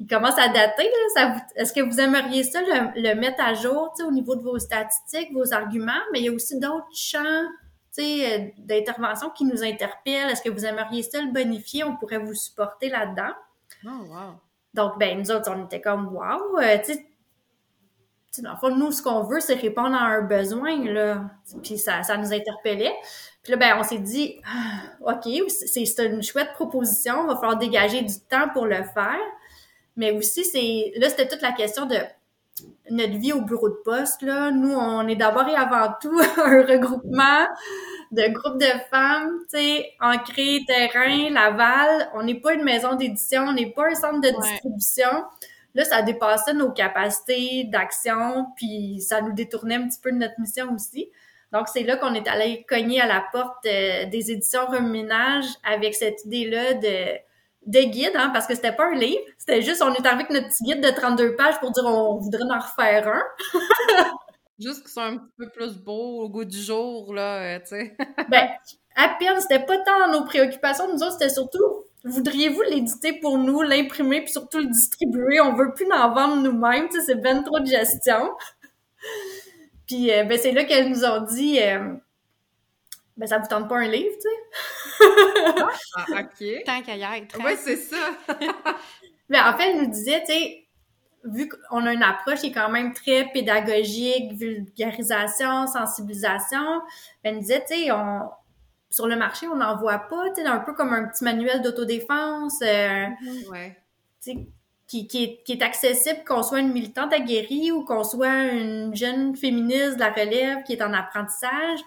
il 0.00 0.06
commence 0.06 0.38
à 0.38 0.48
dater. 0.48 0.90
Est-ce 1.56 1.72
que 1.74 1.80
vous 1.80 2.00
aimeriez 2.00 2.42
ça 2.42 2.60
le, 2.62 3.14
mettre 3.14 3.42
à 3.42 3.52
jour 3.52 3.92
au 4.04 4.10
niveau 4.10 4.34
de 4.34 4.42
vos 4.42 4.58
statistiques, 4.58 5.32
vos 5.32 5.52
arguments, 5.52 5.92
mais 6.12 6.20
il 6.20 6.24
y 6.24 6.28
a 6.30 6.32
aussi 6.32 6.58
d'autres 6.58 6.88
champs 6.92 7.44
euh, 7.98 8.38
d'intervention 8.56 9.28
qui 9.30 9.44
nous 9.44 9.62
interpellent. 9.62 10.30
Est-ce 10.30 10.40
que 10.40 10.48
vous 10.48 10.64
aimeriez 10.64 11.02
ça 11.02 11.20
le 11.20 11.30
bonifier? 11.32 11.84
On 11.84 11.96
pourrait 11.96 12.18
vous 12.18 12.34
supporter 12.34 12.88
là-dedans. 12.88 13.34
Oh, 13.84 14.06
wow. 14.08 14.40
Donc, 14.72 14.98
ben, 14.98 15.18
nous 15.18 15.30
autres, 15.30 15.52
on 15.54 15.66
était 15.66 15.82
comme 15.82 16.08
wow. 16.14 16.58
Euh, 16.60 16.78
dans 18.38 18.52
le 18.52 18.56
fond, 18.56 18.74
nous, 18.74 18.92
ce 18.92 19.02
qu'on 19.02 19.24
veut, 19.24 19.40
c'est 19.40 19.54
répondre 19.54 19.94
à 19.94 20.04
un 20.04 20.22
besoin, 20.22 20.82
là. 20.84 21.24
Puis 21.62 21.76
ça, 21.76 22.02
ça 22.04 22.16
nous 22.16 22.32
interpellait. 22.32 22.94
Puis 23.42 23.52
là, 23.52 23.58
ben, 23.58 23.76
on 23.78 23.82
s'est 23.82 23.98
dit, 23.98 24.40
ah, 24.46 25.12
OK, 25.12 25.28
c'est 25.48 26.06
une 26.06 26.22
chouette 26.22 26.52
proposition, 26.54 27.24
il 27.24 27.26
va 27.26 27.36
falloir 27.36 27.58
dégager 27.58 28.00
du 28.00 28.18
temps 28.20 28.48
pour 28.54 28.66
le 28.66 28.82
faire. 28.82 29.18
Mais 30.00 30.12
aussi, 30.12 30.46
c'est 30.46 30.94
là, 30.96 31.10
c'était 31.10 31.28
toute 31.28 31.42
la 31.42 31.52
question 31.52 31.84
de 31.84 31.96
notre 32.90 33.18
vie 33.18 33.34
au 33.34 33.42
bureau 33.42 33.68
de 33.68 33.82
poste. 33.84 34.22
Là. 34.22 34.50
Nous, 34.50 34.72
on 34.72 35.06
est 35.06 35.14
d'abord 35.14 35.46
et 35.46 35.54
avant 35.54 35.92
tout 36.00 36.18
un 36.38 36.62
regroupement 36.62 37.46
de 38.10 38.32
groupes 38.32 38.58
de 38.58 38.78
femmes, 38.90 39.40
tu 39.50 39.58
sais, 39.58 39.92
ancré, 40.00 40.60
terrain, 40.66 41.28
Laval. 41.28 42.08
On 42.14 42.22
n'est 42.22 42.40
pas 42.40 42.54
une 42.54 42.64
maison 42.64 42.94
d'édition, 42.94 43.42
on 43.42 43.52
n'est 43.52 43.72
pas 43.72 43.88
un 43.88 43.94
centre 43.94 44.22
de 44.22 44.40
distribution. 44.40 45.24
Là, 45.74 45.84
ça 45.84 46.00
dépassait 46.00 46.54
nos 46.54 46.70
capacités 46.70 47.64
d'action, 47.64 48.46
puis 48.56 49.02
ça 49.02 49.20
nous 49.20 49.34
détournait 49.34 49.74
un 49.74 49.86
petit 49.86 50.00
peu 50.00 50.12
de 50.12 50.16
notre 50.16 50.40
mission 50.40 50.74
aussi. 50.74 51.10
Donc, 51.52 51.68
c'est 51.68 51.82
là 51.82 51.96
qu'on 51.96 52.14
est 52.14 52.26
allé 52.26 52.64
cogner 52.66 53.02
à 53.02 53.06
la 53.06 53.22
porte 53.32 53.66
euh, 53.66 54.06
des 54.06 54.30
éditions 54.30 54.64
Reménage 54.66 55.44
avec 55.62 55.94
cette 55.94 56.24
idée-là 56.24 56.72
de, 56.72 57.20
de 57.66 57.80
guide, 57.80 58.12
hein, 58.14 58.30
parce 58.32 58.46
que 58.46 58.54
c'était 58.54 58.72
pas 58.72 58.86
un 58.86 58.94
livre, 58.94 59.20
c'était 59.38 59.62
juste, 59.62 59.82
on 59.82 59.92
est 59.92 60.06
arrivé 60.06 60.24
avec 60.24 60.30
notre 60.30 60.48
petit 60.48 60.64
guide 60.64 60.80
de 60.82 60.90
32 60.90 61.36
pages 61.36 61.58
pour 61.60 61.70
dire 61.70 61.84
on 61.84 62.18
voudrait 62.18 62.42
en 62.50 62.58
refaire 62.58 63.08
un. 63.08 63.22
juste 64.58 64.82
qu'ils 64.82 64.90
sont 64.90 65.00
un 65.00 65.16
petit 65.18 65.32
peu 65.36 65.48
plus 65.50 65.76
beaux 65.76 66.22
au 66.22 66.28
goût 66.28 66.44
du 66.44 66.60
jour, 66.60 67.14
là, 67.14 67.56
euh, 67.56 67.58
tu 67.60 67.68
sais. 67.68 67.96
ben, 68.30 68.48
à 68.96 69.08
peine, 69.18 69.40
c'était 69.40 69.64
pas 69.64 69.78
tant 69.78 70.10
nos 70.12 70.24
préoccupations, 70.24 70.92
nous 70.92 71.02
autres, 71.02 71.12
c'était 71.12 71.28
surtout 71.28 71.84
voudriez-vous 72.04 72.62
l'éditer 72.62 73.12
pour 73.14 73.38
nous, 73.38 73.62
l'imprimer, 73.62 74.22
puis 74.22 74.32
surtout 74.32 74.58
le 74.58 74.66
distribuer? 74.66 75.40
On 75.40 75.54
veut 75.54 75.72
plus 75.74 75.90
en 75.92 76.12
vendre 76.14 76.36
nous-mêmes, 76.36 76.88
tu 76.88 76.98
sais, 76.98 77.06
c'est 77.06 77.20
ben 77.20 77.42
trop 77.42 77.60
de 77.60 77.66
gestion. 77.66 78.30
puis 79.86 80.12
euh, 80.12 80.24
ben, 80.24 80.38
c'est 80.38 80.52
là 80.52 80.64
qu'elles 80.64 80.88
nous 80.88 81.04
ont 81.04 81.22
dit 81.22 81.60
euh, 81.60 81.94
ben 83.16 83.26
ça 83.26 83.38
vous 83.38 83.48
tente 83.48 83.68
pas 83.68 83.76
un 83.76 83.88
livre, 83.88 84.14
tu 84.14 84.22
sais? 84.22 84.79
Ah, 85.96 86.20
OK. 86.20 86.64
Tant 86.66 86.82
qu'à 86.82 86.96
y 86.96 87.02
être. 87.02 87.38
Oui, 87.44 87.52
c'est 87.58 87.76
ça. 87.76 87.96
ben, 89.28 89.46
en 89.46 89.56
fait, 89.56 89.70
elle 89.70 89.82
nous 89.82 89.90
disait, 89.90 90.22
tu 90.26 90.32
sais, 90.32 90.66
vu 91.24 91.48
qu'on 91.48 91.86
a 91.86 91.92
une 91.92 92.02
approche 92.02 92.40
qui 92.40 92.46
est 92.48 92.52
quand 92.52 92.70
même 92.70 92.92
très 92.94 93.26
pédagogique, 93.32 94.32
vulgarisation, 94.32 95.66
sensibilisation, 95.66 96.80
ben, 97.22 97.30
elle 97.30 97.34
nous 97.34 97.40
disait, 97.40 97.64
tu 97.68 97.74
sais, 97.74 97.92
on, 97.92 98.30
sur 98.90 99.06
le 99.06 99.16
marché, 99.16 99.46
on 99.48 99.56
n'en 99.56 99.76
voit 99.76 99.98
pas, 99.98 100.30
tu 100.30 100.42
sais, 100.42 100.48
un 100.48 100.58
peu 100.58 100.74
comme 100.74 100.92
un 100.92 101.06
petit 101.06 101.24
manuel 101.24 101.62
d'autodéfense, 101.62 102.60
euh, 102.62 103.06
ouais. 103.50 103.76
qui, 104.20 105.06
qui, 105.06 105.24
est, 105.24 105.42
qui 105.44 105.52
est 105.52 105.62
accessible 105.62 106.24
qu'on 106.26 106.42
soit 106.42 106.60
une 106.60 106.72
militante 106.72 107.12
aguerrie 107.12 107.70
ou 107.70 107.84
qu'on 107.84 108.02
soit 108.02 108.46
une 108.46 108.94
jeune 108.94 109.36
féministe 109.36 109.94
de 109.94 110.00
la 110.00 110.10
relève 110.10 110.64
qui 110.64 110.72
est 110.72 110.82
en 110.82 110.92
apprentissage. 110.92 111.80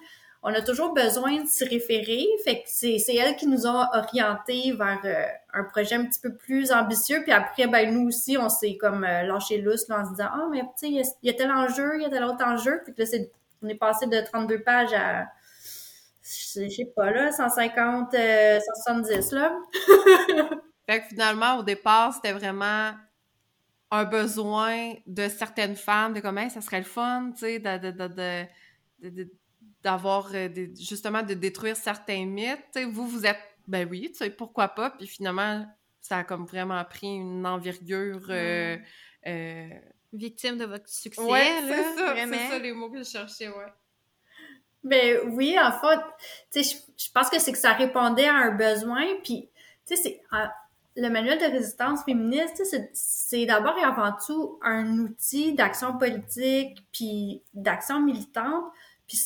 On 0.46 0.54
a 0.54 0.62
toujours 0.62 0.94
besoin 0.94 1.42
de 1.42 1.48
s'y 1.48 1.64
référer, 1.64 2.28
fait 2.44 2.64
que 2.64 2.68
c'est, 2.68 2.98
c'est 2.98 3.16
elle 3.16 3.38
qui 3.38 3.48
nous 3.48 3.66
a 3.66 3.90
orientés 3.98 4.74
vers 4.74 5.00
euh, 5.06 5.26
un 5.54 5.64
projet 5.64 5.96
un 5.96 6.06
petit 6.06 6.20
peu 6.20 6.36
plus 6.36 6.74
ambitieux, 6.74 7.22
puis 7.24 7.32
après, 7.32 7.68
ben 7.68 7.94
nous 7.94 8.10
aussi, 8.10 8.38
on 8.38 8.50
s'est 8.50 8.76
comme 8.76 9.06
euh, 9.06 9.24
lâché 9.24 9.62
lousse 9.62 9.88
là, 9.88 10.02
en 10.02 10.06
se 10.06 10.10
disant 10.12 10.28
«Ah, 10.34 10.48
mais 10.52 10.60
tu 10.60 10.68
sais, 10.76 10.90
il 10.90 11.28
y, 11.28 11.30
a 11.30 11.34
tel 11.34 11.50
enjeu, 11.50 11.96
il 11.96 12.02
y 12.02 12.06
a 12.06 12.10
tel 12.10 12.26
autre 12.26 12.44
enjeu», 12.46 12.82
puis 12.86 12.94
là, 12.98 13.06
c'est, 13.06 13.32
on 13.62 13.70
est 13.70 13.76
passé 13.76 14.06
de 14.06 14.20
32 14.20 14.64
pages 14.64 14.94
à 14.94 15.28
je 16.24 16.70
sais 16.70 16.92
pas, 16.96 17.12
là, 17.12 17.32
150, 17.32 18.12
170, 18.12 18.14
euh, 18.14 19.36
là. 19.36 19.60
fait 20.90 21.02
que 21.02 21.08
finalement, 21.08 21.58
au 21.58 21.64
départ, 21.64 22.14
c'était 22.14 22.34
vraiment 22.34 22.92
un 23.92 24.06
besoin 24.06 24.94
de 25.06 25.30
certaines 25.30 25.76
femmes 25.76 26.14
de 26.14 26.20
comment 26.20 26.50
ça 26.50 26.62
serait 26.62 26.80
le 26.80 26.86
fun, 26.86 27.32
tu 27.38 27.46
sais, 27.46 27.62
d'avoir, 29.84 30.30
euh, 30.34 30.50
justement, 30.80 31.24
de 31.24 31.34
détruire 31.34 31.76
certains 31.76 32.26
mythes. 32.26 32.78
vous, 32.92 33.08
vous 33.08 33.26
êtes, 33.26 33.40
ben 33.68 33.88
oui, 33.90 34.10
tu 34.12 34.20
sais, 34.20 34.30
pourquoi 34.30 34.70
pas, 34.70 34.92
puis 34.92 35.08
finalement, 35.08 35.66
ça 36.02 36.20
a 36.20 36.24
comme 36.24 36.46
vraiment 36.46 36.84
pris 36.86 37.08
une 37.08 37.46
envergure... 37.46 38.28
Euh, 38.30 38.78
Victime 40.12 40.60
de 40.60 40.66
votre 40.66 40.88
succès, 40.88 41.20
ouais, 41.24 41.60
c'est 41.62 41.98
ça, 41.98 42.16
c'est 42.16 42.50
ça 42.50 42.60
les 42.60 42.72
mots 42.72 42.92
que 42.92 43.00
je 43.00 43.04
cherchais, 43.04 43.48
ouais. 43.48 43.74
Ben 44.84 45.22
oui, 45.32 45.58
en 45.58 45.72
fait, 45.72 46.00
tu 46.52 46.64
sais, 46.64 46.78
je 46.98 47.10
pense 47.12 47.30
que 47.32 47.40
c'est 47.40 47.52
que 47.52 47.58
ça 47.58 47.74
répondait 47.74 48.28
à 48.28 48.36
un 48.36 48.52
besoin, 48.52 49.04
puis 49.24 49.50
tu 49.88 49.96
sais, 49.96 50.04
c'est 50.04 50.22
le 50.96 51.10
manuel 51.10 51.40
de 51.40 51.46
résistance 51.46 52.04
féministe, 52.04 52.62
c'est 52.94 53.46
d'abord 53.46 53.78
et 53.80 53.84
avant 53.84 54.14
tout 54.26 54.60
un 54.62 55.00
outil 55.00 55.54
d'action 55.54 55.98
politique 55.98 56.78
puis 56.92 57.42
d'action 57.54 58.00
militante, 58.02 58.66
puis 59.08 59.18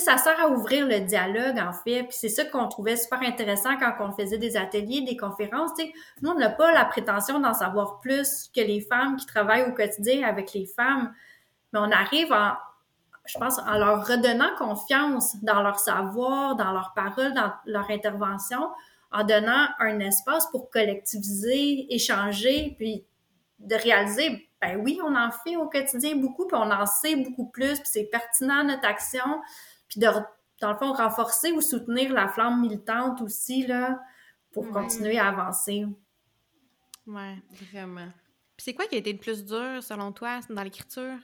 ça 0.00 0.16
sert 0.16 0.40
à 0.40 0.48
ouvrir 0.48 0.86
le 0.86 1.00
dialogue 1.00 1.58
en 1.58 1.72
fait, 1.72 2.04
puis 2.04 2.16
c'est 2.18 2.28
ça 2.28 2.44
qu'on 2.44 2.68
trouvait 2.68 2.96
super 2.96 3.22
intéressant 3.22 3.76
quand 3.78 3.92
on 4.00 4.12
faisait 4.12 4.38
des 4.38 4.56
ateliers, 4.56 5.02
des 5.02 5.16
conférences. 5.16 5.72
Nous 6.22 6.30
on 6.30 6.34
n'a 6.34 6.50
pas 6.50 6.72
la 6.72 6.84
prétention 6.84 7.40
d'en 7.40 7.54
savoir 7.54 8.00
plus 8.00 8.50
que 8.54 8.60
les 8.60 8.80
femmes 8.80 9.16
qui 9.16 9.26
travaillent 9.26 9.68
au 9.68 9.72
quotidien 9.72 10.26
avec 10.26 10.52
les 10.52 10.66
femmes, 10.66 11.12
mais 11.72 11.80
on 11.80 11.90
arrive 11.90 12.32
en 12.32 12.52
je 13.26 13.38
pense, 13.38 13.58
en 13.58 13.78
leur 13.78 14.06
redonnant 14.06 14.54
confiance 14.56 15.36
dans 15.42 15.62
leur 15.62 15.78
savoir, 15.78 16.56
dans 16.56 16.72
leurs 16.72 16.92
paroles, 16.94 17.34
dans 17.34 17.52
leur 17.66 17.90
intervention, 17.90 18.70
en 19.12 19.24
donnant 19.24 19.66
un 19.78 19.98
espace 20.00 20.48
pour 20.50 20.70
collectiviser, 20.70 21.92
échanger, 21.92 22.74
puis 22.78 23.04
de 23.58 23.74
réaliser, 23.74 24.48
ben 24.60 24.80
oui, 24.82 25.00
on 25.04 25.14
en 25.14 25.30
fait 25.30 25.56
au 25.56 25.68
quotidien 25.68 26.16
beaucoup, 26.16 26.46
puis 26.46 26.56
on 26.56 26.70
en 26.70 26.86
sait 26.86 27.16
beaucoup 27.16 27.46
plus, 27.46 27.74
puis 27.74 27.88
c'est 27.90 28.04
pertinent 28.04 28.64
notre 28.64 28.86
action, 28.86 29.40
puis 29.88 30.00
de, 30.00 30.06
dans 30.60 30.72
le 30.72 30.78
fond, 30.78 30.92
renforcer 30.92 31.52
ou 31.52 31.60
soutenir 31.60 32.12
la 32.12 32.28
flamme 32.28 32.60
militante 32.60 33.20
aussi, 33.20 33.66
là, 33.66 34.00
pour 34.52 34.70
continuer 34.70 35.18
à 35.18 35.28
avancer. 35.28 35.86
Ouais, 37.06 37.36
vraiment. 37.70 38.08
Puis 38.56 38.64
c'est 38.64 38.74
quoi 38.74 38.86
qui 38.86 38.94
a 38.94 38.98
été 38.98 39.12
le 39.12 39.18
plus 39.18 39.44
dur, 39.44 39.82
selon 39.82 40.12
toi, 40.12 40.40
dans 40.48 40.62
l'écriture? 40.62 41.18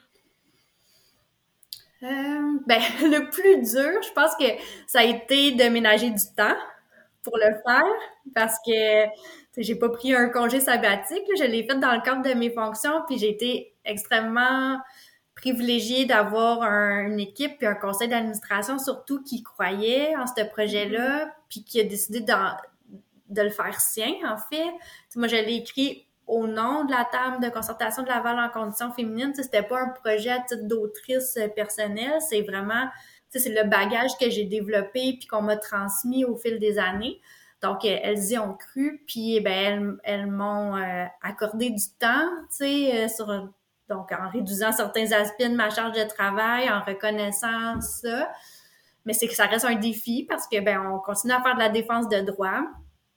Euh, 2.02 2.58
ben, 2.66 2.80
le 3.00 3.30
plus 3.30 3.56
dur, 3.56 4.02
je 4.02 4.12
pense 4.12 4.34
que 4.36 4.44
ça 4.86 5.00
a 5.00 5.04
été 5.04 5.52
de 5.52 5.64
ménager 5.68 6.10
du 6.10 6.24
temps 6.36 6.56
pour 7.22 7.36
le 7.36 7.54
faire 7.64 7.94
parce 8.34 8.56
que 8.66 9.06
j'ai 9.56 9.76
pas 9.76 9.88
pris 9.88 10.14
un 10.14 10.28
congé 10.28 10.60
sabbatique, 10.60 11.22
je 11.38 11.44
l'ai 11.44 11.64
fait 11.64 11.78
dans 11.78 11.92
le 11.92 12.00
cadre 12.00 12.22
de 12.22 12.34
mes 12.34 12.50
fonctions, 12.50 13.02
puis 13.06 13.18
j'ai 13.18 13.30
été 13.30 13.74
extrêmement 13.84 14.78
privilégiée 15.42 16.06
d'avoir 16.06 16.62
une 16.62 17.18
équipe 17.18 17.58
puis 17.58 17.66
un 17.66 17.74
conseil 17.74 18.08
d'administration 18.08 18.78
surtout 18.78 19.24
qui 19.24 19.42
croyait 19.42 20.14
en 20.16 20.24
ce 20.24 20.44
projet-là, 20.44 21.34
puis 21.48 21.64
qui 21.64 21.80
a 21.80 21.84
décidé 21.84 22.20
de, 22.20 22.32
de 23.28 23.42
le 23.42 23.50
faire 23.50 23.80
sien, 23.80 24.12
en 24.24 24.36
fait. 24.36 24.70
moi, 25.16 25.26
je 25.26 25.34
l'ai 25.34 25.56
écrit 25.56 26.06
au 26.28 26.46
nom 26.46 26.84
de 26.84 26.92
la 26.92 27.04
table 27.10 27.42
de 27.44 27.50
concertation 27.50 28.04
de 28.04 28.08
Laval 28.08 28.38
en 28.38 28.48
conditions 28.50 28.92
féminines. 28.92 29.32
C'était 29.34 29.64
pas 29.64 29.80
un 29.80 29.88
projet 29.88 30.30
à 30.30 30.38
titre 30.38 30.68
d'autrice 30.68 31.36
euh, 31.36 31.48
personnelle, 31.48 32.20
c'est 32.20 32.42
vraiment, 32.42 32.88
c'est 33.30 33.48
le 33.48 33.68
bagage 33.68 34.12
que 34.20 34.30
j'ai 34.30 34.44
développé 34.44 35.16
puis 35.18 35.26
qu'on 35.26 35.42
m'a 35.42 35.56
transmis 35.56 36.24
au 36.24 36.36
fil 36.36 36.60
des 36.60 36.78
années. 36.78 37.20
Donc, 37.62 37.84
euh, 37.84 37.98
elles 38.00 38.30
y 38.30 38.38
ont 38.38 38.54
cru, 38.54 39.02
puis 39.08 39.38
eh 39.38 39.40
ben, 39.40 39.52
elles, 39.52 39.96
elles 40.04 40.26
m'ont 40.28 40.76
euh, 40.76 41.04
accordé 41.20 41.70
du 41.70 41.84
temps, 41.98 42.28
tu 42.48 42.58
sais, 42.58 43.08
sur, 43.08 43.52
donc 43.92 44.10
en 44.12 44.28
réduisant 44.30 44.72
certains 44.72 45.12
aspects 45.12 45.42
de 45.42 45.54
ma 45.54 45.70
charge 45.70 45.96
de 45.96 46.04
travail, 46.04 46.70
en 46.70 46.80
reconnaissant 46.80 47.80
ça. 47.80 48.30
Mais 49.04 49.12
c'est 49.12 49.26
que 49.26 49.34
ça 49.34 49.46
reste 49.46 49.64
un 49.64 49.74
défi 49.74 50.24
parce 50.28 50.46
que 50.46 50.60
ben 50.60 50.80
on 50.80 50.98
continue 51.00 51.32
à 51.32 51.42
faire 51.42 51.54
de 51.54 51.60
la 51.60 51.68
défense 51.68 52.08
de 52.08 52.20
droit. 52.20 52.62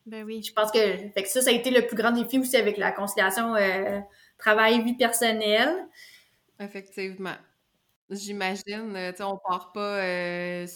Ben 0.05 0.23
oui. 0.23 0.43
Je 0.43 0.53
pense 0.53 0.71
que, 0.71 0.79
fait 0.79 1.23
que 1.23 1.29
ça, 1.29 1.41
ça 1.41 1.49
a 1.49 1.53
été 1.53 1.71
le 1.71 1.85
plus 1.85 1.95
grand 1.95 2.11
défi 2.11 2.37
aussi 2.37 2.57
avec 2.57 2.77
la 2.77 2.91
conciliation 2.91 3.55
euh, 3.55 3.99
travail-vie 4.37 4.95
personnelle. 4.95 5.87
Effectivement. 6.59 7.35
J'imagine, 8.09 8.95
euh, 8.95 9.11
tu 9.11 9.17
sais, 9.17 9.23
on 9.23 9.37
part 9.37 9.71
pas. 9.73 9.99
Euh, 9.99 10.67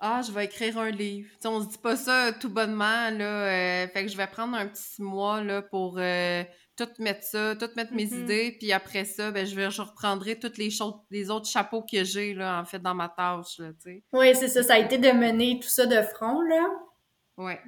ah, 0.00 0.22
je 0.26 0.32
vais 0.32 0.46
écrire 0.46 0.78
un 0.78 0.90
livre. 0.90 1.28
Tu 1.34 1.42
sais, 1.42 1.48
on 1.48 1.62
se 1.62 1.68
dit 1.68 1.78
pas 1.78 1.94
ça 1.94 2.32
tout 2.32 2.48
bonnement, 2.48 3.10
là. 3.10 3.86
fait 3.88 4.04
que 4.04 4.08
je 4.08 4.16
vais 4.16 4.26
prendre 4.26 4.56
un 4.56 4.66
petit 4.66 5.02
mois, 5.02 5.42
là, 5.42 5.62
pour 5.62 6.00
tout 6.84 7.02
mettre 7.02 7.24
ça, 7.24 7.54
tout 7.56 7.68
mettre 7.76 7.92
mes 7.92 8.06
Mm-hmm. 8.10 8.22
idées, 8.22 8.56
puis 8.58 8.72
après 8.72 9.04
ça, 9.04 9.30
ben, 9.30 9.46
je, 9.46 9.54
vais, 9.54 9.70
je 9.70 9.82
reprendrai 9.82 10.38
toutes 10.38 10.58
les 10.58 10.70
choses, 10.70 10.94
les 11.10 11.30
autres 11.30 11.48
chapeaux 11.48 11.82
que 11.82 12.04
j'ai, 12.04 12.34
là, 12.34 12.60
en 12.60 12.64
fait, 12.64 12.78
dans 12.78 12.94
ma 12.94 13.08
tâche, 13.08 13.58
là, 13.58 13.68
tu 13.72 13.92
sais. 13.92 14.02
Oui, 14.12 14.34
c'est 14.34 14.48
ça. 14.48 14.62
Ça 14.62 14.74
a 14.74 14.78
été 14.78 14.98
de 14.98 15.10
mener 15.10 15.60
tout 15.60 15.68
ça 15.68 15.86
de 15.86 16.00
front, 16.02 16.40
là. 16.42 16.68
Ouais. 17.36 17.60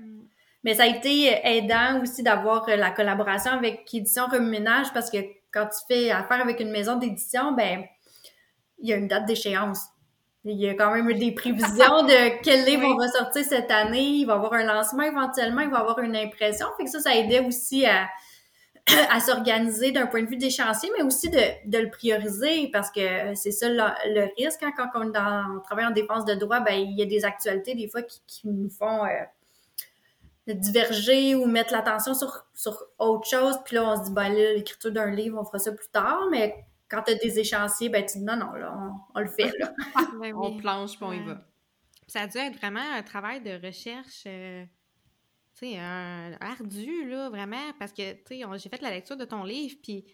Mais 0.64 0.74
ça 0.74 0.84
a 0.84 0.86
été 0.86 1.40
aidant 1.44 2.00
aussi 2.02 2.22
d'avoir 2.22 2.68
la 2.68 2.90
collaboration 2.90 3.52
avec 3.52 3.92
Édition 3.92 4.26
Remue-Ménage 4.26 4.92
parce 4.92 5.10
que 5.10 5.18
quand 5.50 5.66
tu 5.66 5.78
fais 5.88 6.10
affaire 6.10 6.40
avec 6.40 6.60
une 6.60 6.70
maison 6.70 6.96
d'édition, 6.96 7.52
ben 7.52 7.84
il 8.78 8.88
y 8.88 8.92
a 8.92 8.96
une 8.96 9.08
date 9.08 9.26
d'échéance. 9.26 9.86
Il 10.44 10.60
y 10.60 10.68
a 10.68 10.74
quand 10.74 10.92
même 10.92 11.12
des 11.12 11.32
prévisions 11.32 12.04
de 12.04 12.40
quel 12.42 12.64
livre 12.64 12.84
on 12.86 12.96
va 12.96 13.08
sortir 13.08 13.44
cette 13.44 13.70
année. 13.70 14.18
Il 14.18 14.24
va 14.26 14.34
y 14.34 14.36
avoir 14.36 14.52
un 14.54 14.64
lancement 14.64 15.02
éventuellement, 15.02 15.62
il 15.62 15.70
va 15.70 15.78
y 15.78 15.80
avoir 15.80 15.98
une 16.00 16.16
impression. 16.16 16.66
Fait 16.76 16.84
que 16.84 16.90
ça, 16.90 17.00
ça 17.00 17.14
aidait 17.16 17.40
aussi 17.40 17.86
à, 17.86 18.08
à 19.11 19.20
s'organiser 19.20 19.93
d'un 19.93 20.07
point 20.07 20.22
de 20.22 20.28
vue 20.28 20.37
d'échéancier, 20.37 20.91
mais 20.97 21.05
aussi 21.05 21.30
de, 21.30 21.39
de, 21.66 21.78
le 21.78 21.89
prioriser 21.89 22.68
parce 22.72 22.91
que 22.91 23.35
c'est 23.35 23.53
ça 23.53 23.68
le, 23.68 24.35
risque 24.37 24.62
hein, 24.62 24.72
quand 24.76 24.89
on, 24.95 25.11
dans, 25.11 25.57
on, 25.57 25.61
travaille 25.61 25.87
en 25.87 25.93
défense 25.93 26.24
de 26.24 26.35
droit, 26.35 26.61
ben 26.61 26.74
il 26.74 26.99
y 26.99 27.03
a 27.03 27.07
des 27.07 27.24
actualités 27.24 27.74
des 27.74 27.89
fois 27.89 28.03
qui, 28.03 28.20
qui 28.26 28.49
nous 28.49 28.68
font 28.68 29.05
euh, 29.05 29.24
diverger 30.49 31.35
ou 31.35 31.47
mettre 31.47 31.72
l'attention 31.72 32.14
sur, 32.14 32.45
sur 32.55 32.76
autre 32.99 33.28
chose. 33.28 33.57
Puis 33.64 33.76
là, 33.76 33.85
on 33.85 33.97
se 33.97 34.09
dit, 34.09 34.12
ben 34.12 34.28
là, 34.28 34.55
l'écriture 34.55 34.91
d'un 34.91 35.11
livre, 35.11 35.39
on 35.41 35.45
fera 35.45 35.59
ça 35.59 35.72
plus 35.72 35.89
tard, 35.89 36.26
mais 36.30 36.66
quand 36.89 37.03
tu 37.03 37.12
as 37.12 37.14
des 37.14 37.39
échéanciers, 37.39 37.89
ben 37.89 38.05
tu 38.05 38.18
dis 38.18 38.24
non, 38.24 38.37
non, 38.37 38.53
là, 38.53 38.76
on, 39.14 39.20
le 39.20 39.28
fait. 39.28 39.53
Là. 39.59 39.72
Ben 40.20 40.35
on 40.35 40.57
planche, 40.57 40.97
puis 40.97 41.05
on 41.05 41.12
y 41.12 41.24
va. 41.24 41.41
Ça 42.07 42.22
a 42.22 42.26
dû 42.26 42.39
être 42.39 42.57
vraiment 42.57 42.80
un 42.80 43.03
travail 43.03 43.41
de 43.41 43.64
recherche. 43.64 44.24
Euh, 44.26 44.64
un 45.64 46.32
ardu, 46.40 47.08
là, 47.08 47.30
vraiment, 47.30 47.72
parce 47.78 47.92
que, 47.92 48.12
tu 48.12 48.40
sais, 48.40 48.58
j'ai 48.58 48.68
fait 48.68 48.82
la 48.82 48.90
lecture 48.90 49.16
de 49.16 49.24
ton 49.24 49.44
livre, 49.44 49.76
puis 49.82 50.04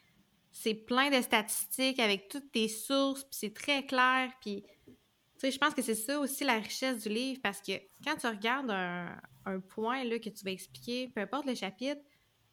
c'est 0.53 0.75
plein 0.75 1.11
de 1.11 1.23
statistiques 1.23 2.01
avec 2.01 2.29
toutes 2.29 2.51
tes 2.53 2.69
sources, 2.69 3.25
puis 3.25 3.39
c'est 3.39 3.55
très 3.55 3.87
clair, 3.87 4.31
puis, 4.41 4.65
tu 4.87 4.95
sais, 5.39 5.51
je 5.51 5.59
pense 5.59 5.75
que 5.75 5.83
c'est 5.83 5.95
ça 5.95 6.19
aussi 6.19 6.45
la 6.45 6.59
richesse 6.59 7.05
du 7.05 7.09
livre, 7.09 7.41
parce 7.43 7.61
que 7.61 7.73
quand 8.05 8.17
tu 8.17 8.27
regardes 8.27 8.71
un, 8.71 9.61
point, 9.69 10.05
là, 10.05 10.19
que 10.19 10.29
tu 10.29 10.45
vas 10.45 10.51
expliquer, 10.51 11.09
peu 11.09 11.23
importe 11.23 11.47
le 11.47 11.55
chapitre, 11.55 12.03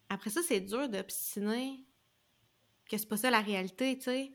après 0.10 0.30
ça, 0.30 0.42
c'est 0.42 0.62
dur 0.62 0.88
d'obstiner 0.88 1.84
que 2.90 2.98
c'est 2.98 3.10
pas 3.10 3.18
ça 3.18 3.30
la 3.30 3.42
réalité, 3.42 3.98
tu 3.98 4.06
sais. 4.06 4.32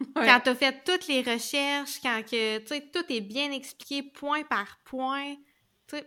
Quand 0.14 0.40
tu 0.44 0.50
as 0.50 0.54
fait 0.54 0.84
toutes 0.84 1.06
les 1.06 1.22
recherches, 1.22 2.00
quand 2.02 2.22
que, 2.24 2.58
tu 2.58 2.66
sais, 2.66 2.90
tout 2.92 3.04
est 3.08 3.20
bien 3.20 3.52
expliqué 3.52 4.02
point 4.02 4.42
par 4.42 4.78
point, 4.84 5.36
tu 5.86 5.96
sais, 5.96 6.06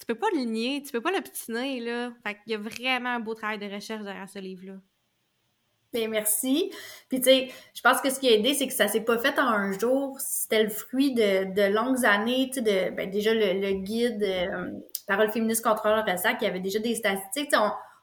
tu 0.00 0.06
peux 0.06 0.14
pas 0.14 0.28
le 0.34 0.44
nier, 0.44 0.82
tu 0.82 0.92
peux 0.92 1.02
pas 1.02 1.12
l'obstiner, 1.12 1.78
là. 1.80 2.12
Fait 2.26 2.38
y 2.46 2.54
a 2.54 2.58
vraiment 2.58 3.10
un 3.10 3.20
beau 3.20 3.34
travail 3.34 3.58
de 3.58 3.72
recherche 3.72 4.02
derrière 4.02 4.28
ce 4.28 4.38
livre-là. 4.38 4.78
Bien, 5.92 6.08
merci. 6.08 6.72
Puis, 7.08 7.18
tu 7.18 7.24
sais, 7.24 7.48
je 7.74 7.80
pense 7.82 8.00
que 8.00 8.10
ce 8.10 8.18
qui 8.20 8.28
a 8.28 8.32
aidé, 8.32 8.54
c'est 8.54 8.68
que 8.68 8.72
ça 8.72 8.88
s'est 8.88 9.04
pas 9.04 9.18
fait 9.18 9.38
en 9.38 9.48
un 9.48 9.78
jour. 9.78 10.16
C'était 10.20 10.62
le 10.62 10.70
fruit 10.70 11.12
de, 11.14 11.52
de 11.52 11.72
longues 11.72 12.04
années, 12.06 12.48
tu 12.48 12.54
sais, 12.54 12.90
de, 12.90 12.96
ben, 12.96 13.10
déjà 13.10 13.34
le, 13.34 13.72
guide 13.82 14.22
euh, 14.22 14.70
Parole 15.06 15.32
féministe 15.32 15.64
contre 15.64 15.88
le 15.88 16.10
ressac, 16.10 16.38
qui 16.38 16.46
avait 16.46 16.60
déjà 16.60 16.78
des 16.78 16.94
statistiques. 16.94 17.52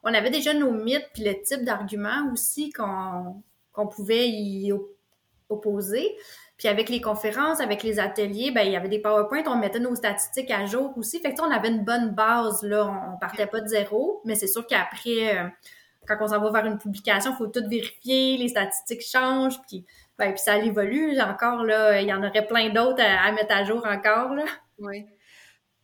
On, 0.03 0.13
avait 0.13 0.29
déjà 0.29 0.53
nos 0.53 0.71
mythes, 0.71 1.09
puis 1.13 1.23
le 1.23 1.41
type 1.41 1.63
d'arguments 1.63 2.29
aussi 2.31 2.71
qu'on 2.71 3.87
pouvait 3.87 4.29
y 4.29 4.71
opposer. 5.49 6.13
Puis 6.57 6.67
avec 6.67 6.89
les 6.89 7.01
conférences, 7.01 7.61
avec 7.61 7.83
les 7.83 7.99
ateliers, 7.99 8.51
ben 8.51 8.61
il 8.61 8.71
y 8.71 8.75
avait 8.75 8.89
des 8.89 8.99
PowerPoint, 8.99 9.43
on 9.45 9.57
mettait 9.57 9.79
nos 9.79 9.95
statistiques 9.95 10.49
à 10.49 10.65
jour 10.65 10.97
aussi. 10.97 11.19
Fait 11.19 11.33
que 11.33 11.41
on 11.41 11.51
avait 11.51 11.69
une 11.69 11.83
bonne 11.83 12.11
base 12.11 12.63
là, 12.63 12.85
on 13.13 13.17
partait 13.19 13.45
pas 13.45 13.61
de 13.61 13.67
zéro, 13.67 14.21
mais 14.25 14.33
c'est 14.35 14.47
sûr 14.47 14.65
qu'après 14.65 15.37
euh, 15.37 15.47
quand 16.07 16.17
on 16.19 16.27
s'en 16.27 16.39
va 16.39 16.49
vers 16.49 16.65
une 16.65 16.79
publication, 16.79 17.31
il 17.33 17.37
faut 17.37 17.47
tout 17.47 17.63
vérifier, 17.69 18.37
les 18.37 18.47
statistiques 18.47 19.01
changent, 19.01 19.61
puis 19.67 19.85
ben, 20.17 20.31
puis 20.31 20.41
ça 20.41 20.57
évolue 20.57 21.19
encore 21.21 21.63
là, 21.63 22.01
il 22.01 22.07
y 22.07 22.13
en 22.13 22.23
aurait 22.23 22.47
plein 22.47 22.69
d'autres 22.69 23.03
à, 23.03 23.27
à, 23.27 23.31
mettre 23.33 23.55
à 23.55 23.63
jour 23.63 23.85
encore 23.85 24.33
là. 24.33 24.45
Oui. 24.79 25.05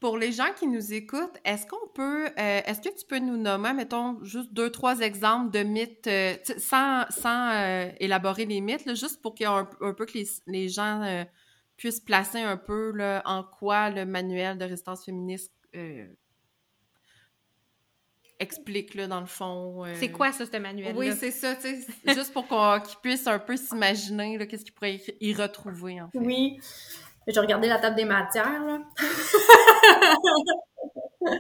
Pour 0.04 0.18
les 0.18 0.34
gens 0.34 0.52
qui 0.60 0.68
nous 0.68 0.92
écoutent, 0.92 1.40
est-ce 1.46 1.66
qu'on 1.66 1.88
peut, 1.96 2.26
euh, 2.26 2.62
est-ce 2.66 2.82
que 2.82 2.94
tu 2.94 3.06
peux 3.08 3.20
nous 3.20 3.38
nommer, 3.38 3.72
mettons, 3.72 4.22
juste 4.22 4.52
deux, 4.52 4.70
trois 4.70 5.00
exemples 5.00 5.50
de 5.52 5.64
mythes, 5.64 6.08
euh, 6.08 6.36
sans, 6.58 7.06
sans 7.10 7.54
euh, 7.54 7.90
élaborer 8.02 8.44
les 8.44 8.60
mythes, 8.60 8.84
juste 8.98 9.22
pour 9.22 9.34
qu'il 9.34 9.46
y 9.46 9.50
ait 9.50 9.54
un, 9.54 9.94
peu 9.94 10.06
que 10.06 10.20
les, 10.48 10.68
gens 10.68 11.26
puissent 11.78 12.02
placer 12.02 12.40
un 12.40 12.58
peu 12.58 12.92
là, 12.92 13.22
en 13.24 13.46
quoi 13.46 13.92
le 13.92 14.06
manuel 14.06 14.58
de 14.58 14.66
résistance 14.66 15.06
féministe 15.06 15.54
explique, 18.42 18.96
là, 18.96 19.08
dans 19.08 19.22
le 19.22 19.26
fond. 19.26 19.86
C'est 19.96 20.12
quoi 20.12 20.34
ça, 20.34 20.46
ce 20.46 20.58
manuel-là? 20.58 21.00
Oui, 21.00 21.14
c'est 21.18 21.32
ça, 21.32 21.56
tu 21.56 21.62
sais, 21.62 21.88
juste 22.14 22.34
pour 22.34 22.46
qu'ils 22.46 23.00
puissent 23.02 23.28
un 23.28 23.40
peu 23.40 23.56
s'imaginer 23.56 24.38
qu'est-ce 24.48 24.66
qu'ils 24.66 24.74
pourraient 24.74 25.00
y 25.22 25.34
retrouver, 25.34 26.02
en 26.02 26.10
fait. 26.10 26.20
Oui. 26.20 26.60
J'ai 27.28 27.40
regardé 27.40 27.68
la 27.68 27.80
table 27.80 27.96
des 27.96 28.06
matières, 28.06 28.64
là. 28.64 28.80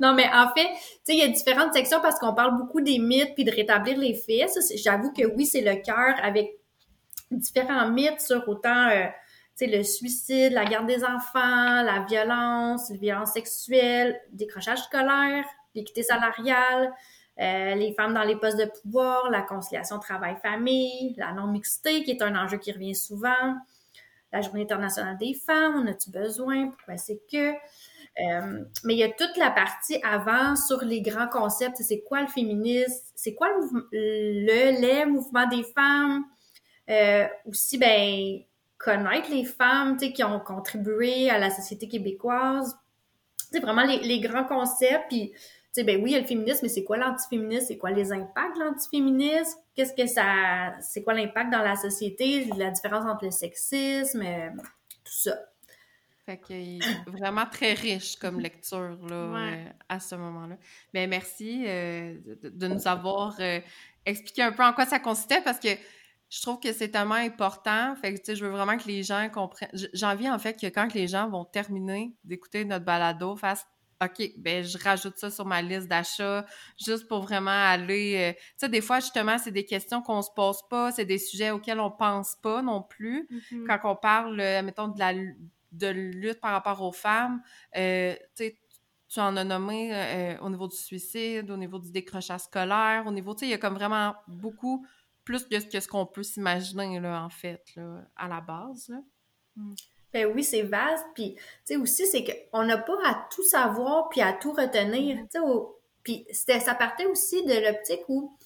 non, 0.00 0.14
mais 0.14 0.28
en 0.32 0.52
fait, 0.52 0.66
tu 0.66 0.80
sais, 1.04 1.14
il 1.14 1.18
y 1.18 1.22
a 1.22 1.28
différentes 1.28 1.74
sections 1.74 2.00
parce 2.00 2.18
qu'on 2.18 2.34
parle 2.34 2.56
beaucoup 2.56 2.80
des 2.80 2.98
mythes 2.98 3.34
puis 3.34 3.44
de 3.44 3.52
rétablir 3.52 3.98
les 3.98 4.14
faits. 4.14 4.50
J'avoue 4.76 5.12
que 5.12 5.26
oui, 5.34 5.46
c'est 5.46 5.60
le 5.60 5.76
cœur 5.82 6.14
avec 6.22 6.50
différents 7.30 7.90
mythes 7.90 8.20
sur 8.20 8.48
autant, 8.48 8.88
euh, 8.88 9.06
tu 9.58 9.64
sais, 9.64 9.66
le 9.66 9.82
suicide, 9.82 10.52
la 10.52 10.64
garde 10.64 10.86
des 10.86 11.04
enfants, 11.04 11.82
la 11.82 12.04
violence, 12.08 12.90
les 12.90 12.98
violences 12.98 13.32
sexuelles, 13.32 14.20
décrochage 14.32 14.80
scolaire, 14.80 15.44
l'équité 15.74 16.02
salariale, 16.02 16.92
euh, 17.38 17.74
les 17.74 17.92
femmes 17.92 18.14
dans 18.14 18.22
les 18.22 18.36
postes 18.36 18.58
de 18.58 18.70
pouvoir, 18.82 19.30
la 19.30 19.42
conciliation 19.42 19.98
travail-famille, 19.98 21.14
la 21.18 21.32
non-mixité, 21.32 22.02
qui 22.02 22.12
est 22.12 22.22
un 22.22 22.34
enjeu 22.34 22.58
qui 22.58 22.72
revient 22.72 22.94
souvent, 22.94 23.54
la 24.32 24.40
Journée 24.40 24.62
internationale 24.62 25.16
des 25.18 25.34
femmes, 25.34 25.82
on 25.84 25.86
a-tu 25.86 26.10
besoin, 26.10 26.68
pourquoi 26.68 26.96
c'est 26.96 27.20
que? 27.30 27.52
Euh, 27.52 28.64
mais 28.84 28.94
il 28.94 28.98
y 28.98 29.04
a 29.04 29.10
toute 29.10 29.36
la 29.36 29.50
partie 29.50 30.00
avant 30.02 30.56
sur 30.56 30.82
les 30.82 31.02
grands 31.02 31.28
concepts, 31.28 31.76
c'est 31.76 32.02
quoi 32.02 32.22
le 32.22 32.28
féminisme, 32.28 33.12
c'est 33.14 33.34
quoi 33.34 33.48
le, 33.48 33.84
le, 33.92 34.80
les 34.80 35.04
mouvements 35.04 35.46
des 35.48 35.62
femmes, 35.62 36.24
euh, 36.88 37.26
aussi 37.46 37.78
ben 37.78 38.40
connaître 38.78 39.30
les 39.30 39.44
femmes 39.44 39.96
qui 39.96 40.22
ont 40.22 40.40
contribué 40.40 41.30
à 41.30 41.38
la 41.38 41.50
société 41.50 41.88
québécoise, 41.88 42.76
c'est 43.50 43.60
vraiment 43.60 43.84
les, 43.84 43.98
les, 44.00 44.20
grands 44.20 44.44
concepts, 44.44 45.08
puis 45.08 45.32
ben 45.84 46.02
oui, 46.02 46.10
il 46.10 46.12
y 46.12 46.16
a 46.16 46.20
le 46.20 46.26
féminisme, 46.26 46.60
mais 46.62 46.68
c'est 46.68 46.84
quoi 46.84 46.96
l'antiféminisme? 46.96 47.66
C'est 47.66 47.78
quoi 47.78 47.90
les 47.90 48.12
impacts 48.12 48.56
de 48.56 48.64
l'antiféminisme? 48.64 49.58
Qu'est-ce 49.74 49.94
que 49.94 50.06
ça, 50.06 50.74
c'est 50.80 51.02
quoi 51.02 51.14
l'impact 51.14 51.52
dans 51.52 51.62
la 51.62 51.76
société? 51.76 52.48
La 52.56 52.70
différence 52.70 53.04
entre 53.04 53.24
le 53.24 53.30
sexisme, 53.30 54.22
euh, 54.22 54.50
tout 55.04 55.12
ça. 55.12 55.36
Fait 56.24 56.38
que 56.38 57.10
vraiment 57.10 57.46
très 57.46 57.74
riche 57.74 58.16
comme 58.16 58.40
lecture 58.40 58.98
là, 59.08 59.14
euh, 59.14 59.64
à 59.88 60.00
ce 60.00 60.16
moment-là. 60.16 60.56
Mais 60.92 61.06
ben, 61.06 61.10
merci 61.10 61.64
euh, 61.66 62.18
de, 62.42 62.66
nous 62.66 62.88
avoir 62.88 63.38
expliqué 64.04 64.42
un 64.42 64.52
peu 64.52 64.64
en 64.64 64.72
quoi 64.72 64.86
ça 64.86 64.98
consistait 64.98 65.40
parce 65.42 65.60
que 65.60 65.68
je 66.28 66.42
trouve 66.42 66.58
que 66.58 66.72
c'est 66.72 66.88
tellement 66.88 67.14
important. 67.14 67.94
Fait 67.96 68.14
que, 68.14 68.18
tu 68.18 68.24
sais, 68.24 68.36
je 68.36 68.44
veux 68.44 68.50
vraiment 68.50 68.76
que 68.76 68.88
les 68.88 69.04
gens 69.04 69.28
comprennent. 69.32 69.70
J'ai 69.72 70.06
envie, 70.06 70.28
en 70.28 70.38
fait, 70.38 70.58
que 70.60 70.66
quand 70.66 70.92
les 70.94 71.06
gens 71.06 71.28
vont 71.28 71.44
terminer 71.44 72.12
d'écouter 72.24 72.64
notre 72.64 72.84
balado, 72.84 73.36
fassent 73.36 73.66
OK, 74.04 74.32
ben 74.36 74.62
je 74.62 74.76
rajoute 74.76 75.16
ça 75.16 75.30
sur 75.30 75.46
ma 75.46 75.62
liste 75.62 75.88
d'achat 75.88 76.44
juste 76.78 77.08
pour 77.08 77.22
vraiment 77.22 77.50
aller. 77.50 78.16
Euh, 78.16 78.32
tu 78.32 78.54
sais, 78.58 78.68
des 78.68 78.82
fois, 78.82 79.00
justement, 79.00 79.38
c'est 79.38 79.52
des 79.52 79.64
questions 79.64 80.02
qu'on 80.02 80.20
se 80.20 80.30
pose 80.34 80.58
pas, 80.68 80.92
c'est 80.92 81.06
des 81.06 81.18
sujets 81.18 81.50
auxquels 81.50 81.80
on 81.80 81.90
pense 81.90 82.36
pas 82.42 82.60
non 82.60 82.82
plus. 82.82 83.26
Mm-hmm. 83.30 83.66
Quand 83.66 83.92
on 83.92 83.96
parle, 83.96 84.38
euh, 84.38 84.62
mettons, 84.62 84.88
de 84.88 84.98
la 84.98 85.14
de 85.72 85.88
lutte 85.88 86.40
par 86.40 86.52
rapport 86.52 86.80
aux 86.82 86.92
femmes, 86.92 87.42
euh, 87.76 88.14
tu 88.36 88.44
sais, 88.44 88.60
tu 89.08 89.20
en 89.20 89.36
as 89.36 89.44
nommé 89.44 90.36
au 90.40 90.50
niveau 90.50 90.66
du 90.68 90.76
suicide, 90.76 91.50
au 91.50 91.56
niveau 91.56 91.78
du 91.78 91.90
décrochage 91.90 92.40
scolaire, 92.40 93.04
au 93.06 93.12
niveau, 93.12 93.34
tu 93.34 93.40
sais, 93.40 93.46
il 93.46 93.50
y 93.50 93.54
a 93.54 93.58
comme 93.58 93.74
vraiment 93.74 94.14
beaucoup 94.26 94.86
plus 95.24 95.44
que, 95.44 95.80
ce 95.80 95.88
qu'on 95.88 96.06
peut 96.06 96.22
s'imaginer, 96.22 96.98
là, 96.98 97.22
en 97.22 97.28
fait, 97.28 97.62
là, 97.76 98.02
à 98.16 98.28
la 98.28 98.40
base, 98.40 98.88
là. 98.88 99.00
Mm. 99.56 99.74
Ben 100.12 100.26
oui, 100.34 100.44
c'est 100.44 100.62
vaste. 100.62 101.04
Puis, 101.14 101.34
tu 101.34 101.42
sais, 101.64 101.76
aussi, 101.76 102.06
c'est 102.06 102.24
qu'on 102.24 102.64
n'a 102.64 102.78
pas 102.78 102.96
à 103.04 103.26
tout 103.34 103.42
savoir 103.42 104.08
puis 104.08 104.20
à 104.20 104.32
tout 104.32 104.52
retenir. 104.52 105.18
Tu 105.32 105.40
sais, 105.40 105.44
puis 106.02 106.26
ça 106.32 106.74
partait 106.74 107.06
aussi 107.06 107.44
de 107.44 107.52
l'optique 107.52 108.04
où, 108.08 108.36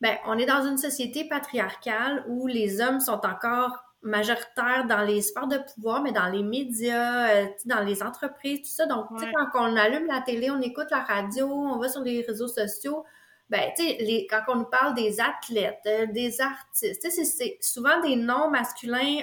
ben, 0.00 0.16
on 0.26 0.38
est 0.38 0.46
dans 0.46 0.66
une 0.66 0.78
société 0.78 1.26
patriarcale 1.26 2.24
où 2.28 2.46
les 2.46 2.80
hommes 2.80 3.00
sont 3.00 3.20
encore 3.24 3.86
majoritaires 4.02 4.86
dans 4.88 5.02
les 5.02 5.22
sphères 5.22 5.46
de 5.46 5.58
pouvoir, 5.74 6.02
mais 6.02 6.12
dans 6.12 6.28
les 6.28 6.42
médias, 6.42 7.28
euh, 7.30 7.46
dans 7.64 7.80
les 7.80 8.02
entreprises, 8.02 8.60
tout 8.60 8.74
ça. 8.74 8.86
Donc, 8.86 9.06
tu 9.18 9.24
sais, 9.24 9.32
quand 9.32 9.48
on 9.54 9.76
allume 9.76 10.06
la 10.06 10.20
télé, 10.20 10.50
on 10.50 10.60
écoute 10.60 10.86
la 10.90 11.00
radio, 11.00 11.48
on 11.48 11.78
va 11.78 11.88
sur 11.88 12.02
les 12.02 12.22
réseaux 12.22 12.48
sociaux, 12.48 13.04
ben, 13.48 13.70
tu 13.76 13.84
sais, 13.84 14.26
quand 14.28 14.42
on 14.48 14.56
nous 14.56 14.64
parle 14.64 14.94
des 14.94 15.20
athlètes, 15.20 15.80
euh, 15.86 16.06
des 16.06 16.40
artistes, 16.40 17.02
tu 17.02 17.10
sais, 17.10 17.24
c'est 17.24 17.58
souvent 17.60 18.00
des 18.00 18.16
noms 18.16 18.50
masculins 18.50 19.22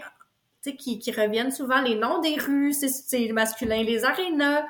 qui, 0.71 0.99
qui 0.99 1.11
reviennent 1.11 1.51
souvent, 1.51 1.81
les 1.81 1.95
noms 1.95 2.19
des 2.19 2.35
rues, 2.35 2.73
c'est 2.73 3.31
masculin, 3.31 3.83
les 3.83 4.03
arénas. 4.05 4.65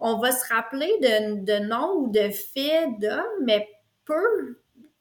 On 0.00 0.18
va 0.18 0.30
se 0.30 0.52
rappeler 0.52 0.92
de, 1.00 1.44
de 1.44 1.66
noms 1.66 1.94
ou 1.96 2.10
de 2.10 2.30
faits 2.30 2.98
d'hommes, 3.00 3.44
mais 3.44 3.68
peu 4.04 4.56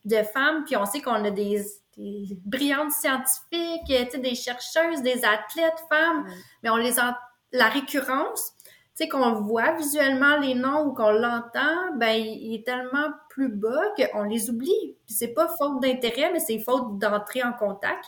de 0.05 0.23
femmes, 0.23 0.63
puis 0.65 0.75
on 0.75 0.85
sait 0.85 1.01
qu'on 1.01 1.23
a 1.23 1.31
des, 1.31 1.61
des, 1.97 2.39
brillantes 2.45 2.91
scientifiques, 2.91 4.21
des 4.21 4.35
chercheuses, 4.35 5.01
des 5.01 5.23
athlètes 5.25 5.83
femmes, 5.89 6.25
mais 6.63 6.69
on 6.69 6.77
les 6.77 6.99
en... 6.99 7.13
la 7.51 7.67
récurrence, 7.67 8.53
tu 8.97 9.03
sais, 9.03 9.09
qu'on 9.09 9.33
voit 9.33 9.73
visuellement 9.73 10.37
les 10.37 10.55
noms 10.55 10.87
ou 10.87 10.93
qu'on 10.93 11.11
l'entend, 11.11 11.95
ben, 11.97 12.15
il, 12.15 12.55
est 12.55 12.65
tellement 12.65 13.09
plus 13.29 13.49
bas 13.49 13.83
qu'on 13.95 14.23
les 14.23 14.49
oublie. 14.49 14.95
Puis 15.05 15.13
c'est 15.13 15.33
pas 15.33 15.47
faute 15.47 15.81
d'intérêt, 15.81 16.31
mais 16.33 16.39
c'est 16.39 16.57
faute 16.57 16.97
d'entrer 16.97 17.43
en 17.43 17.53
contact. 17.53 18.05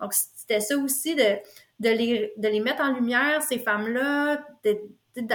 Donc, 0.00 0.14
c'était 0.50 0.60
ça 0.60 0.76
aussi 0.76 1.14
de, 1.14 1.36
de, 1.78 1.90
les, 1.90 2.32
de 2.36 2.48
les 2.48 2.60
mettre 2.60 2.82
en 2.82 2.92
lumière, 2.92 3.40
ces 3.42 3.58
femmes-là, 3.58 4.44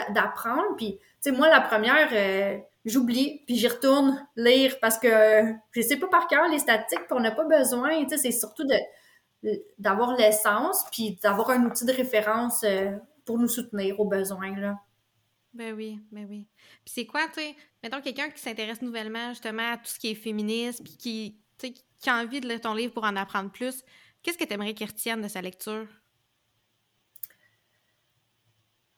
d'apprendre. 0.10 0.76
Puis, 0.76 0.98
tu 0.98 1.06
sais, 1.22 1.32
moi, 1.32 1.50
la 1.50 1.62
première, 1.62 2.10
euh, 2.12 2.58
j'oublie, 2.84 3.44
puis 3.46 3.56
j'y 3.56 3.68
retourne 3.68 4.28
lire 4.36 4.78
parce 4.82 5.00
que 5.00 5.08
je 5.72 5.82
sais 5.82 5.98
pas 5.98 6.08
par 6.08 6.28
cœur 6.28 6.50
les 6.50 6.60
statistiques, 6.60 7.08
puis 7.08 7.18
on 7.18 7.22
n'a 7.22 7.32
pas 7.32 7.46
besoin. 7.46 8.04
Tu 8.04 8.10
sais, 8.10 8.18
c'est 8.18 8.32
surtout 8.32 8.68
d'avoir 9.78 10.18
l'essence, 10.18 10.84
puis 10.92 11.18
d'avoir 11.24 11.52
un 11.52 11.66
outil 11.66 11.86
de 11.86 11.94
référence 11.94 12.64
euh, 12.66 12.92
pour 13.24 13.40
nous 13.40 13.48
soutenir 13.48 14.00
aux 14.00 14.06
besoins, 14.06 14.56
là. 14.60 14.76
Ben 15.54 15.74
oui, 15.74 16.02
ben 16.12 16.28
oui. 16.30 16.48
Puis 16.84 16.94
c'est 16.94 17.06
quoi, 17.06 17.28
tu 17.28 17.40
sais, 17.40 17.56
mettons 17.82 18.02
quelqu'un 18.02 18.30
qui 18.30 18.42
s'intéresse 18.42 18.82
nouvellement 18.82 19.30
justement 19.30 19.72
à 19.72 19.78
tout 19.78 19.86
ce 19.86 19.98
qui 19.98 20.12
est 20.12 20.16
féministe, 20.16 20.84
puis 20.84 20.98
qui, 20.98 21.40
qui 21.58 22.10
a 22.10 22.18
envie 22.18 22.42
de 22.42 22.48
lire 22.50 22.60
ton 22.60 22.74
livre 22.74 22.94
pour 22.94 23.06
en 23.06 23.16
apprendre 23.16 23.50
plus, 23.50 23.82
qu'est-ce 24.26 24.40
que 24.40 24.44
tu 24.44 24.54
aimerais 24.54 24.74
qu'il 24.74 24.88
retienne 24.88 25.22
de 25.22 25.28
sa 25.28 25.42
lecture? 25.42 25.86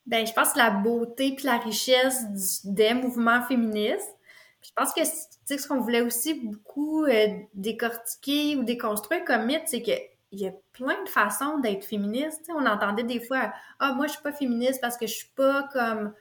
Ben, 0.05 0.25
je 0.25 0.31
pense 0.31 0.55
la 0.55 0.69
beauté 0.69 1.35
puis 1.35 1.45
la 1.45 1.57
richesse 1.57 2.65
des 2.65 2.93
mouvements 2.93 3.43
féministes. 3.43 4.15
je 4.61 4.71
pense 4.73 4.93
que 4.93 5.01
ce 5.03 5.67
qu'on 5.67 5.81
voulait 5.81 6.01
aussi 6.01 6.35
beaucoup 6.35 7.03
euh, 7.03 7.27
décortiquer 7.53 8.55
ou 8.55 8.63
déconstruire 8.63 9.25
comme 9.25 9.45
mythe, 9.45 9.67
c'est 9.67 9.81
que 9.81 9.91
il 10.31 10.39
y 10.39 10.47
a 10.47 10.53
plein 10.73 11.03
de 11.03 11.09
façons 11.09 11.59
d'être 11.59 11.85
féministe. 11.85 12.49
on 12.49 12.65
entendait 12.65 13.03
des 13.03 13.19
fois 13.19 13.53
Ah, 13.79 13.93
moi, 13.93 14.07
je 14.07 14.13
suis 14.13 14.21
pas 14.21 14.33
féministe 14.33 14.79
parce 14.81 14.97
que 14.97 15.07
je 15.07 15.13
suis 15.13 15.31
pas 15.35 15.67
comme 15.73 16.13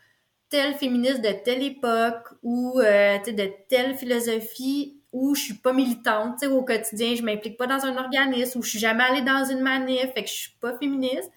telle 0.48 0.74
féministe 0.74 1.22
de 1.22 1.32
telle 1.44 1.62
époque 1.62 2.28
ou 2.42 2.80
euh, 2.80 3.18
de 3.18 3.52
telle 3.68 3.96
philosophie 3.96 4.95
ou 5.16 5.34
je 5.34 5.40
suis 5.40 5.54
pas 5.54 5.72
militante 5.72 6.42
au 6.42 6.62
quotidien, 6.62 7.14
je 7.14 7.22
m'implique 7.22 7.56
pas 7.56 7.66
dans 7.66 7.86
un 7.86 7.96
organisme 7.96 8.58
ou 8.58 8.62
je 8.62 8.68
suis 8.68 8.78
jamais 8.78 9.02
allée 9.02 9.22
dans 9.22 9.46
une 9.46 9.60
manif, 9.60 10.12
fait 10.12 10.24
que 10.24 10.28
je 10.28 10.34
suis 10.34 10.56
pas 10.60 10.76
féministe. 10.76 11.32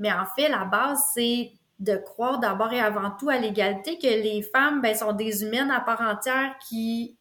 Mais 0.00 0.10
en 0.10 0.26
fait, 0.26 0.48
la 0.48 0.64
base, 0.64 1.00
c'est 1.14 1.52
de 1.78 1.96
croire 1.96 2.40
d'abord 2.40 2.72
et 2.72 2.80
avant 2.80 3.12
tout 3.12 3.30
à 3.30 3.36
l'égalité, 3.38 3.98
que 3.98 4.08
les 4.08 4.42
femmes 4.42 4.80
ben, 4.80 4.96
sont 4.96 5.12
des 5.12 5.44
humaines 5.44 5.70
à 5.70 5.80
part 5.80 6.00
entière 6.00 6.56
qui 6.68 7.16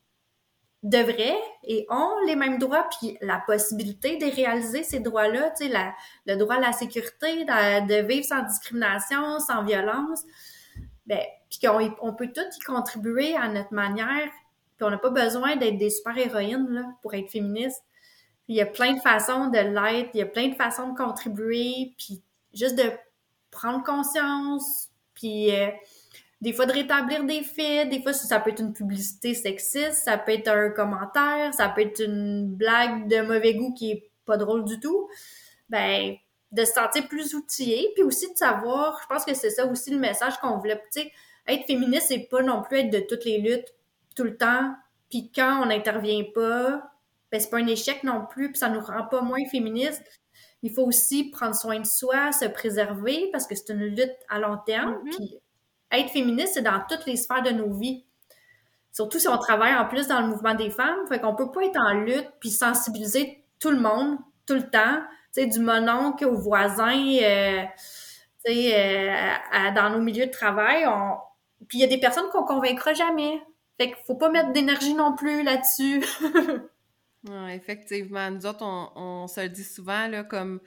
devraient 0.82 1.38
et 1.64 1.86
ont 1.92 2.16
les 2.26 2.36
mêmes 2.36 2.58
droits, 2.58 2.90
puis 3.00 3.16
la 3.22 3.44
possibilité 3.46 4.18
de 4.18 4.26
réaliser 4.26 4.82
ces 4.82 5.00
droits-là, 5.00 5.52
tu 5.52 5.68
sais, 5.68 5.94
le 6.26 6.36
droit 6.38 6.56
à 6.56 6.60
la 6.60 6.74
sécurité, 6.74 7.46
de, 7.46 8.08
vivre 8.08 8.26
sans 8.26 8.42
discrimination, 8.42 9.40
sans 9.40 9.64
violence, 9.64 10.24
ben, 11.06 11.22
puis 11.52 11.60
qu'on 11.60 11.96
on 12.02 12.16
peut 12.16 12.32
tous 12.34 12.58
y 12.58 12.60
contribuer 12.62 13.36
à 13.36 13.48
notre 13.48 13.74
manière, 13.76 14.32
on 14.84 14.90
n'a 14.90 14.98
pas 14.98 15.10
besoin 15.10 15.56
d'être 15.56 15.78
des 15.78 15.90
super-héroïnes 15.90 16.86
pour 17.02 17.14
être 17.14 17.30
féministe. 17.30 17.84
il 18.48 18.56
y 18.56 18.62
a 18.62 18.66
plein 18.66 18.94
de 18.94 19.00
façons 19.00 19.48
de 19.48 19.58
l'être, 19.58 20.10
il 20.14 20.20
y 20.20 20.22
a 20.22 20.26
plein 20.26 20.50
de 20.50 20.56
façons 20.56 20.92
de 20.92 20.98
contribuer, 20.98 21.94
puis 21.98 22.22
juste 22.54 22.76
de 22.76 22.92
prendre 23.52 23.84
conscience, 23.84 24.90
puis... 25.14 25.56
Euh, 25.56 25.70
des 26.44 26.52
fois 26.52 26.66
de 26.66 26.74
rétablir 26.74 27.24
des 27.24 27.42
faits, 27.42 27.88
des 27.88 28.02
fois 28.02 28.12
ça 28.12 28.38
peut 28.38 28.50
être 28.50 28.60
une 28.60 28.74
publicité 28.74 29.34
sexiste, 29.34 30.04
ça 30.04 30.18
peut 30.18 30.34
être 30.34 30.50
un 30.50 30.72
commentaire, 30.72 31.54
ça 31.54 31.70
peut 31.70 31.82
être 31.82 32.04
une 32.04 32.54
blague 32.54 33.08
de 33.08 33.22
mauvais 33.22 33.54
goût 33.54 33.74
qui 33.74 33.92
est 33.92 34.12
pas 34.26 34.36
drôle 34.36 34.66
du 34.66 34.78
tout. 34.82 35.08
Ben 35.70 36.16
de 36.52 36.66
se 36.66 36.74
sentir 36.74 37.08
plus 37.08 37.34
outillé, 37.34 37.90
puis 37.96 38.04
aussi 38.04 38.32
de 38.32 38.38
savoir, 38.38 39.00
je 39.02 39.08
pense 39.08 39.26
que 39.26 39.34
c'est 39.34 39.50
ça 39.50 39.66
aussi 39.66 39.90
le 39.90 39.98
message 39.98 40.38
qu'on 40.38 40.58
voulait, 40.58 40.76
tu 40.94 41.02
sais, 41.02 41.12
être 41.48 41.66
féministe 41.66 42.08
c'est 42.10 42.28
pas 42.30 42.44
non 42.44 42.62
plus 42.62 42.80
être 42.80 42.92
de 42.92 43.00
toutes 43.00 43.24
les 43.24 43.40
luttes 43.40 43.74
tout 44.16 44.24
le 44.24 44.38
temps, 44.38 44.76
puis 45.10 45.32
quand 45.34 45.64
on 45.64 45.66
n'intervient 45.68 46.24
pas, 46.34 46.92
ben 47.32 47.40
c'est 47.40 47.50
pas 47.50 47.58
un 47.58 47.68
échec 47.68 48.04
non 48.04 48.26
plus, 48.26 48.50
puis 48.50 48.60
ça 48.60 48.70
nous 48.70 48.80
rend 48.80 49.06
pas 49.06 49.22
moins 49.22 49.44
féministes. 49.50 50.04
Il 50.62 50.72
faut 50.72 50.84
aussi 50.84 51.30
prendre 51.30 51.56
soin 51.56 51.80
de 51.80 51.86
soi, 51.86 52.32
se 52.32 52.46
préserver 52.46 53.30
parce 53.32 53.48
que 53.48 53.56
c'est 53.56 53.74
une 53.74 53.86
lutte 53.86 54.16
à 54.30 54.40
long 54.40 54.58
terme, 54.66 54.94
mm-hmm. 54.94 55.16
puis 55.16 55.40
être 55.92 56.10
féministe, 56.10 56.54
c'est 56.56 56.62
dans 56.62 56.82
toutes 56.90 57.06
les 57.06 57.18
sphères 57.18 57.44
de 57.44 57.52
nos 57.52 57.74
vies. 57.74 58.06
Surtout 58.92 59.20
si 59.20 59.28
on 59.28 59.38
travaille 59.38 59.76
en 59.76 59.86
plus 59.88 60.08
dans 60.08 60.22
le 60.22 60.28
mouvement 60.28 60.54
des 60.54 60.70
femmes, 60.70 61.08
fait 61.08 61.20
qu'on 61.20 61.36
peut 61.36 61.52
pas 61.52 61.64
être 61.64 61.80
en 61.80 61.94
lutte 61.94 62.30
puis 62.40 62.50
sensibiliser 62.50 63.44
tout 63.60 63.72
le 63.72 63.80
monde 63.80 64.18
tout 64.46 64.56
le 64.56 64.70
temps, 64.70 65.02
tu 65.34 65.42
sais, 65.42 65.48
du 65.48 65.60
mononcle 65.60 66.26
aux 66.26 66.36
voisins, 66.36 67.08
euh, 67.22 67.64
tu 68.46 68.54
sais, 68.54 68.76
euh, 68.76 69.72
dans 69.74 69.90
nos 69.90 70.00
milieux 70.00 70.28
de 70.28 70.32
travail. 70.32 70.86
On... 70.86 71.18
Puis 71.68 71.78
il 71.80 71.82
y 71.82 71.84
a 71.84 71.88
des 71.88 72.00
personnes 72.00 72.30
qu'on 72.32 72.44
convaincra 72.44 72.94
jamais. 72.94 73.42
Fait 73.80 73.88
qu'il 73.88 74.04
faut 74.06 74.16
pas 74.16 74.30
mettre 74.30 74.52
d'énergie 74.52 74.94
non 74.94 75.16
plus 75.16 75.44
là-dessus. 75.44 76.04
effectivement. 77.50 78.30
Nous 78.32 78.46
autres, 78.46 78.64
on, 78.64 78.90
on, 78.96 79.28
se 79.28 79.42
le 79.42 79.50
dit 79.50 79.64
souvent, 79.64 80.08
là, 80.08 80.24
comme 80.24 80.60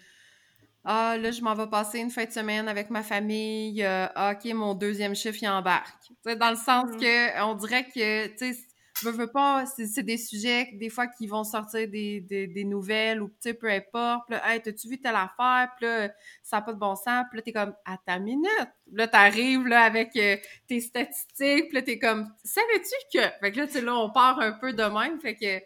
ah, 0.85 1.17
là, 1.19 1.33
je 1.33 1.43
m'en 1.43 1.55
vais 1.55 1.67
passer 1.67 1.99
une 1.99 2.11
fin 2.11 2.25
de 2.25 2.31
semaine 2.31 2.69
avec 2.69 2.91
ma 2.91 3.03
famille. 3.03 3.83
ah, 3.85 4.33
OK, 4.33 4.53
mon 4.55 4.75
deuxième 4.75 5.17
chiffre, 5.17 5.39
il 5.43 5.49
embarque. 5.49 6.13
dans 6.25 6.51
le 6.51 6.57
sens 6.57 6.91
mm. 6.93 7.01
que 7.01 7.43
on 7.43 7.55
dirait 7.55 7.85
que, 7.85 8.27
tu 8.29 8.55
sais, 8.55 8.59
je 9.03 9.09
veux 9.11 9.31
pas, 9.31 9.67
c'est 9.67 10.03
des 10.03 10.17
sujets, 10.17 10.71
des 10.75 10.89
fois, 10.89 11.07
qui 11.07 11.27
vont 11.27 11.45
sortir 11.45 11.89
des, 11.89 12.21
des, 12.21 12.47
des 12.47 12.65
nouvelles 12.65 13.23
ou, 13.23 13.29
tu 13.29 13.35
sais, 13.41 13.55
peu 13.55 13.71
importe. 13.71 14.27
Puis 14.27 14.37
là, 14.37 14.55
hey, 14.55 14.63
t'as-tu 14.63 14.89
vu 14.89 14.99
telle 14.99 15.17
affaire? 15.17 15.71
Puis 15.77 15.87
là, 15.87 16.11
ça 16.43 16.57
n'a 16.57 16.63
pas 16.63 16.73
de 16.73 16.79
bon 16.79 16.97
sens. 16.97 17.25
Puis 17.31 17.39
là, 17.39 17.43
t'es 17.43 17.53
comme, 17.53 17.75
à 17.85 17.99
ta 17.99 18.19
minute. 18.19 18.69
Là, 18.93 19.09
t'arrives, 19.09 19.67
là, 19.67 19.83
avec 19.83 20.17
euh, 20.17 20.37
tes 20.67 20.81
statistiques. 20.81 21.69
Puis 21.69 21.75
là, 21.75 21.83
t'es 21.83 21.99
comme, 21.99 22.33
savais-tu 22.43 23.19
que... 23.19 23.25
Fait 23.41 23.53
que 23.53 23.59
là, 23.59 23.67
tu 23.67 23.75
sais, 23.75 23.81
là, 23.81 23.97
on 23.97 24.11
part 24.11 24.41
un 24.41 24.53
peu 24.53 24.73
de 24.73 24.83
même. 24.83 25.21
Fait 25.21 25.35
que 25.35 25.63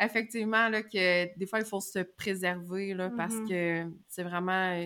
effectivement, 0.00 0.68
là, 0.68 0.82
que 0.82 1.38
des 1.38 1.46
fois, 1.46 1.60
il 1.60 1.64
faut 1.64 1.80
se 1.80 2.00
préserver, 2.00 2.94
là, 2.94 3.10
parce 3.16 3.34
mm-hmm. 3.34 3.48
que 3.48 3.92
c'est 4.08 4.24
vraiment, 4.24 4.80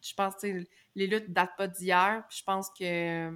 je 0.00 0.14
pense, 0.14 0.34
que 0.40 0.64
les 0.94 1.06
luttes 1.06 1.28
ne 1.28 1.34
datent 1.34 1.56
pas 1.56 1.66
d'hier, 1.66 2.24
puis 2.28 2.38
je 2.38 2.44
pense 2.44 2.70
que 2.70 3.30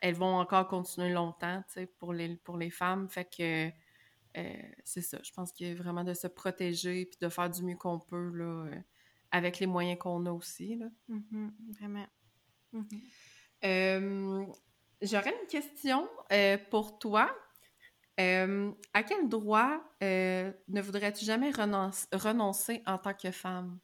elles 0.00 0.14
vont 0.14 0.38
encore 0.38 0.68
continuer 0.68 1.10
longtemps, 1.10 1.62
pour 1.98 2.12
les, 2.12 2.36
pour 2.36 2.56
les 2.56 2.70
femmes, 2.70 3.08
fait 3.08 3.24
que 3.24 3.68
euh, 4.38 4.62
c'est 4.84 5.02
ça, 5.02 5.18
je 5.22 5.32
pense 5.32 5.52
qu'il 5.52 5.68
y 5.68 5.70
a 5.70 5.74
vraiment 5.74 6.04
de 6.04 6.14
se 6.14 6.26
protéger, 6.26 7.06
puis 7.06 7.18
de 7.20 7.28
faire 7.28 7.48
du 7.48 7.62
mieux 7.62 7.76
qu'on 7.76 7.98
peut, 7.98 8.30
là, 8.34 8.66
euh, 8.66 8.80
avec 9.30 9.58
les 9.58 9.66
moyens 9.66 9.98
qu'on 9.98 10.26
a 10.26 10.32
aussi, 10.32 10.76
là. 10.76 10.86
Mm-hmm. 11.08 11.50
vraiment. 11.78 12.06
Mm-hmm. 12.74 13.00
Euh, 13.64 14.46
j'aurais 15.00 15.34
une 15.40 15.48
question 15.48 16.08
pour 16.70 16.98
toi. 16.98 17.34
Euh, 18.18 18.70
à 18.94 19.02
quel 19.02 19.28
droit 19.28 19.78
euh, 20.02 20.50
ne 20.68 20.80
voudrais-tu 20.80 21.24
jamais 21.24 21.50
renoncer 21.50 22.82
en 22.86 22.96
tant 22.96 23.12
que 23.12 23.30
femme? 23.30 23.78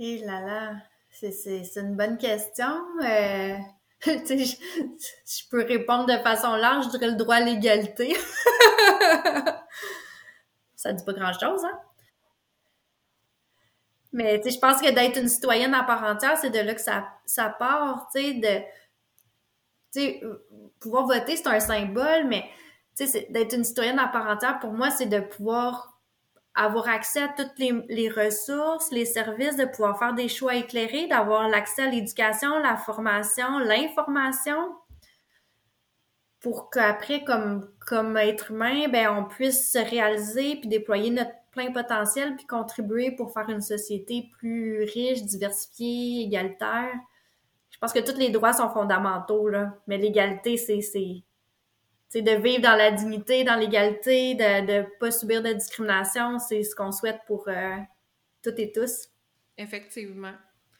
Eh 0.00 0.18
là 0.24 0.40
là, 0.40 0.76
c'est 1.10 1.76
une 1.76 1.96
bonne 1.96 2.18
question. 2.18 2.66
Je, 4.06 4.54
je, 5.26 5.48
peux 5.50 5.64
répondre 5.64 6.06
de 6.06 6.16
façon 6.22 6.54
large, 6.54 6.84
je 6.84 6.90
dirais 6.90 7.08
le 7.08 7.16
droit 7.16 7.34
à 7.36 7.40
l'égalité. 7.40 8.14
ça 10.76 10.92
dit 10.92 11.04
pas 11.04 11.12
grand-chose, 11.12 11.64
hein? 11.64 11.80
Mais 14.12 14.40
je 14.44 14.58
pense 14.58 14.80
que 14.80 14.90
d'être 14.90 15.18
une 15.18 15.28
citoyenne 15.28 15.74
à 15.74 15.82
part 15.82 16.04
entière, 16.04 16.38
c'est 16.38 16.50
de 16.50 16.60
là 16.60 16.74
que 16.74 16.80
ça, 16.80 17.08
ça 17.26 17.50
part, 17.50 18.08
tu 18.14 18.20
sais, 18.20 18.34
de... 18.34 18.60
Tu 19.92 20.00
sais, 20.00 20.22
pouvoir 20.80 21.06
voter, 21.06 21.36
c'est 21.36 21.48
un 21.48 21.60
symbole, 21.60 22.26
mais 22.26 22.48
d'être 23.30 23.54
une 23.54 23.64
citoyenne 23.64 23.98
à 23.98 24.08
part 24.08 24.28
entière, 24.28 24.60
pour 24.60 24.72
moi, 24.72 24.90
c'est 24.90 25.06
de 25.06 25.20
pouvoir 25.20 25.97
avoir 26.58 26.88
accès 26.88 27.22
à 27.22 27.28
toutes 27.28 27.56
les, 27.58 28.08
ressources, 28.08 28.90
les 28.90 29.04
services, 29.04 29.56
de 29.56 29.64
pouvoir 29.64 29.98
faire 29.98 30.12
des 30.12 30.28
choix 30.28 30.56
éclairés, 30.56 31.06
d'avoir 31.06 31.48
l'accès 31.48 31.82
à 31.82 31.90
l'éducation, 31.90 32.58
la 32.58 32.76
formation, 32.76 33.58
l'information, 33.60 34.74
pour 36.40 36.70
qu'après, 36.70 37.22
comme, 37.22 37.70
comme 37.86 38.16
être 38.16 38.50
humain, 38.50 38.88
ben, 38.88 39.08
on 39.10 39.24
puisse 39.24 39.72
se 39.72 39.78
réaliser 39.78 40.56
puis 40.56 40.68
déployer 40.68 41.10
notre 41.10 41.30
plein 41.52 41.72
potentiel 41.72 42.36
puis 42.36 42.46
contribuer 42.46 43.12
pour 43.12 43.32
faire 43.32 43.48
une 43.48 43.60
société 43.60 44.28
plus 44.38 44.82
riche, 44.82 45.22
diversifiée, 45.22 46.24
égalitaire. 46.24 46.92
Je 47.70 47.78
pense 47.78 47.92
que 47.92 48.00
tous 48.00 48.18
les 48.18 48.30
droits 48.30 48.52
sont 48.52 48.68
fondamentaux, 48.70 49.48
là, 49.48 49.74
mais 49.86 49.98
l'égalité, 49.98 50.56
c'est 50.56 51.22
c'est 52.08 52.22
de 52.22 52.32
vivre 52.32 52.62
dans 52.62 52.76
la 52.76 52.90
dignité, 52.90 53.44
dans 53.44 53.56
l'égalité, 53.56 54.34
de 54.34 54.60
ne 54.66 54.82
pas 54.98 55.10
subir 55.10 55.42
de 55.42 55.52
discrimination, 55.52 56.38
c'est 56.38 56.62
ce 56.62 56.74
qu'on 56.74 56.90
souhaite 56.90 57.20
pour 57.26 57.48
euh, 57.48 57.76
toutes 58.42 58.58
et 58.58 58.72
tous. 58.72 59.08
Effectivement. 59.58 60.32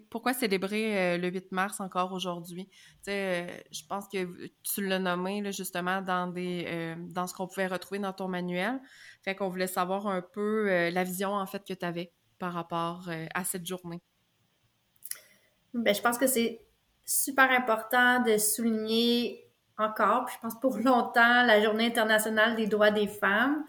Pourquoi 0.09 0.33
célébrer 0.33 0.97
euh, 0.97 1.17
le 1.19 1.27
8 1.27 1.51
mars 1.51 1.79
encore 1.81 2.13
aujourd'hui? 2.13 2.67
Euh, 3.07 3.47
je 3.71 3.81
pense 3.87 4.07
que 4.07 4.49
tu 4.63 4.83
l'as 4.87 4.97
nommé 4.97 5.41
là, 5.41 5.51
justement 5.51 6.01
dans 6.01 6.25
des 6.25 6.95
dans 7.09 7.27
ce 7.27 7.35
qu'on 7.35 7.45
pouvait 7.45 7.67
retrouver 7.67 7.99
dans 7.99 8.13
ton 8.13 8.27
manuel. 8.27 8.79
Fait 9.23 9.35
qu'on 9.35 9.49
voulait 9.49 9.67
savoir 9.67 10.07
un 10.07 10.23
peu 10.23 10.89
la 10.89 11.03
vision 11.03 11.33
en 11.33 11.45
fait 11.45 11.63
que 11.63 11.73
tu 11.73 11.85
avais 11.85 12.11
par 12.39 12.53
rapport 12.53 13.07
à 13.35 13.43
cette 13.43 13.67
journée. 13.67 14.01
Ben, 15.75 15.93
je 15.93 16.01
pense 16.01 16.17
que 16.17 16.25
c'est 16.25 16.59
super 17.05 17.51
important 17.51 18.23
de 18.23 18.37
souligner 18.37 19.48
encore, 19.79 20.25
puis 20.25 20.35
je 20.35 20.41
pense 20.41 20.59
pour 20.59 20.77
longtemps, 20.77 21.43
la 21.43 21.61
Journée 21.61 21.87
internationale 21.87 22.55
des 22.55 22.67
droits 22.67 22.91
des 22.91 23.07
femmes. 23.07 23.63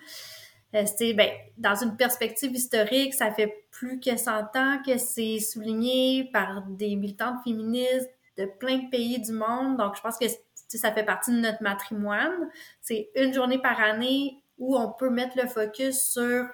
Euh, 0.75 0.85
ben, 1.15 1.31
dans 1.57 1.75
une 1.75 1.97
perspective 1.97 2.53
historique, 2.53 3.15
ça 3.15 3.33
fait 3.33 3.65
plus 3.71 3.99
que 3.99 4.17
100 4.17 4.57
ans 4.57 4.79
que 4.87 4.99
c'est 4.99 5.41
souligné 5.41 6.31
par 6.33 6.63
des 6.69 6.95
militantes 6.95 7.43
féministes 7.43 8.11
de 8.39 8.47
plein 8.47 8.79
de 8.79 8.91
pays 8.91 9.21
du 9.21 9.33
monde. 9.33 9.77
Donc, 9.77 9.97
je 9.97 10.01
pense 10.01 10.17
que 10.19 10.27
ça 10.69 10.93
fait 10.93 11.05
partie 11.05 11.33
de 11.33 11.41
notre 11.41 11.63
matrimoine. 11.63 12.49
C'est 12.81 13.11
une 13.17 13.35
journée 13.35 13.59
par 13.59 13.81
année 13.81 14.43
où 14.59 14.77
on 14.77 14.93
peut 14.93 15.11
mettre 15.11 15.37
le 15.41 15.49
focus 15.49 16.01
sur 16.01 16.47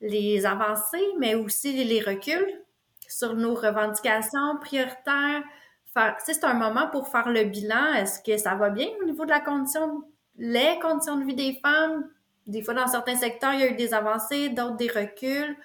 les 0.00 0.46
avancées, 0.46 1.08
mais 1.18 1.34
aussi 1.34 1.72
les 1.84 2.00
reculs, 2.00 2.62
sur 3.08 3.34
nos 3.34 3.54
revendications 3.54 4.58
prioritaires. 4.60 5.42
C'est 6.18 6.44
un 6.44 6.54
moment 6.54 6.88
pour 6.88 7.08
faire 7.08 7.28
le 7.28 7.44
bilan. 7.44 7.94
Est-ce 7.94 8.20
que 8.20 8.36
ça 8.36 8.54
va 8.56 8.70
bien 8.70 8.88
au 9.00 9.04
niveau 9.04 9.24
de 9.24 9.30
la 9.30 9.40
condition, 9.40 10.02
les 10.36 10.78
conditions 10.80 11.16
de 11.16 11.24
vie 11.24 11.34
des 11.34 11.58
femmes? 11.62 12.08
Des 12.46 12.62
fois, 12.62 12.74
dans 12.74 12.88
certains 12.88 13.16
secteurs, 13.16 13.54
il 13.54 13.60
y 13.60 13.62
a 13.62 13.70
eu 13.70 13.76
des 13.76 13.94
avancées, 13.94 14.48
d'autres 14.48 14.76
des 14.76 14.88
reculs. 14.88 15.56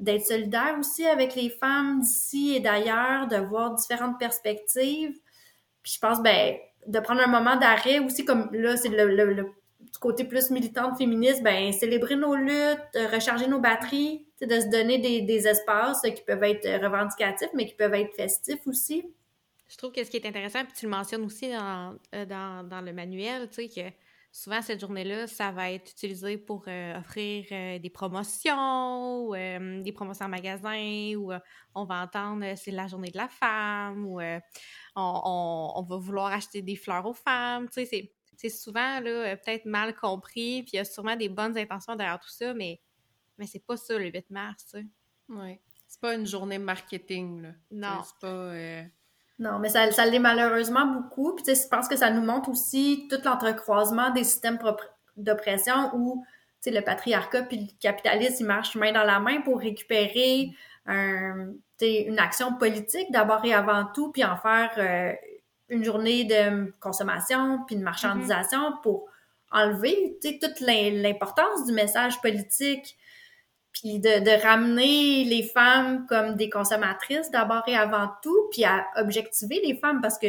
D'être 0.00 0.26
solidaire 0.26 0.76
aussi 0.78 1.06
avec 1.06 1.34
les 1.34 1.48
femmes 1.48 2.00
d'ici 2.00 2.54
et 2.54 2.60
d'ailleurs, 2.60 3.28
de 3.28 3.36
voir 3.36 3.74
différentes 3.74 4.18
perspectives. 4.18 5.18
Puis 5.82 5.92
je 5.94 5.98
pense, 6.00 6.22
ben, 6.22 6.56
de 6.86 7.00
prendre 7.00 7.22
un 7.22 7.28
moment 7.28 7.56
d'arrêt 7.56 7.98
aussi, 8.00 8.24
comme 8.24 8.50
là, 8.52 8.76
c'est 8.76 8.88
le, 8.88 9.46
côté 10.00 10.24
plus 10.24 10.50
militant 10.50 10.94
féministe, 10.94 11.42
ben, 11.42 11.72
célébrer 11.72 12.16
nos 12.16 12.34
luttes, 12.34 12.98
recharger 13.12 13.46
nos 13.46 13.60
batteries, 13.60 14.26
de 14.40 14.60
se 14.60 14.66
donner 14.66 14.98
des, 14.98 15.48
espaces 15.48 16.02
qui 16.02 16.22
peuvent 16.26 16.44
être 16.44 16.68
revendicatifs, 16.82 17.48
mais 17.54 17.66
qui 17.66 17.74
peuvent 17.74 17.94
être 17.94 18.14
festifs 18.14 18.66
aussi. 18.66 19.04
Je 19.68 19.76
trouve 19.76 19.92
que 19.92 20.04
ce 20.04 20.10
qui 20.10 20.16
est 20.16 20.26
intéressant, 20.26 20.64
puis 20.64 20.74
tu 20.74 20.86
le 20.86 20.90
mentionnes 20.90 21.24
aussi 21.24 21.50
dans, 21.50 21.96
euh, 22.14 22.24
dans, 22.24 22.66
dans 22.66 22.80
le 22.80 22.92
manuel, 22.92 23.48
tu 23.48 23.54
sais, 23.54 23.68
que 23.68 23.96
souvent 24.30 24.62
cette 24.62 24.80
journée-là, 24.80 25.26
ça 25.26 25.50
va 25.50 25.72
être 25.72 25.90
utilisé 25.90 26.38
pour 26.38 26.64
euh, 26.68 26.98
offrir 26.98 27.46
euh, 27.50 27.78
des 27.80 27.90
promotions, 27.90 29.26
ou, 29.26 29.34
des 29.34 29.92
promotions 29.92 30.26
en 30.26 30.28
magasin, 30.28 31.14
ou 31.16 31.32
on 31.74 31.84
va 31.84 32.02
entendre 32.02 32.44
c'est 32.56 32.70
la 32.70 32.86
journée 32.86 33.10
de 33.10 33.16
la 33.16 33.28
femme, 33.28 34.06
ou 34.06 34.20
on, 34.20 34.42
on, 34.94 35.82
va 35.82 35.96
vouloir 35.96 36.26
acheter 36.32 36.62
des 36.62 36.76
fleurs 36.76 37.06
aux 37.06 37.14
femmes. 37.14 37.68
Tu 37.68 37.84
sais, 37.86 38.12
c'est 38.36 38.50
souvent 38.50 39.00
là, 39.00 39.36
peut-être 39.36 39.64
mal 39.64 39.96
compris, 39.96 40.62
puis 40.62 40.72
il 40.74 40.76
y 40.76 40.80
a 40.80 40.84
sûrement 40.84 41.16
des 41.16 41.28
bonnes 41.28 41.58
intentions 41.58 41.96
derrière 41.96 42.20
tout 42.20 42.30
ça, 42.30 42.54
mais, 42.54 42.80
mais 43.36 43.46
c'est 43.46 43.64
pas 43.64 43.76
ça 43.76 43.98
le 43.98 44.10
8 44.10 44.30
mars. 44.30 44.64
Tu 44.66 44.78
sais. 44.78 44.86
Oui. 45.28 45.58
C'est 45.88 46.00
pas 46.00 46.14
une 46.14 46.26
journée 46.26 46.58
marketing. 46.58 47.42
Là. 47.42 47.52
Non. 47.70 48.02
C'est 48.04 48.18
pas. 48.20 48.86
Non, 49.38 49.58
mais 49.58 49.68
ça, 49.68 49.90
ça 49.92 50.06
l'est 50.06 50.18
malheureusement 50.18 50.86
beaucoup. 50.86 51.34
Puis 51.34 51.44
je 51.54 51.68
pense 51.68 51.88
que 51.88 51.96
ça 51.96 52.10
nous 52.10 52.22
montre 52.22 52.48
aussi 52.48 53.06
tout 53.10 53.18
l'entrecroisement 53.24 54.10
des 54.10 54.24
systèmes 54.24 54.58
d'oppression 55.16 55.90
où 55.94 56.24
le 56.70 56.80
patriarcat 56.80 57.42
puis 57.42 57.58
le 57.58 57.78
capitalisme, 57.80 58.36
ils 58.40 58.46
marchent 58.46 58.74
main 58.76 58.92
dans 58.92 59.04
la 59.04 59.20
main 59.20 59.40
pour 59.40 59.60
récupérer 59.60 60.50
un, 60.86 61.52
une 61.80 62.18
action 62.18 62.54
politique 62.54 63.10
d'abord 63.10 63.44
et 63.44 63.52
avant 63.52 63.86
tout, 63.94 64.10
puis 64.12 64.24
en 64.24 64.36
faire 64.36 64.70
euh, 64.78 65.12
une 65.68 65.84
journée 65.84 66.24
de 66.24 66.72
consommation 66.80 67.60
puis 67.66 67.76
de 67.76 67.82
marchandisation 67.82 68.70
mm-hmm. 68.70 68.82
pour 68.82 69.08
enlever 69.52 70.18
toute 70.22 70.60
l'importance 70.60 71.64
du 71.66 71.72
message 71.72 72.20
politique 72.20 72.96
puis 73.80 73.98
de, 73.98 74.42
ramener 74.42 75.24
les 75.24 75.42
femmes 75.42 76.06
comme 76.06 76.34
des 76.34 76.48
consommatrices 76.48 77.30
d'abord 77.30 77.62
et 77.66 77.76
avant 77.76 78.08
tout, 78.22 78.48
puis 78.50 78.64
à 78.64 78.86
objectiver 78.96 79.60
les 79.62 79.74
femmes 79.76 80.00
parce 80.00 80.18
que 80.18 80.28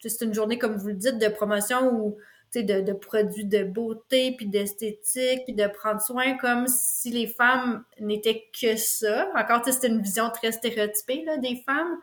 c'est 0.00 0.24
une 0.24 0.34
journée, 0.34 0.58
comme 0.58 0.76
vous 0.76 0.88
le 0.88 0.94
dites, 0.94 1.18
de 1.18 1.28
promotion 1.28 1.94
ou 1.94 2.16
de, 2.54 2.80
de 2.80 2.92
produits 2.92 3.44
de 3.44 3.62
beauté, 3.62 4.34
puis 4.36 4.46
d'esthétique, 4.46 5.44
puis 5.44 5.54
de 5.54 5.66
prendre 5.68 6.00
soin 6.00 6.36
comme 6.36 6.66
si 6.66 7.10
les 7.10 7.28
femmes 7.28 7.84
n'étaient 8.00 8.44
que 8.60 8.76
ça. 8.76 9.28
Encore, 9.36 9.62
c'est 9.64 9.86
une 9.86 10.02
vision 10.02 10.28
très 10.30 10.50
stéréotypée 10.50 11.24
là, 11.24 11.36
des 11.38 11.62
femmes. 11.64 11.98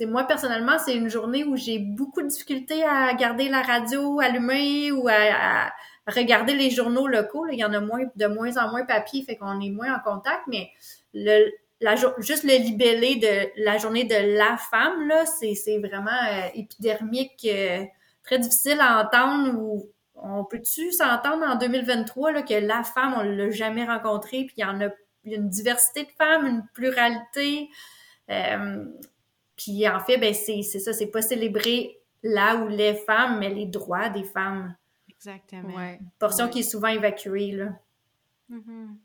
Moi, 0.00 0.24
personnellement, 0.24 0.78
c'est 0.78 0.96
une 0.96 1.10
journée 1.10 1.44
où 1.44 1.56
j'ai 1.56 1.78
beaucoup 1.78 2.22
de 2.22 2.26
difficultés 2.26 2.82
à 2.84 3.12
garder 3.14 3.48
la 3.48 3.60
radio 3.60 4.18
allumée 4.18 4.90
ou 4.92 5.06
à 5.08 5.70
regarder 6.06 6.54
les 6.54 6.70
journaux 6.70 7.06
locaux, 7.06 7.46
il 7.50 7.58
y 7.58 7.64
en 7.64 7.72
a 7.72 7.80
moins, 7.80 8.04
de 8.16 8.26
moins 8.26 8.56
en 8.56 8.70
moins 8.70 8.84
papier, 8.84 9.22
fait 9.22 9.36
qu'on 9.36 9.60
est 9.60 9.70
moins 9.70 9.94
en 9.94 10.00
contact, 10.00 10.42
mais 10.46 10.70
le, 11.14 11.50
la, 11.80 11.96
juste 12.18 12.44
le 12.44 12.56
libellé 12.62 13.16
de 13.16 13.64
la 13.64 13.78
journée 13.78 14.04
de 14.04 14.36
la 14.36 14.56
femme, 14.56 15.08
là, 15.08 15.24
c'est, 15.26 15.78
vraiment 15.78 16.10
euh, 16.10 16.48
épidermique, 16.54 17.46
euh, 17.46 17.84
très 18.22 18.38
difficile 18.38 18.78
à 18.80 19.02
entendre 19.04 19.58
ou 19.58 19.90
on 20.14 20.44
peut-tu 20.44 20.92
s'entendre 20.92 21.44
en 21.46 21.56
2023 21.56 22.32
là, 22.32 22.42
que 22.42 22.54
la 22.54 22.82
femme, 22.82 23.14
on 23.16 23.22
l'a 23.22 23.50
jamais 23.50 23.84
rencontrée, 23.84 24.44
puis 24.44 24.54
il 24.58 24.60
y 24.60 24.64
en 24.64 24.80
a, 24.80 24.90
une 25.24 25.48
diversité 25.48 26.04
de 26.04 26.10
femmes, 26.16 26.46
une 26.46 26.66
pluralité. 26.72 27.68
Euh, 28.30 28.84
puis 29.56 29.86
en 29.86 30.00
fait, 30.00 30.16
ben 30.16 30.32
c'est, 30.32 30.62
c'est 30.62 30.78
ça, 30.78 30.94
c'est 30.94 31.08
pas 31.10 31.20
célébrer 31.20 31.98
là 32.22 32.56
où 32.56 32.68
les 32.68 32.94
femmes, 32.94 33.38
mais 33.38 33.50
les 33.50 33.66
droits 33.66 34.08
des 34.08 34.24
femmes. 34.24 34.74
Exactement. 35.20 35.76
Ouais. 35.76 36.00
Portion 36.18 36.48
qui 36.48 36.60
est 36.60 36.70
souvent 36.70 36.88
évacuée, 36.88 37.52
là. 37.52 37.78
Mm-hmm. 38.50 38.96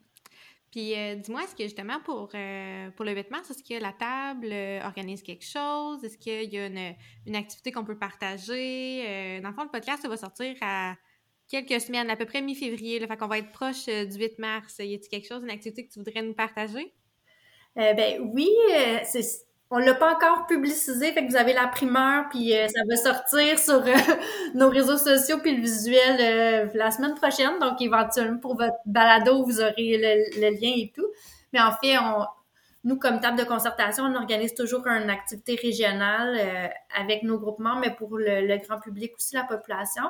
Puis, 0.70 0.94
euh, 0.94 1.14
dis-moi, 1.16 1.42
est-ce 1.44 1.54
que 1.54 1.62
justement 1.62 2.00
pour, 2.04 2.30
euh, 2.34 2.90
pour 2.90 3.04
le 3.04 3.12
vêtement, 3.12 3.38
est-ce 3.38 3.62
que 3.62 3.80
la 3.80 3.92
table 3.92 4.48
euh, 4.50 4.82
organise 4.84 5.22
quelque 5.22 5.44
chose? 5.44 6.02
Est-ce 6.04 6.18
qu'il 6.18 6.52
y 6.52 6.58
a 6.58 6.66
une, 6.66 6.94
une 7.26 7.36
activité 7.36 7.72
qu'on 7.72 7.84
peut 7.84 7.98
partager? 7.98 9.40
dans 9.42 9.48
le 9.48 9.54
fond, 9.54 9.62
le 9.62 9.70
podcast, 9.70 10.02
ça 10.02 10.08
va 10.08 10.16
sortir 10.16 10.56
à 10.62 10.94
quelques 11.48 11.80
semaines, 11.80 12.10
à 12.10 12.16
peu 12.16 12.26
près 12.26 12.42
mi-février. 12.42 13.00
Fait 13.06 13.16
qu'on 13.16 13.28
va 13.28 13.38
être 13.38 13.52
proche 13.52 13.86
du 13.86 14.18
8 14.18 14.38
mars. 14.38 14.78
Y 14.78 14.94
a-t-il 14.94 15.08
quelque 15.08 15.28
chose, 15.28 15.42
une 15.42 15.50
activité 15.50 15.86
que 15.86 15.92
tu 15.92 15.98
voudrais 15.98 16.22
nous 16.22 16.34
partager? 16.34 16.92
ben 17.74 18.30
oui, 18.34 18.48
c'est 19.04 19.22
on 19.70 19.78
l'a 19.78 19.94
pas 19.94 20.14
encore 20.14 20.46
publicisé, 20.46 21.12
fait 21.12 21.26
que 21.26 21.30
vous 21.30 21.36
avez 21.36 21.52
la 21.52 21.66
primeur, 21.66 22.26
puis 22.30 22.56
euh, 22.56 22.68
ça 22.68 22.82
va 22.88 22.96
sortir 22.96 23.58
sur 23.58 23.84
euh, 23.86 23.94
nos 24.54 24.68
réseaux 24.68 24.96
sociaux 24.96 25.38
puis 25.42 25.56
le 25.56 25.62
visuel 25.62 26.18
euh, 26.20 26.70
la 26.74 26.90
semaine 26.90 27.14
prochaine. 27.14 27.58
Donc 27.60 27.80
éventuellement 27.80 28.38
pour 28.38 28.56
votre 28.56 28.76
balado, 28.84 29.44
vous 29.44 29.60
aurez 29.60 30.28
le, 30.36 30.50
lien 30.50 30.72
et 30.76 30.92
tout. 30.94 31.06
Mais 31.52 31.60
en 31.60 31.72
fait, 31.72 31.98
on, 31.98 32.24
nous 32.84 32.96
comme 32.96 33.20
table 33.20 33.38
de 33.38 33.44
concertation, 33.44 34.04
on 34.04 34.14
organise 34.14 34.54
toujours 34.54 34.86
une 34.86 35.10
activité 35.10 35.56
régionale 35.56 36.38
avec 36.96 37.24
nos 37.24 37.38
groupements, 37.38 37.80
mais 37.80 37.90
pour 37.90 38.16
le, 38.16 38.56
grand 38.58 38.78
public 38.78 39.12
aussi, 39.16 39.34
la 39.34 39.42
population. 39.42 40.04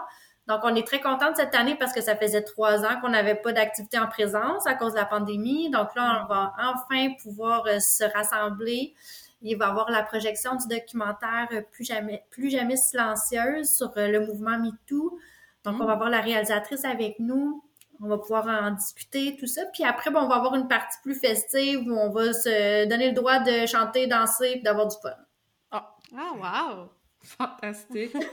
Donc, 0.47 0.61
on 0.63 0.75
est 0.75 0.87
très 0.87 1.01
contente 1.01 1.37
cette 1.37 1.55
année 1.55 1.75
parce 1.75 1.93
que 1.93 2.01
ça 2.01 2.15
faisait 2.17 2.43
trois 2.43 2.85
ans 2.85 3.01
qu'on 3.01 3.09
n'avait 3.09 3.35
pas 3.35 3.53
d'activité 3.53 3.99
en 3.99 4.07
présence 4.07 4.67
à 4.67 4.75
cause 4.75 4.93
de 4.93 4.99
la 4.99 5.07
pandémie. 5.07 5.71
Donc 5.71 5.95
là, 5.97 6.25
on 6.25 6.29
va 6.33 6.53
enfin 6.59 7.09
pouvoir 7.23 7.65
se 7.81 8.05
rassembler 8.05 8.95
il 9.43 9.57
va 9.57 9.67
y 9.67 9.69
avoir 9.69 9.91
la 9.91 10.03
projection 10.03 10.57
du 10.57 10.67
documentaire 10.69 11.49
Plus 11.73 11.85
jamais, 11.85 12.25
plus 12.31 12.51
jamais 12.51 12.77
silencieuse 12.77 13.77
sur 13.77 13.93
euh, 13.97 14.09
le 14.09 14.27
mouvement 14.27 14.59
MeToo. 14.59 15.19
Donc, 15.65 15.75
on 15.81 15.85
va 15.85 15.87
mm. 15.87 15.91
avoir 15.91 16.11
la 16.11 16.21
réalisatrice 16.21 16.85
avec 16.85 17.19
nous. 17.19 17.63
On 18.01 18.09
va 18.09 18.19
pouvoir 18.19 18.47
en 18.47 18.73
discuter, 18.73 19.37
tout 19.39 19.47
ça. 19.47 19.63
Puis 19.73 19.85
après, 19.85 20.11
on 20.11 20.29
va 20.29 20.37
avoir 20.37 20.55
une 20.55 20.69
partie 20.69 20.99
plus 21.03 21.19
festive 21.19 21.81
où 21.87 21.93
on 21.93 22.11
va 22.11 22.33
se 22.33 22.87
donner 22.87 23.09
le 23.09 23.15
droit 23.15 23.39
de 23.39 23.67
chanter, 23.67 24.07
danser 24.07 24.55
et 24.57 24.61
d'avoir 24.61 24.87
du 24.89 24.97
fun. 25.01 25.15
Ah, 25.71 25.95
oh. 26.13 26.37
wow! 26.39 26.91
Fantastique! 27.23 28.15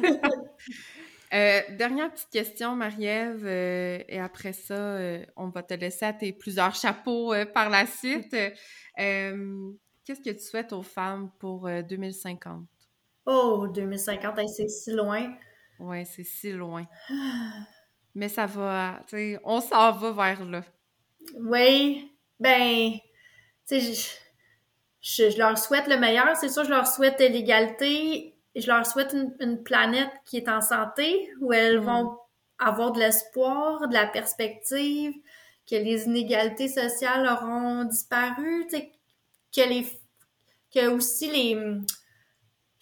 Euh, 1.36 1.62
dernière 1.72 2.12
petite 2.12 2.30
question, 2.30 2.76
Marie-Ève, 2.76 3.44
euh, 3.44 3.98
et 4.08 4.20
après 4.20 4.54
ça, 4.54 5.00
on 5.36 5.48
va 5.48 5.64
te 5.64 5.74
laisser 5.74 6.06
à 6.06 6.14
tes 6.14 6.32
plusieurs 6.32 6.76
chapeaux 6.76 7.34
par 7.56 7.72
la 7.72 7.88
suite. 7.88 8.36
Qu'est-ce 10.06 10.22
que 10.22 10.32
tu 10.32 10.44
souhaites 10.44 10.74
aux 10.74 10.84
femmes 10.84 11.32
pour 11.40 11.70
2050? 11.70 12.64
Euh, 13.28 13.32
oh, 13.32 13.68
2050, 13.68 14.50
c'est 14.50 14.68
si 14.68 14.92
loin. 14.92 15.34
Oui, 15.80 16.06
c'est 16.06 16.24
si 16.24 16.52
loin. 16.52 16.86
Mais 18.16 18.30
ça 18.30 18.46
va, 18.46 19.00
tu 19.08 19.16
sais, 19.16 19.40
on 19.44 19.60
s'en 19.62 19.92
va 19.92 20.12
vers 20.12 20.46
là. 20.46 20.62
Oui, 21.36 22.12
ben, 22.40 22.92
tu 23.68 23.80
sais, 23.80 24.20
je, 25.02 25.38
leur 25.38 25.58
souhaite 25.58 25.88
le 25.88 25.98
meilleur. 25.98 26.36
C'est 26.36 26.50
sûr, 26.50 26.64
je 26.64 26.70
leur 26.70 26.86
souhaite 26.86 27.20
l'égalité. 27.20 28.36
Je 28.56 28.68
leur 28.68 28.86
souhaite 28.86 29.16
une, 29.40 29.64
planète 29.64 30.12
qui 30.26 30.38
est 30.38 30.50
en 30.50 30.62
santé, 30.62 31.32
où 31.40 31.54
elles 31.54 31.80
mm. 31.80 31.86
vont 31.86 32.18
avoir 32.60 32.92
de 32.92 33.00
l'espoir, 33.00 33.88
de 33.88 33.94
la 33.94 34.06
perspective, 34.06 35.14
que 35.68 35.76
les 35.76 36.04
inégalités 36.06 36.68
sociales 36.68 37.26
auront 37.26 37.86
disparu, 37.86 38.66
tu 38.70 38.78
sais, 38.78 38.92
que 39.56 39.62
les 39.62 39.88
que 40.74 40.88
aussi 40.88 41.30
les 41.30 41.58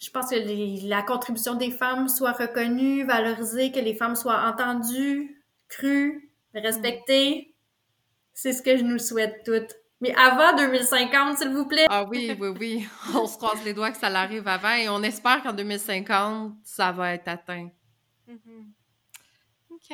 je 0.02 0.10
pense 0.10 0.30
que 0.30 0.88
la 0.88 1.02
contribution 1.02 1.54
des 1.54 1.70
femmes 1.70 2.08
soit 2.08 2.32
reconnue, 2.32 3.04
valorisée, 3.04 3.70
que 3.70 3.78
les 3.78 3.94
femmes 3.94 4.16
soient 4.16 4.48
entendues, 4.48 5.44
crues, 5.68 6.32
respectées. 6.54 7.54
C'est 8.34 8.52
ce 8.52 8.62
que 8.62 8.76
je 8.76 8.82
nous 8.82 8.98
souhaite 8.98 9.44
toutes. 9.44 9.72
Mais 10.00 10.12
avant 10.16 10.56
2050, 10.56 11.38
s'il 11.38 11.50
vous 11.50 11.66
plaît. 11.66 11.86
Ah 11.88 12.04
oui, 12.04 12.36
oui, 12.40 12.48
oui. 12.58 12.88
On 13.14 13.28
se 13.28 13.36
croise 13.36 13.64
les 13.64 13.74
doigts 13.74 13.92
que 13.92 13.96
ça 13.96 14.10
l'arrive 14.10 14.48
avant 14.48 14.74
et 14.74 14.88
on 14.88 15.00
espère 15.04 15.44
qu'en 15.44 15.52
2050, 15.52 16.54
ça 16.64 16.90
va 16.90 17.14
être 17.14 17.28
atteint. 17.28 17.70
Mm-hmm. 18.28 18.64
OK. 19.70 19.90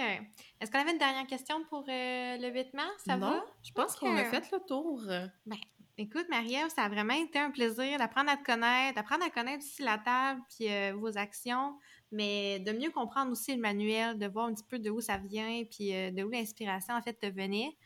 Est-ce 0.61 0.71
qu'on 0.71 0.79
avait 0.79 0.93
une 0.93 0.99
dernière 0.99 1.27
question 1.27 1.63
pour 1.69 1.85
euh, 1.87 2.37
le 2.39 2.49
vêtement? 2.49 2.89
Ça 3.05 3.19
non, 3.19 3.33
va? 3.33 3.45
Je 3.63 3.73
pense 3.73 3.97
qu'on 3.97 4.17
a 4.17 4.25
fait 4.25 4.51
le 4.51 4.61
tour. 4.67 5.03
Ben, 5.45 5.59
Écoute, 6.01 6.27
Marie-Ève, 6.31 6.69
ça 6.69 6.85
a 6.85 6.89
vraiment 6.89 7.15
été 7.15 7.41
un 7.41 7.51
plaisir 7.51 7.99
d'apprendre 7.99 8.31
à 8.31 8.37
te 8.37 8.45
connaître, 8.45 8.95
d'apprendre 8.95 9.25
à 9.25 9.31
connaître 9.31 9.65
aussi 9.65 9.83
la 9.83 9.99
table 9.99 10.41
puis 10.49 10.71
euh, 10.71 10.93
vos 10.95 11.19
actions, 11.19 11.77
mais 12.13 12.61
de 12.61 12.71
mieux 12.71 12.93
comprendre 12.93 13.33
aussi 13.33 13.53
le 13.53 13.61
manuel, 13.61 14.17
de 14.17 14.29
voir 14.29 14.47
un 14.47 14.55
petit 14.55 14.63
peu 14.63 14.79
de 14.79 14.91
où 14.91 15.01
ça 15.01 15.17
vient 15.17 15.65
puis 15.69 15.93
euh, 15.93 16.13
de 16.13 16.23
où 16.23 16.31
l'inspiration 16.31 16.95
en 16.95 17.03
fait 17.03 17.15
te 17.15 17.27
venait. 17.27 17.77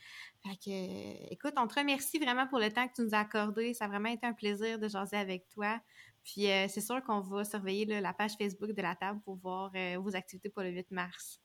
Fait 0.42 0.56
que, 0.56 1.32
écoute, 1.32 1.54
on 1.56 1.66
te 1.66 1.80
remercie 1.80 2.18
vraiment 2.18 2.46
pour 2.46 2.58
le 2.58 2.70
temps 2.70 2.86
que 2.86 2.92
tu 2.92 3.00
nous 3.00 3.14
as 3.14 3.20
accordé. 3.20 3.72
Ça 3.72 3.86
a 3.86 3.88
vraiment 3.88 4.10
été 4.10 4.26
un 4.26 4.34
plaisir 4.34 4.78
de 4.78 4.88
jaser 4.88 5.16
avec 5.16 5.48
toi. 5.48 5.80
Puis 6.22 6.50
euh, 6.50 6.66
c'est 6.68 6.82
sûr 6.82 7.02
qu'on 7.04 7.20
va 7.20 7.44
surveiller 7.44 7.86
la 7.86 8.12
page 8.12 8.32
Facebook 8.36 8.72
de 8.72 8.82
la 8.82 8.94
table 8.94 9.22
pour 9.24 9.36
voir 9.36 9.72
vos 10.00 10.14
activités 10.14 10.50
pour 10.50 10.62
le 10.62 10.68
8 10.68 10.90
mars 10.90 11.40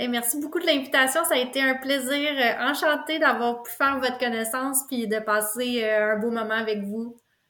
merci 0.00 0.40
beaucoup 0.40 0.58
de 0.58 0.66
l'invitation. 0.66 1.24
Ça 1.24 1.34
a 1.34 1.38
été 1.38 1.60
un 1.60 1.74
plaisir. 1.74 2.30
Euh, 2.36 2.70
enchanté 2.70 3.18
d'avoir 3.18 3.62
pu 3.62 3.70
faire 3.72 3.98
votre 4.00 4.18
connaissance 4.18 4.84
puis 4.88 5.06
de 5.06 5.18
passer 5.20 5.84
euh, 5.84 6.14
un 6.14 6.18
beau 6.18 6.30
moment 6.30 6.54
avec 6.54 6.82
vous. 6.82 7.16